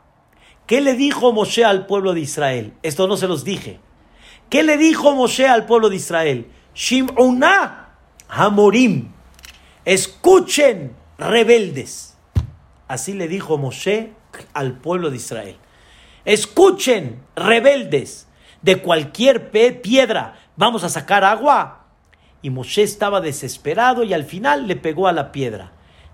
¿Qué 0.65 0.81
le 0.81 0.93
dijo 0.93 1.33
Moshe 1.33 1.65
al 1.65 1.85
pueblo 1.87 2.13
de 2.13 2.21
Israel? 2.21 2.73
Esto 2.83 3.07
no 3.07 3.17
se 3.17 3.27
los 3.27 3.43
dije. 3.43 3.79
¿Qué 4.49 4.63
le 4.63 4.77
dijo 4.77 5.15
Moshe 5.15 5.47
al 5.47 5.65
pueblo 5.65 5.89
de 5.89 5.95
Israel? 5.95 6.47
Shim'una 6.75 7.89
Hamorim. 8.27 9.11
Escuchen, 9.83 10.95
rebeldes. 11.17 12.17
Así 12.87 13.13
le 13.13 13.27
dijo 13.27 13.57
Moshe 13.57 14.13
al 14.53 14.77
pueblo 14.77 15.09
de 15.09 15.17
Israel. 15.17 15.57
Escuchen, 16.25 17.19
rebeldes, 17.35 18.27
de 18.61 18.81
cualquier 18.81 19.51
piedra, 19.51 20.39
¿vamos 20.55 20.83
a 20.83 20.89
sacar 20.89 21.23
agua? 21.23 21.85
Y 22.41 22.49
Moshe 22.49 22.83
estaba 22.83 23.21
desesperado 23.21 24.03
y 24.03 24.13
al 24.13 24.23
final 24.23 24.67
le 24.67 24.75
pegó 24.75 25.07
a 25.07 25.11
la 25.11 25.31
piedra. 25.31 25.71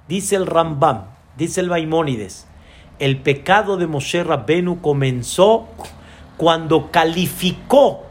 Dice 0.07 0.35
el 0.35 0.45
Rambam, 0.45 1.05
dice 1.37 1.61
el 1.61 1.69
Maimónides, 1.69 2.47
el 2.99 3.21
pecado 3.21 3.77
de 3.77 3.87
Moshe 3.87 4.23
Rabbenu 4.23 4.81
comenzó 4.81 5.67
cuando 6.37 6.91
calificó 6.91 8.05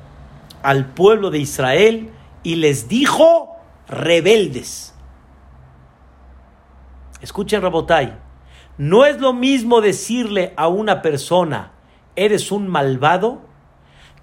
al 0.63 0.87
pueblo 0.87 1.31
de 1.31 1.39
Israel 1.39 2.11
y 2.43 2.57
les 2.57 2.89
dijo 2.89 3.57
rebeldes. 3.89 4.95
Escuchen, 7.21 7.63
Rabotai, 7.63 8.19
no 8.77 9.05
es 9.05 9.21
lo 9.21 9.33
mismo 9.33 9.81
decirle 9.81 10.53
a 10.57 10.69
una 10.69 11.01
persona, 11.01 11.73
eres 12.17 12.51
un 12.53 12.69
malvado, 12.69 13.43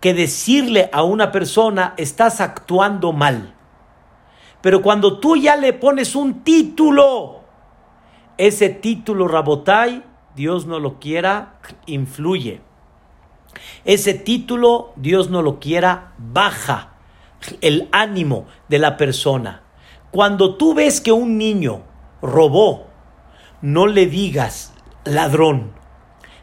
que 0.01 0.13
decirle 0.13 0.89
a 0.91 1.03
una 1.03 1.31
persona, 1.31 1.93
estás 1.95 2.41
actuando 2.41 3.13
mal. 3.13 3.53
Pero 4.59 4.81
cuando 4.81 5.19
tú 5.19 5.37
ya 5.37 5.55
le 5.55 5.73
pones 5.73 6.15
un 6.15 6.43
título, 6.43 7.41
ese 8.37 8.69
título, 8.69 9.27
Rabotai, 9.27 10.03
Dios 10.35 10.65
no 10.65 10.79
lo 10.79 10.99
quiera, 10.99 11.59
influye. 11.85 12.61
Ese 13.85 14.13
título, 14.13 14.93
Dios 14.95 15.29
no 15.29 15.41
lo 15.41 15.59
quiera, 15.59 16.13
baja 16.17 16.93
el 17.61 17.87
ánimo 17.91 18.47
de 18.69 18.79
la 18.79 18.97
persona. 18.97 19.61
Cuando 20.09 20.55
tú 20.55 20.73
ves 20.73 20.99
que 20.99 21.11
un 21.11 21.37
niño 21.37 21.83
robó, 22.21 22.87
no 23.61 23.87
le 23.87 24.07
digas 24.07 24.73
ladrón. 25.05 25.71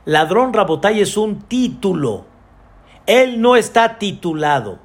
Ladrón 0.05 0.53
Rabotay 0.53 1.01
es 1.01 1.17
un 1.17 1.43
título. 1.43 2.28
Él 3.09 3.41
no 3.41 3.57
está 3.57 3.99
titulado. 3.99 4.81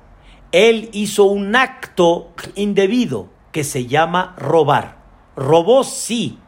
Él 0.53 0.89
hizo 0.93 1.25
un 1.25 1.57
acto 1.57 2.31
indebido 2.55 3.27
que 3.51 3.65
se 3.65 3.85
llama 3.85 4.33
robar. 4.37 4.97
Robó 5.35 5.83
sí, 5.83 6.39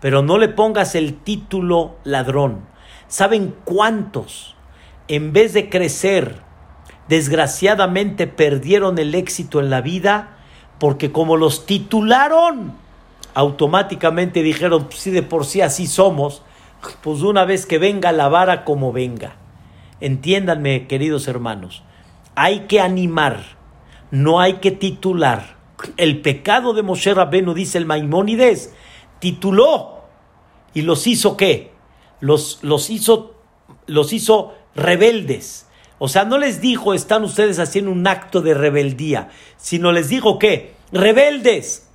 pero 0.00 0.22
no 0.22 0.38
le 0.38 0.48
pongas 0.48 0.94
el 0.94 1.14
título 1.14 1.96
ladrón. 2.04 2.60
¿Saben 3.08 3.52
cuántos, 3.64 4.54
en 5.08 5.32
vez 5.32 5.54
de 5.54 5.68
crecer, 5.68 6.40
desgraciadamente 7.08 8.28
perdieron 8.28 8.96
el 8.98 9.16
éxito 9.16 9.58
en 9.58 9.70
la 9.70 9.80
vida? 9.80 10.36
Porque 10.78 11.10
como 11.10 11.36
los 11.36 11.66
titularon, 11.66 12.74
automáticamente 13.34 14.44
dijeron, 14.44 14.86
si 14.92 15.10
de 15.10 15.24
por 15.24 15.46
sí 15.46 15.62
así 15.62 15.88
somos, 15.88 16.42
pues 17.02 17.22
una 17.22 17.44
vez 17.44 17.66
que 17.66 17.78
venga 17.78 18.12
la 18.12 18.28
vara 18.28 18.64
como 18.64 18.92
venga. 18.92 19.43
Entiéndanme, 20.00 20.86
queridos 20.86 21.28
hermanos, 21.28 21.82
hay 22.34 22.60
que 22.60 22.80
animar, 22.80 23.56
no 24.10 24.40
hay 24.40 24.54
que 24.54 24.70
titular. 24.70 25.56
El 25.96 26.20
pecado 26.20 26.72
de 26.72 26.82
Moshe 26.82 27.14
Rabenu, 27.14 27.54
dice 27.54 27.78
el 27.78 27.86
Maimónides, 27.86 28.74
tituló 29.18 30.04
y 30.72 30.82
los 30.82 31.06
hizo 31.06 31.36
qué? 31.36 31.72
Los, 32.20 32.58
los, 32.62 32.90
hizo, 32.90 33.34
los 33.86 34.12
hizo 34.12 34.54
rebeldes. 34.74 35.68
O 35.98 36.08
sea, 36.08 36.24
no 36.24 36.38
les 36.38 36.60
dijo 36.60 36.92
están 36.92 37.22
ustedes 37.22 37.58
haciendo 37.58 37.90
un 37.92 38.06
acto 38.06 38.40
de 38.40 38.54
rebeldía, 38.54 39.30
sino 39.56 39.92
les 39.92 40.08
dijo 40.08 40.38
qué? 40.38 40.74
Rebeldes. 40.92 41.88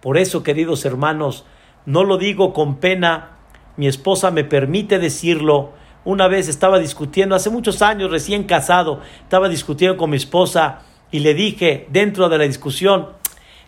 Por 0.00 0.18
eso, 0.18 0.42
queridos 0.42 0.84
hermanos, 0.84 1.44
no 1.86 2.04
lo 2.04 2.18
digo 2.18 2.52
con 2.52 2.76
pena, 2.76 3.36
mi 3.76 3.86
esposa 3.86 4.30
me 4.30 4.44
permite 4.44 4.98
decirlo. 4.98 5.72
Una 6.04 6.26
vez 6.26 6.48
estaba 6.48 6.78
discutiendo, 6.78 7.36
hace 7.36 7.50
muchos 7.50 7.80
años, 7.80 8.10
recién 8.10 8.44
casado, 8.44 9.00
estaba 9.22 9.48
discutiendo 9.48 9.96
con 9.96 10.10
mi 10.10 10.16
esposa 10.16 10.80
y 11.12 11.20
le 11.20 11.34
dije 11.34 11.86
dentro 11.90 12.28
de 12.28 12.38
la 12.38 12.44
discusión, 12.44 13.10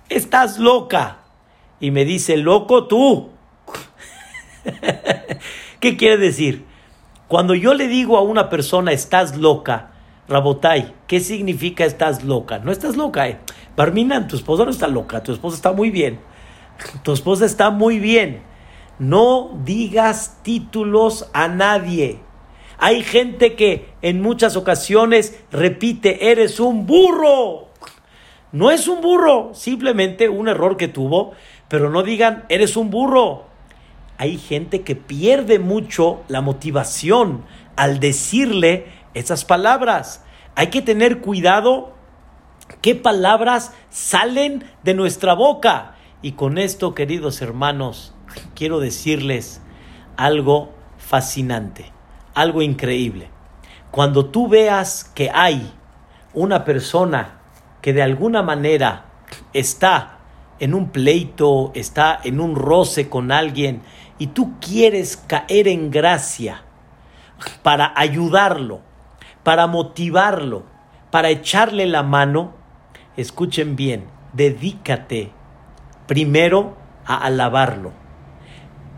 estás 0.09 0.59
loca. 0.59 1.19
Y 1.79 1.91
me 1.91 2.05
dice, 2.05 2.37
loco 2.37 2.87
tú. 2.87 3.31
¿Qué 5.81 5.97
quiere 5.97 6.17
decir? 6.17 6.65
Cuando 7.29 7.55
yo 7.55 7.75
le 7.75 7.89
digo 7.89 8.17
a 8.17 8.23
una 8.23 8.49
persona, 8.49 8.93
estás 8.93 9.37
loca, 9.37 9.91
Rabotai, 10.29 10.95
¿qué 11.07 11.21
significa 11.21 11.85
estás 11.85 12.25
loca? 12.25 12.59
No 12.59 12.73
estás 12.73 12.97
loca, 12.97 13.29
eh. 13.29 13.39
Barminan, 13.77 14.29
tu 14.29 14.37
esposa 14.37 14.65
no 14.65 14.71
está 14.71 14.89
loca, 14.89 15.23
tu 15.23 15.33
esposa 15.33 15.57
está 15.57 15.73
muy 15.73 15.91
bien. 15.91 16.21
Tu 17.03 17.13
esposa 17.13 17.45
está 17.45 17.71
muy 17.71 17.99
bien. 17.99 18.43
No 18.99 19.59
digas 19.65 20.39
títulos 20.43 21.29
a 21.33 21.49
nadie. 21.49 22.21
Hay 22.79 23.03
gente 23.03 23.55
que 23.55 23.93
en 24.03 24.21
muchas 24.21 24.57
ocasiones 24.57 25.41
repite, 25.51 26.31
eres 26.31 26.61
un 26.61 26.87
burro. 26.87 27.69
No 28.53 28.71
es 28.71 28.87
un 28.87 29.01
burro, 29.01 29.51
simplemente 29.53 30.29
un 30.29 30.49
error 30.49 30.77
que 30.77 30.87
tuvo, 30.87 31.33
pero 31.69 31.91
no 31.91 32.03
digan, 32.03 32.45
eres 32.49 32.77
un 32.77 32.91
burro. 32.91 33.47
Hay 34.17 34.39
gente 34.39 34.83
que 34.83 34.95
pierde 34.95 35.59
mucho 35.59 36.23
la 36.29 36.41
motivación 36.41 37.45
al 37.75 37.99
decirle 37.99 38.87
esas 39.13 39.45
palabras. 39.45 40.25
Hay 40.55 40.69
que 40.69 40.83
tener 40.83 41.21
cuidado 41.21 41.95
qué 42.81 42.95
palabras 42.95 43.73
salen 43.91 44.65
de 44.85 44.95
nuestra 44.95 45.35
boca. 45.35 45.97
Y 46.23 46.33
con 46.33 46.59
esto, 46.59 46.95
queridos 46.95 47.43
hermanos, 47.43 48.14
quiero 48.55 48.81
decirles 48.81 49.61
algo 50.17 50.73
fascinante, 50.99 51.93
algo 52.35 52.63
increíble. 52.63 53.29
Cuando 53.91 54.27
tú 54.27 54.49
veas 54.49 55.05
que 55.15 55.31
hay 55.33 55.73
una 56.33 56.65
persona 56.65 57.41
que 57.81 57.93
de 57.93 58.03
alguna 58.03 58.43
manera 58.43 59.07
está 59.53 60.19
en 60.59 60.75
un 60.75 60.91
pleito, 60.91 61.73
está 61.75 62.19
en 62.25 62.41
un 62.41 62.57
roce 62.57 63.09
con 63.09 63.31
alguien 63.31 63.83
y 64.19 64.29
tú 64.29 64.55
quieres 64.61 65.17
caer 65.17 65.69
en 65.69 65.91
gracia 65.91 66.63
para 67.63 67.93
ayudarlo, 67.97 68.81
para 69.43 69.67
motivarlo, 69.67 70.65
para 71.11 71.31
echarle 71.31 71.87
la 71.87 72.03
mano, 72.03 72.55
escuchen 73.17 73.77
bien, 73.77 74.07
dedícate 74.33 75.31
primero 76.07 76.77
a 77.07 77.17
alabarlo. 77.19 78.04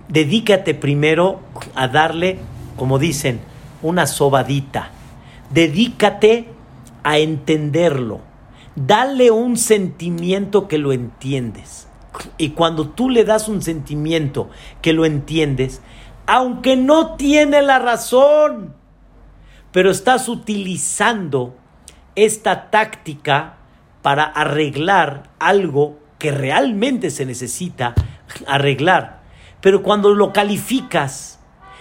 Dedícate 0.08 0.74
primero 0.74 1.40
a 1.74 1.88
darle, 1.88 2.38
como 2.76 2.98
dicen, 2.98 3.40
una 3.82 4.06
sobadita. 4.06 4.90
Dedícate 5.50 6.48
a 7.02 7.18
entenderlo. 7.18 8.20
Dale 8.74 9.30
un 9.30 9.56
sentimiento 9.56 10.68
que 10.68 10.78
lo 10.78 10.92
entiendes. 10.92 11.88
Y 12.38 12.50
cuando 12.50 12.88
tú 12.90 13.10
le 13.10 13.24
das 13.24 13.48
un 13.48 13.62
sentimiento 13.62 14.50
que 14.82 14.92
lo 14.92 15.04
entiendes, 15.04 15.82
aunque 16.26 16.76
no 16.76 17.16
tiene 17.16 17.62
la 17.62 17.78
razón, 17.78 18.74
pero 19.72 19.90
estás 19.90 20.28
utilizando 20.28 21.56
esta 22.14 22.70
táctica 22.70 23.56
para 24.02 24.24
arreglar 24.24 25.30
algo 25.38 25.98
que 26.18 26.30
realmente 26.30 27.10
se 27.10 27.26
necesita 27.26 27.94
arreglar. 28.46 29.15
Pero 29.66 29.82
cuando 29.82 30.14
lo 30.14 30.32
calificas 30.32 31.40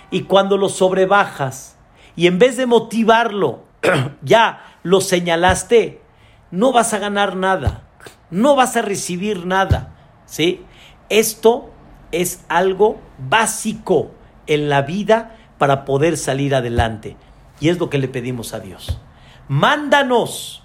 y 0.09 0.23
cuando 0.23 0.57
lo 0.57 0.69
sobrebajas 0.69 1.77
y 2.15 2.25
en 2.25 2.39
vez 2.39 2.57
de 2.57 2.65
motivarlo, 2.65 3.59
ya 4.23 4.79
lo 4.81 5.01
señalaste, 5.01 6.01
no 6.49 6.71
vas 6.71 6.95
a 6.95 6.97
ganar 6.97 7.35
nada, 7.35 7.83
no 8.31 8.55
vas 8.55 8.75
a 8.75 8.81
recibir 8.81 9.45
nada. 9.45 9.95
¿sí? 10.25 10.65
Esto 11.09 11.69
es 12.11 12.43
algo 12.49 12.99
básico 13.19 14.09
en 14.47 14.67
la 14.67 14.81
vida 14.81 15.35
para 15.59 15.85
poder 15.85 16.17
salir 16.17 16.55
adelante. 16.55 17.17
Y 17.59 17.69
es 17.69 17.77
lo 17.77 17.91
que 17.91 17.99
le 17.99 18.07
pedimos 18.07 18.55
a 18.55 18.61
Dios. 18.61 18.99
Mándanos 19.47 20.63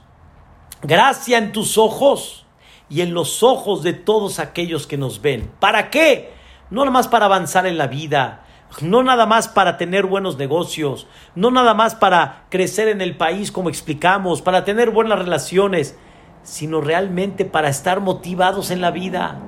gracia 0.81 1.37
en 1.37 1.53
tus 1.53 1.77
ojos 1.77 2.47
y 2.89 3.03
en 3.03 3.13
los 3.13 3.43
ojos 3.43 3.83
de 3.83 3.93
todos 3.93 4.39
aquellos 4.39 4.87
que 4.87 4.97
nos 4.97 5.21
ven. 5.21 5.53
¿Para 5.61 5.91
qué? 5.91 6.40
No 6.71 6.83
nada 6.83 6.93
más 6.93 7.09
para 7.09 7.27
avanzar 7.27 7.67
en 7.67 7.79
la 7.79 7.89
vida, 7.89 8.45
no 8.81 9.03
nada 9.03 9.27
más 9.27 9.49
para 9.49 9.77
tener 9.77 10.07
buenos 10.07 10.39
negocios, 10.39 11.07
no 11.35 11.51
nada 11.51 11.75
más 11.75 11.97
para 11.97 12.45
crecer 12.49 12.89
en 12.89 13.01
el 13.01 13.17
país 13.17 13.51
como 13.51 13.69
explicamos, 13.69 14.41
para 14.43 14.65
tener 14.65 14.91
buenas 14.91 15.19
relaciones, 15.19 15.97
sino 16.43 16.81
realmente 16.81 17.45
para 17.45 17.69
estar 17.69 18.01
motivados 18.01 18.71
en 18.71 18.81
la 18.81 18.93
vida. 18.93 19.41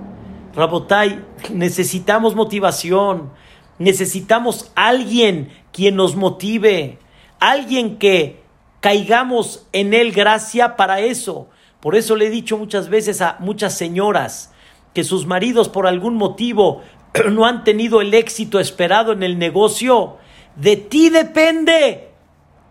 Rabotai, 0.55 1.25
necesitamos 1.53 2.35
motivación, 2.35 3.31
necesitamos 3.79 4.73
alguien 4.75 5.51
quien 5.73 5.97
nos 5.97 6.17
motive, 6.17 6.99
alguien 7.39 7.99
que 7.99 8.43
caigamos 8.81 9.67
en 9.73 9.95
él 9.95 10.13
gracia 10.13 10.77
para 10.77 11.01
eso. 11.01 11.49
Por 11.81 11.95
eso 11.95 12.17
le 12.17 12.27
he 12.27 12.31
dicho 12.31 12.59
muchas 12.59 12.89
veces 12.89 13.23
a 13.23 13.37
muchas 13.39 13.75
señoras 13.79 14.53
que 14.93 15.05
sus 15.05 15.27
maridos 15.27 15.69
por 15.69 15.87
algún 15.87 16.17
motivo 16.17 16.83
no 17.31 17.47
han 17.47 17.65
tenido 17.65 18.01
el 18.01 18.15
éxito 18.15 18.61
esperado 18.61 19.13
en 19.13 19.23
el 19.23 19.39
negocio. 19.39 20.19
De 20.57 20.77
ti 20.77 21.11
depende 21.11 22.11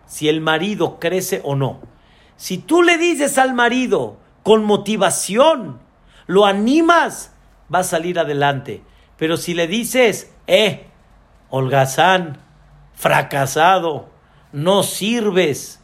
si 0.06 0.28
el 0.28 0.40
marido 0.40 0.98
crece 0.98 1.40
o 1.44 1.54
no. 1.54 1.80
Si 2.36 2.58
tú 2.58 2.82
le 2.82 2.98
dices 2.98 3.38
al 3.38 3.54
marido 3.54 4.18
con 4.42 4.64
motivación, 4.64 5.80
lo 6.26 6.46
animas, 6.46 7.32
va 7.72 7.80
a 7.80 7.84
salir 7.84 8.18
adelante. 8.18 8.82
Pero 9.16 9.36
si 9.36 9.54
le 9.54 9.66
dices, 9.66 10.32
eh, 10.46 10.86
holgazán, 11.50 12.38
fracasado, 12.94 14.10
no 14.52 14.82
sirves, 14.82 15.80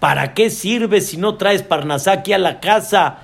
¿para 0.00 0.34
qué 0.34 0.50
sirves 0.50 1.08
si 1.08 1.16
no 1.16 1.36
traes 1.36 1.62
Parnasaki 1.62 2.32
a 2.32 2.38
la 2.38 2.60
casa? 2.60 3.18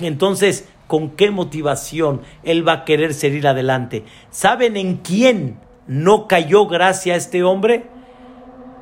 Entonces, 0.00 0.68
¿con 0.88 1.10
qué 1.10 1.30
motivación 1.30 2.22
él 2.42 2.66
va 2.66 2.72
a 2.72 2.84
querer 2.84 3.14
seguir 3.14 3.46
adelante? 3.46 4.04
¿Saben 4.30 4.76
en 4.76 4.96
quién 4.96 5.60
no 5.86 6.26
cayó 6.26 6.66
gracia 6.66 7.14
este 7.14 7.44
hombre? 7.44 7.86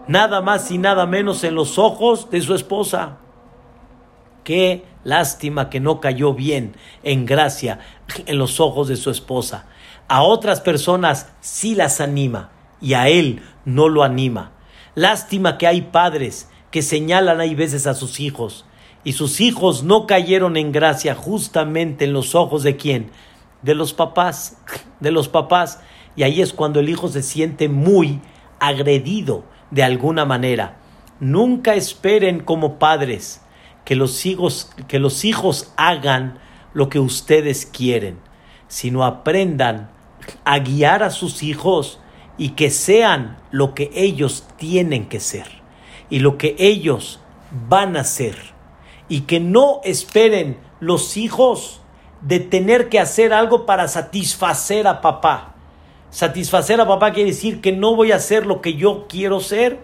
Nada 0.09 0.41
más 0.41 0.71
y 0.71 0.79
nada 0.79 1.05
menos 1.05 1.45
en 1.45 1.55
los 1.55 1.79
ojos 1.79 2.31
de 2.31 2.41
su 2.41 2.55
esposa. 2.55 3.19
Qué 4.45 4.85
lástima 5.03 5.69
que 5.69 5.81
no 5.81 6.01
cayó 6.01 6.33
bien 6.33 6.77
en 7.03 7.27
gracia 7.27 7.81
en 8.25 8.39
los 8.39 8.61
ojos 8.61 8.87
de 8.87 8.97
su 8.97 9.11
esposa. 9.11 9.67
A 10.09 10.23
otras 10.23 10.61
personas 10.61 11.33
sí 11.41 11.75
las 11.75 12.01
anima 12.01 12.51
y 12.81 12.95
a 12.95 13.09
él 13.09 13.43
no 13.65 13.89
lo 13.89 14.05
anima. 14.05 14.53
Lástima 14.95 15.59
que 15.59 15.67
hay 15.67 15.83
padres 15.83 16.49
que 16.71 16.83
señalan 16.83 17.41
hay 17.41 17.57
veces 17.57 17.89
a 17.89 17.95
sus 17.95 18.21
hijos 18.21 18.65
y 19.07 19.13
sus 19.13 19.41
hijos 19.41 19.85
no 19.85 20.05
cayeron 20.05 20.57
en 20.57 20.73
gracia 20.73 21.15
justamente 21.15 22.07
en 22.07 22.13
los 22.13 22.35
ojos 22.35 22.65
de 22.65 22.77
quién? 22.77 23.13
De 23.63 23.77
los 23.77 23.93
papás, 23.93 24.59
de 24.99 25.13
los 25.13 25.29
papás. 25.29 25.79
Y 26.17 26.25
ahí 26.25 26.41
es 26.43 26.53
cuando 26.53 26.81
el 26.81 26.89
hijo 26.89 27.07
se 27.07 27.23
siente 27.23 27.69
muy 27.69 28.21
agredido 28.59 29.45
de 29.71 29.85
alguna 29.85 30.25
manera. 30.25 30.79
Nunca 31.21 31.77
esperen 31.77 32.41
como 32.41 32.81
padres 32.81 33.43
que 33.85 33.95
los 33.95 34.27
hijos, 34.27 34.73
que 34.89 34.99
los 34.99 35.25
hijos 35.25 35.73
hagan 35.77 36.41
lo 36.75 36.89
que 36.89 36.99
ustedes 36.99 37.65
quieren, 37.65 38.19
sino 38.67 39.05
aprendan 39.05 39.89
a 40.45 40.59
guiar 40.59 41.05
a 41.05 41.11
sus 41.11 41.45
hijos 41.45 42.01
y 42.39 42.51
que 42.51 42.71
sean 42.71 43.37
lo 43.53 43.73
que 43.73 43.89
ellos 43.95 44.49
tienen 44.57 45.09
que 45.09 45.21
ser 45.21 45.47
y 46.11 46.19
lo 46.19 46.39
que 46.39 46.57
ellos 46.59 47.21
van 47.69 47.97
a 47.97 48.03
ser 48.03 48.56
y 49.09 49.23
que 49.23 49.41
no 49.41 49.81
esperen 49.85 50.59
los 50.81 51.17
hijos 51.17 51.81
de 52.21 52.41
tener 52.41 52.89
que 52.89 52.99
hacer 52.99 53.33
algo 53.33 53.67
para 53.67 53.89
satisfacer 53.89 54.87
a 54.87 55.01
papá. 55.01 55.55
Satisfacer 56.11 56.81
a 56.81 56.87
papá 56.87 57.13
quiere 57.13 57.31
decir 57.31 57.61
que 57.61 57.73
no 57.73 57.95
voy 57.95 58.13
a 58.13 58.17
hacer 58.17 58.47
lo 58.47 58.61
que 58.61 58.75
yo 58.75 59.07
quiero 59.09 59.41
ser, 59.41 59.81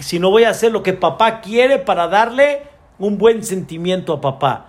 sino 0.00 0.30
voy 0.30 0.44
a 0.44 0.50
hacer 0.50 0.72
lo 0.72 0.82
que 0.82 0.92
papá 0.92 1.40
quiere 1.40 1.78
para 1.78 2.08
darle 2.08 2.62
un 2.98 3.18
buen 3.18 3.44
sentimiento 3.44 4.12
a 4.12 4.20
papá. 4.20 4.66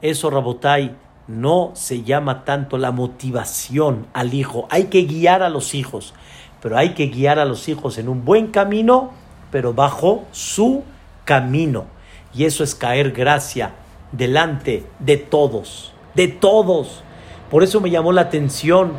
Eso, 0.00 0.30
Rabotai, 0.30 0.96
no 1.26 1.70
se 1.74 2.02
llama 2.02 2.44
tanto 2.44 2.78
la 2.78 2.90
motivación 2.90 4.06
al 4.12 4.34
hijo. 4.34 4.66
Hay 4.70 4.84
que 4.84 5.02
guiar 5.02 5.42
a 5.42 5.48
los 5.48 5.74
hijos 5.74 6.14
pero 6.62 6.78
hay 6.78 6.90
que 6.90 7.08
guiar 7.08 7.40
a 7.40 7.44
los 7.44 7.68
hijos 7.68 7.98
en 7.98 8.08
un 8.08 8.24
buen 8.24 8.46
camino, 8.46 9.10
pero 9.50 9.74
bajo 9.74 10.24
su 10.30 10.84
camino. 11.24 11.86
Y 12.34 12.44
eso 12.44 12.64
es 12.64 12.74
caer 12.74 13.12
gracia 13.12 13.74
delante 14.12 14.84
de 14.98 15.16
todos, 15.16 15.92
de 16.14 16.28
todos. 16.28 17.02
Por 17.50 17.62
eso 17.62 17.80
me 17.80 17.90
llamó 17.90 18.12
la 18.12 18.22
atención 18.22 18.92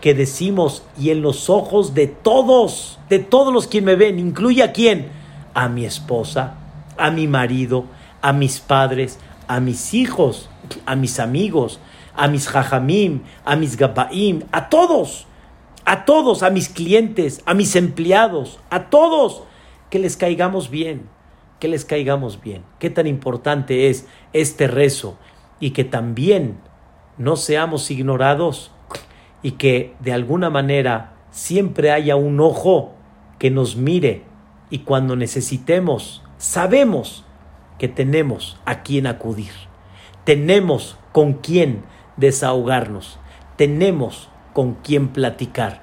que 0.00 0.14
decimos, 0.14 0.84
y 0.98 1.10
en 1.10 1.22
los 1.22 1.50
ojos 1.50 1.94
de 1.94 2.06
todos, 2.06 2.98
de 3.08 3.18
todos 3.18 3.52
los 3.52 3.66
que 3.66 3.82
me 3.82 3.96
ven, 3.96 4.18
incluye 4.18 4.62
a 4.62 4.72
quién? 4.72 5.08
A 5.52 5.68
mi 5.68 5.84
esposa, 5.84 6.54
a 6.96 7.10
mi 7.10 7.26
marido, 7.26 7.84
a 8.22 8.32
mis 8.32 8.60
padres, 8.60 9.18
a 9.48 9.60
mis 9.60 9.94
hijos, 9.94 10.48
a 10.86 10.94
mis 10.94 11.18
amigos, 11.18 11.80
a 12.14 12.28
mis 12.28 12.48
jajamim, 12.48 13.22
a 13.44 13.56
mis 13.56 13.76
gabaim, 13.76 14.42
a 14.52 14.68
todos 14.68 15.26
a 15.84 16.04
todos, 16.04 16.42
a 16.42 16.50
mis 16.50 16.68
clientes, 16.68 17.42
a 17.46 17.54
mis 17.54 17.76
empleados, 17.76 18.58
a 18.70 18.88
todos, 18.88 19.42
que 19.90 19.98
les 19.98 20.16
caigamos 20.16 20.70
bien, 20.70 21.08
que 21.58 21.68
les 21.68 21.84
caigamos 21.84 22.40
bien. 22.40 22.62
Qué 22.78 22.90
tan 22.90 23.06
importante 23.06 23.88
es 23.88 24.06
este 24.32 24.66
rezo 24.66 25.18
y 25.60 25.70
que 25.70 25.84
también 25.84 26.58
no 27.16 27.36
seamos 27.36 27.90
ignorados 27.90 28.72
y 29.42 29.52
que 29.52 29.94
de 30.00 30.12
alguna 30.12 30.50
manera 30.50 31.14
siempre 31.30 31.90
haya 31.90 32.16
un 32.16 32.40
ojo 32.40 32.94
que 33.38 33.50
nos 33.50 33.76
mire 33.76 34.22
y 34.70 34.80
cuando 34.80 35.16
necesitemos, 35.16 36.22
sabemos 36.38 37.24
que 37.78 37.88
tenemos 37.88 38.58
a 38.64 38.82
quien 38.82 39.06
acudir, 39.06 39.52
tenemos 40.24 40.96
con 41.12 41.34
quién 41.34 41.82
desahogarnos, 42.16 43.18
tenemos 43.56 44.28
con 44.52 44.74
quién 44.74 45.08
platicar. 45.08 45.82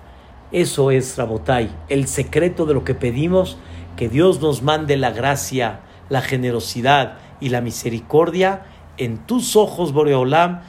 Eso 0.51 0.91
es, 0.91 1.17
Rabotai, 1.17 1.69
el 1.87 2.07
secreto 2.07 2.65
de 2.65 2.73
lo 2.73 2.83
que 2.83 2.95
pedimos, 2.95 3.57
que 3.95 4.09
Dios 4.09 4.41
nos 4.41 4.61
mande 4.61 4.97
la 4.97 5.11
gracia, 5.11 5.81
la 6.09 6.21
generosidad 6.21 7.17
y 7.39 7.49
la 7.49 7.61
misericordia 7.61 8.65
en 8.97 9.17
tus 9.25 9.55
ojos, 9.55 9.93
Boreolam, 9.93 10.61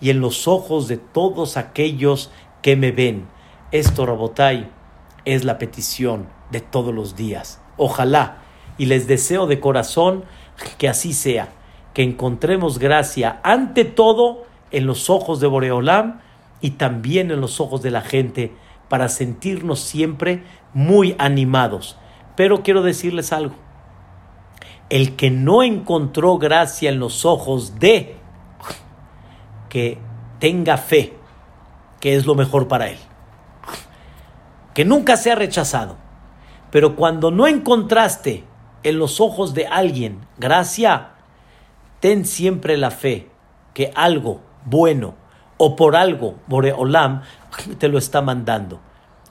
y 0.00 0.10
en 0.10 0.20
los 0.20 0.48
ojos 0.48 0.88
de 0.88 0.96
todos 0.96 1.56
aquellos 1.56 2.30
que 2.62 2.76
me 2.76 2.90
ven. 2.90 3.26
Esto, 3.72 4.06
Rabotai, 4.06 4.70
es 5.24 5.44
la 5.44 5.58
petición 5.58 6.28
de 6.50 6.60
todos 6.60 6.94
los 6.94 7.16
días. 7.16 7.60
Ojalá, 7.76 8.38
y 8.78 8.86
les 8.86 9.06
deseo 9.06 9.46
de 9.46 9.60
corazón 9.60 10.24
que 10.78 10.88
así 10.88 11.12
sea, 11.12 11.48
que 11.94 12.02
encontremos 12.02 12.78
gracia 12.78 13.40
ante 13.42 13.84
todo 13.84 14.44
en 14.70 14.86
los 14.86 15.10
ojos 15.10 15.40
de 15.40 15.46
Boreolam 15.46 16.20
y 16.60 16.70
también 16.72 17.30
en 17.30 17.40
los 17.40 17.60
ojos 17.60 17.82
de 17.82 17.90
la 17.90 18.02
gente 18.02 18.52
para 18.88 19.08
sentirnos 19.08 19.80
siempre 19.80 20.42
muy 20.76 21.16
animados. 21.18 21.96
Pero 22.36 22.62
quiero 22.62 22.82
decirles 22.82 23.32
algo. 23.32 23.54
El 24.90 25.16
que 25.16 25.30
no 25.30 25.62
encontró 25.62 26.36
gracia 26.36 26.90
en 26.90 26.98
los 26.98 27.24
ojos 27.24 27.78
de 27.78 28.16
que 29.70 29.98
tenga 30.38 30.76
fe, 30.76 31.14
que 31.98 32.14
es 32.14 32.26
lo 32.26 32.34
mejor 32.34 32.68
para 32.68 32.90
él. 32.90 32.98
Que 34.74 34.84
nunca 34.84 35.16
sea 35.16 35.34
rechazado. 35.34 35.96
Pero 36.70 36.94
cuando 36.94 37.30
no 37.30 37.46
encontraste 37.46 38.44
en 38.82 38.98
los 38.98 39.18
ojos 39.18 39.54
de 39.54 39.66
alguien 39.66 40.26
gracia, 40.36 41.12
ten 42.00 42.26
siempre 42.26 42.76
la 42.76 42.90
fe 42.90 43.30
que 43.72 43.92
algo 43.94 44.42
bueno 44.66 45.14
o 45.56 45.74
por 45.74 45.96
algo 45.96 46.34
Boreolam 46.48 47.22
te 47.78 47.88
lo 47.88 47.96
está 47.96 48.20
mandando. 48.20 48.78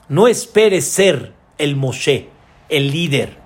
No 0.08 0.26
esperes 0.26 0.90
ser 0.90 1.35
el 1.58 1.76
Moshe, 1.76 2.28
el 2.68 2.90
líder. 2.90 3.38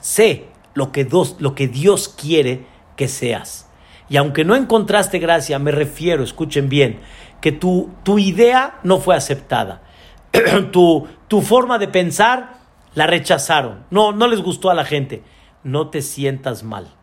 Sé 0.00 0.46
lo 0.74 0.92
que, 0.92 1.04
Dios, 1.04 1.36
lo 1.38 1.54
que 1.54 1.68
Dios 1.68 2.08
quiere 2.08 2.66
que 2.96 3.08
seas. 3.08 3.68
Y 4.08 4.16
aunque 4.16 4.44
no 4.44 4.54
encontraste 4.54 5.18
gracia, 5.18 5.58
me 5.58 5.70
refiero, 5.70 6.22
escuchen 6.22 6.68
bien, 6.68 7.00
que 7.40 7.52
tu, 7.52 7.90
tu 8.02 8.18
idea 8.18 8.78
no 8.82 8.98
fue 8.98 9.16
aceptada. 9.16 9.82
tu, 10.72 11.06
tu 11.28 11.40
forma 11.40 11.78
de 11.78 11.88
pensar 11.88 12.58
la 12.94 13.06
rechazaron. 13.06 13.84
No, 13.90 14.12
no 14.12 14.28
les 14.28 14.40
gustó 14.40 14.70
a 14.70 14.74
la 14.74 14.84
gente. 14.84 15.22
No 15.62 15.88
te 15.88 16.02
sientas 16.02 16.62
mal. 16.62 16.94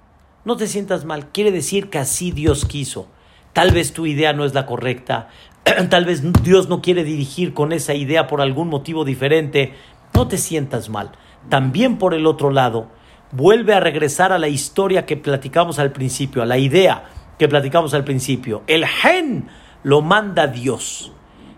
No 0.46 0.58
te 0.58 0.68
sientas 0.68 1.06
mal. 1.06 1.32
Quiere 1.32 1.52
decir 1.52 1.90
que 1.90 2.00
así 2.00 2.32
Dios 2.32 2.66
quiso. 2.66 3.08
Tal 3.54 3.72
vez 3.72 3.94
tu 3.94 4.06
idea 4.06 4.34
no 4.34 4.46
es 4.46 4.54
la 4.54 4.66
correcta. 4.66 5.30
Tal 5.90 6.06
vez 6.06 6.24
Dios 6.44 6.70
no 6.70 6.82
quiere 6.82 7.04
dirigir 7.04 7.54
con 7.54 7.74
esa 7.74 7.94
idea 7.94 8.28
por 8.28 8.42
algún 8.42 8.70
motivo 8.70 9.04
diferente. 9.04 9.74
No 10.14 10.28
te 10.28 10.38
sientas 10.38 10.90
mal. 10.90 11.12
También 11.50 11.98
por 11.98 12.14
el 12.14 12.26
otro 12.26 12.52
lado, 12.52 12.88
vuelve 13.32 13.74
a 13.74 13.80
regresar 13.80 14.32
a 14.32 14.40
la 14.40 14.48
historia 14.48 15.06
que 15.06 15.18
platicamos 15.18 15.80
al 15.80 15.92
principio, 15.92 16.42
a 16.42 16.46
la 16.46 16.58
idea 16.58 17.06
que 17.38 17.48
platicamos 17.48 17.94
al 17.94 18.04
principio. 18.04 18.64
El 18.68 18.86
gen 18.86 19.48
lo 19.84 20.02
manda 20.02 20.48
Dios. 20.48 21.12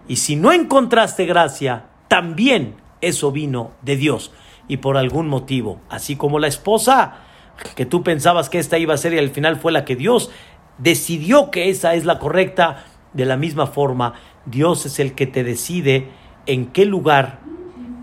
Y 0.08 0.18
si 0.18 0.36
no 0.36 0.51
encontraste 0.51 1.26
gracia, 1.26 1.86
también 2.08 2.76
eso 3.01 3.32
vino 3.32 3.72
de 3.82 3.97
Dios. 3.97 4.32
Y 4.68 4.78
por 4.78 4.97
algún 4.97 5.28
motivo, 5.28 5.82
así 5.89 6.16
como 6.16 6.39
la 6.39 6.47
esposa, 6.47 7.16
que 7.76 7.86
tú 7.86 8.04
pensabas 8.04 8.49
que 8.49 8.60
esta 8.60 8.78
iba 8.78 8.93
a 8.93 8.97
ser 8.97 9.14
y 9.14 9.20
al 9.20 9.30
final 9.30 9.58
fue 9.58 9.72
la 9.72 9.86
que 9.86 9.95
Dios 9.95 10.32
decidió 10.78 11.51
que 11.51 11.70
esa 11.70 11.95
es 11.95 12.06
la 12.06 12.20
correcta, 12.20 12.86
de 13.14 13.26
la 13.26 13.38
misma 13.38 13.68
forma, 13.68 14.14
Dios 14.45 14.86
es 14.86 14.99
el 14.99 15.14
que 15.14 15.28
te 15.28 15.43
decide 15.43 16.10
en 16.45 16.68
qué 16.68 16.86
lugar, 16.86 17.39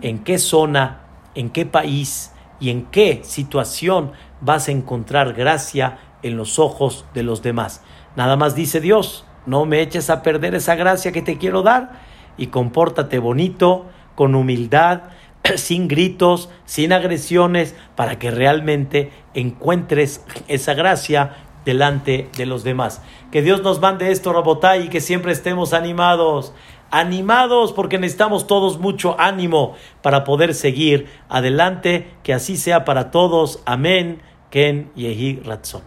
en 0.01 0.19
qué 0.19 0.37
zona, 0.37 1.01
en 1.35 1.49
qué 1.49 1.65
país 1.65 2.33
y 2.59 2.69
en 2.69 2.85
qué 2.85 3.21
situación 3.23 4.11
vas 4.41 4.67
a 4.67 4.71
encontrar 4.71 5.33
gracia 5.33 5.99
en 6.23 6.37
los 6.37 6.59
ojos 6.59 7.05
de 7.13 7.23
los 7.23 7.41
demás. 7.41 7.83
Nada 8.15 8.35
más 8.35 8.55
dice 8.55 8.79
Dios, 8.79 9.25
no 9.45 9.65
me 9.65 9.81
eches 9.81 10.09
a 10.09 10.21
perder 10.21 10.55
esa 10.55 10.75
gracia 10.75 11.11
que 11.11 11.21
te 11.21 11.37
quiero 11.37 11.63
dar 11.63 12.01
y 12.37 12.47
compórtate 12.47 13.19
bonito, 13.19 13.87
con 14.15 14.35
humildad, 14.35 15.01
sin 15.55 15.87
gritos, 15.87 16.49
sin 16.65 16.93
agresiones, 16.93 17.75
para 17.95 18.19
que 18.19 18.31
realmente 18.31 19.11
encuentres 19.33 20.23
esa 20.47 20.73
gracia 20.73 21.35
delante 21.65 22.29
de 22.37 22.45
los 22.45 22.63
demás. 22.63 23.01
Que 23.31 23.41
Dios 23.41 23.61
nos 23.63 23.79
mande 23.79 24.11
esto, 24.11 24.33
Rabotay, 24.33 24.85
y 24.85 24.89
que 24.89 25.01
siempre 25.01 25.31
estemos 25.31 25.73
animados. 25.73 26.53
Animados 26.91 27.73
porque 27.73 27.97
necesitamos 27.97 28.47
todos 28.47 28.77
mucho 28.77 29.19
ánimo 29.19 29.75
para 30.01 30.23
poder 30.23 30.53
seguir 30.53 31.07
adelante. 31.29 32.11
Que 32.23 32.33
así 32.33 32.57
sea 32.57 32.85
para 32.85 33.11
todos. 33.11 33.61
Amén. 33.65 34.21
Ken 34.49 34.91
Yehi 34.95 35.41
Ratzon. 35.43 35.81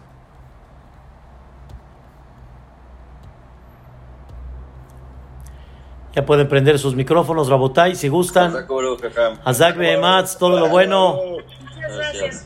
Ya 6.15 6.25
pueden 6.25 6.47
prender 6.47 6.79
sus 6.79 6.95
micrófonos, 6.95 7.49
Rabotay, 7.49 7.93
si 7.95 8.07
gustan. 8.07 8.53
Hazak 9.43 9.75
Behematz, 9.75 10.37
todo 10.37 10.57
lo 10.57 10.69
bueno. 10.69 11.19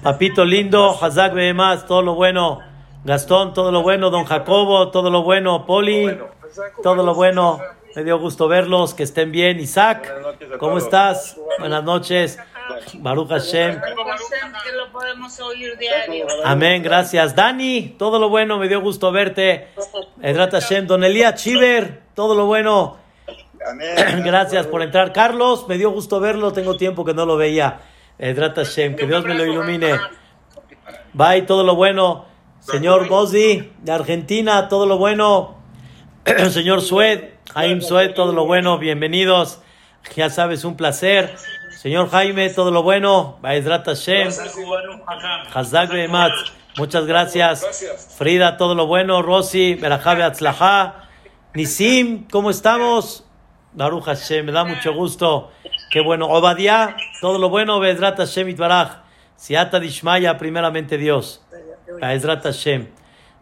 Papito 0.01 0.43
lindo, 0.43 0.97
Hazak 0.99 1.35
Behematz, 1.35 1.85
todo 1.85 2.01
lo 2.01 2.15
bueno. 2.15 2.59
Gastón, 3.03 3.53
todo 3.53 3.71
lo 3.71 3.83
bueno. 3.83 4.09
Don 4.09 4.25
Jacobo, 4.25 4.89
todo 4.89 5.11
lo 5.11 5.21
bueno. 5.21 5.67
Poli, 5.67 6.17
todo 6.81 7.03
lo 7.03 7.13
bueno. 7.13 7.59
Me 7.95 8.03
dio 8.03 8.19
gusto 8.19 8.47
verlos, 8.47 8.93
que 8.93 9.03
estén 9.03 9.31
bien. 9.31 9.59
Isaac, 9.59 10.11
¿cómo 10.59 10.77
estás? 10.77 11.37
Buenas 11.59 11.83
noches. 11.83 12.39
Baruch 12.95 13.29
Hashem. 13.29 13.81
Amén, 16.43 16.83
gracias. 16.83 17.35
Dani, 17.35 17.95
todo 17.97 18.19
lo 18.19 18.29
bueno, 18.29 18.57
me 18.57 18.67
dio 18.67 18.79
gusto 18.81 19.11
verte. 19.11 19.69
Edrat 20.21 20.51
Hashem. 20.51 20.85
Don 20.85 21.03
Elías 21.03 21.41
Chiver, 21.41 22.01
todo 22.13 22.35
lo 22.35 22.45
bueno. 22.45 22.97
Gracias 24.23 24.67
por 24.67 24.81
entrar. 24.81 25.11
Carlos, 25.11 25.67
me 25.67 25.77
dio 25.77 25.91
gusto 25.91 26.21
verlo, 26.21 26.53
tengo 26.53 26.77
tiempo 26.77 27.03
que 27.03 27.13
no 27.13 27.25
lo 27.25 27.35
veía. 27.35 27.81
Edrat 28.17 28.55
Hashem, 28.55 28.95
que 28.95 29.05
Dios 29.05 29.25
me 29.25 29.33
lo 29.33 29.45
ilumine. 29.45 29.99
Bye, 31.13 31.41
todo 31.41 31.63
lo 31.63 31.75
bueno. 31.75 32.25
Señor 32.59 33.07
Bosdi, 33.07 33.71
de 33.81 33.91
Argentina, 33.91 34.69
todo 34.69 34.85
lo 34.85 34.97
bueno. 34.97 35.57
Señor 36.49 36.81
Sued, 36.81 37.21
Jaime 37.53 37.81
Sued, 37.81 38.13
todo 38.13 38.31
lo 38.31 38.45
bueno, 38.45 38.77
bienvenidos. 38.77 39.59
Ya 40.15 40.29
sabes, 40.29 40.63
un 40.65 40.77
placer. 40.77 41.35
Señor 41.71 42.09
Jaime, 42.11 42.49
todo 42.51 42.69
lo 42.69 42.83
bueno. 42.83 43.39
Hashem. 43.41 44.29
Muchas 46.77 47.05
gracias. 47.05 48.15
Frida, 48.17 48.55
todo 48.57 48.75
lo 48.75 48.85
bueno. 48.85 49.23
Rosy, 49.23 49.73
Berajabe 49.73 50.23
Atzlaha. 50.23 51.09
Nisim, 51.55 52.27
¿cómo 52.27 52.51
estamos? 52.51 53.25
Baruch 53.73 54.03
Hashem, 54.03 54.45
me 54.45 54.51
da 54.51 54.63
mucho 54.63 54.93
gusto. 54.93 55.51
Qué 55.89 56.01
bueno. 56.01 56.27
Obadiah, 56.27 56.95
todo 57.19 57.39
lo 57.39 57.49
bueno. 57.49 57.79
Bedrat 57.79 58.17
Hashem 58.17 58.49
Itbaraj. 58.49 59.01
Siata 59.35 59.79
Dishmaya, 59.79 60.37
primeramente 60.37 60.97
Dios. 60.97 61.43
Bezrat 61.99 62.43
Hashem. 62.43 62.89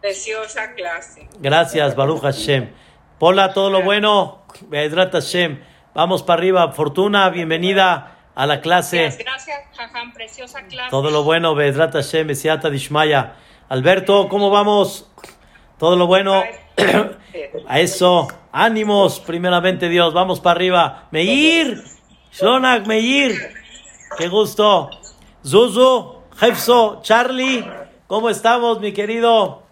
Preciosa 0.00 0.72
clase. 0.74 1.28
Gracias, 1.40 1.94
Baruch 1.94 2.22
Hashem. 2.22 2.70
Pola, 3.18 3.52
todo 3.52 3.68
lo 3.68 3.82
bueno. 3.82 4.42
Vamos 5.92 6.22
para 6.22 6.38
arriba. 6.38 6.70
Fortuna, 6.70 7.28
bienvenida 7.30 8.16
a 8.36 8.46
la 8.46 8.60
clase. 8.60 9.12
Gracias, 9.18 9.58
Jajam. 9.76 10.12
Preciosa 10.12 10.62
clase. 10.66 10.90
Todo 10.90 11.10
lo 11.10 11.24
bueno. 11.24 11.56
Bezrat 11.56 11.94
Hashem. 11.94 12.28
Dishmaya. 12.28 13.34
Alberto, 13.68 14.28
¿cómo 14.28 14.50
vamos? 14.50 15.10
Todo 15.78 15.96
lo 15.96 16.06
bueno. 16.06 16.44
A 17.66 17.80
eso. 17.80 18.28
Ánimos, 18.52 19.18
primeramente 19.18 19.88
Dios. 19.88 20.14
Vamos 20.14 20.38
para 20.38 20.52
arriba. 20.52 21.08
Meir. 21.10 21.82
Shonak, 22.30 22.86
Meir. 22.86 23.36
Qué 24.16 24.28
gusto. 24.28 24.90
Zuzu, 25.44 26.22
Jefso, 26.36 27.00
Charlie. 27.02 27.68
¿Cómo 28.06 28.30
estamos, 28.30 28.78
mi 28.78 28.92
querido 28.92 29.67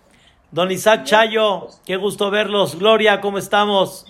don 0.56 0.70
Isaac 0.70 1.04
Chayo? 1.04 1.68
Qué 1.84 1.96
gusto 1.96 2.30
verlos. 2.30 2.78
Gloria, 2.78 3.20
¿cómo 3.20 3.36
estamos? 3.36 4.06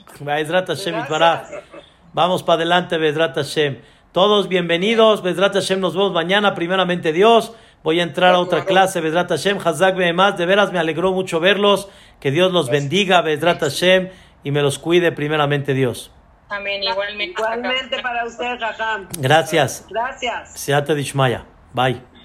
Vamos 2.12 2.42
para 2.44 2.54
adelante, 2.54 2.98
Bedrat 2.98 3.34
Hashem. 3.34 3.80
Todos 4.12 4.48
bienvenidos. 4.48 5.24
Bedrat 5.24 5.54
Hashem, 5.54 5.80
nos 5.80 5.94
vemos 5.94 6.12
mañana, 6.12 6.54
primeramente 6.54 7.12
Dios. 7.12 7.52
Voy 7.82 7.98
a 7.98 8.04
entrar 8.04 8.36
a 8.36 8.38
otra 8.38 8.64
clase, 8.64 9.00
Bedrat 9.00 9.28
Hashem, 9.28 9.58
Hazak 9.58 9.96
más. 10.14 10.38
De 10.38 10.46
veras 10.46 10.72
me 10.72 10.78
alegró 10.78 11.10
mucho 11.10 11.40
verlos. 11.40 11.88
Que 12.20 12.30
Dios 12.30 12.52
los 12.52 12.70
bendiga, 12.70 13.22
Bedrat 13.22 13.58
Hashem, 13.58 14.10
y 14.44 14.52
me 14.52 14.62
los 14.62 14.78
cuide, 14.78 15.10
primeramente 15.10 15.74
Dios. 15.74 16.12
Amén, 16.48 16.80
igualmente. 16.80 17.42
Igualmente 17.42 18.00
para 18.00 18.24
usted, 18.24 18.56
Jajam. 18.60 19.08
Gracias. 19.18 19.84
Gracias. 19.90 20.52
Seate 20.54 20.94
Dishmaya. 20.94 21.44
Bye. 21.74 22.15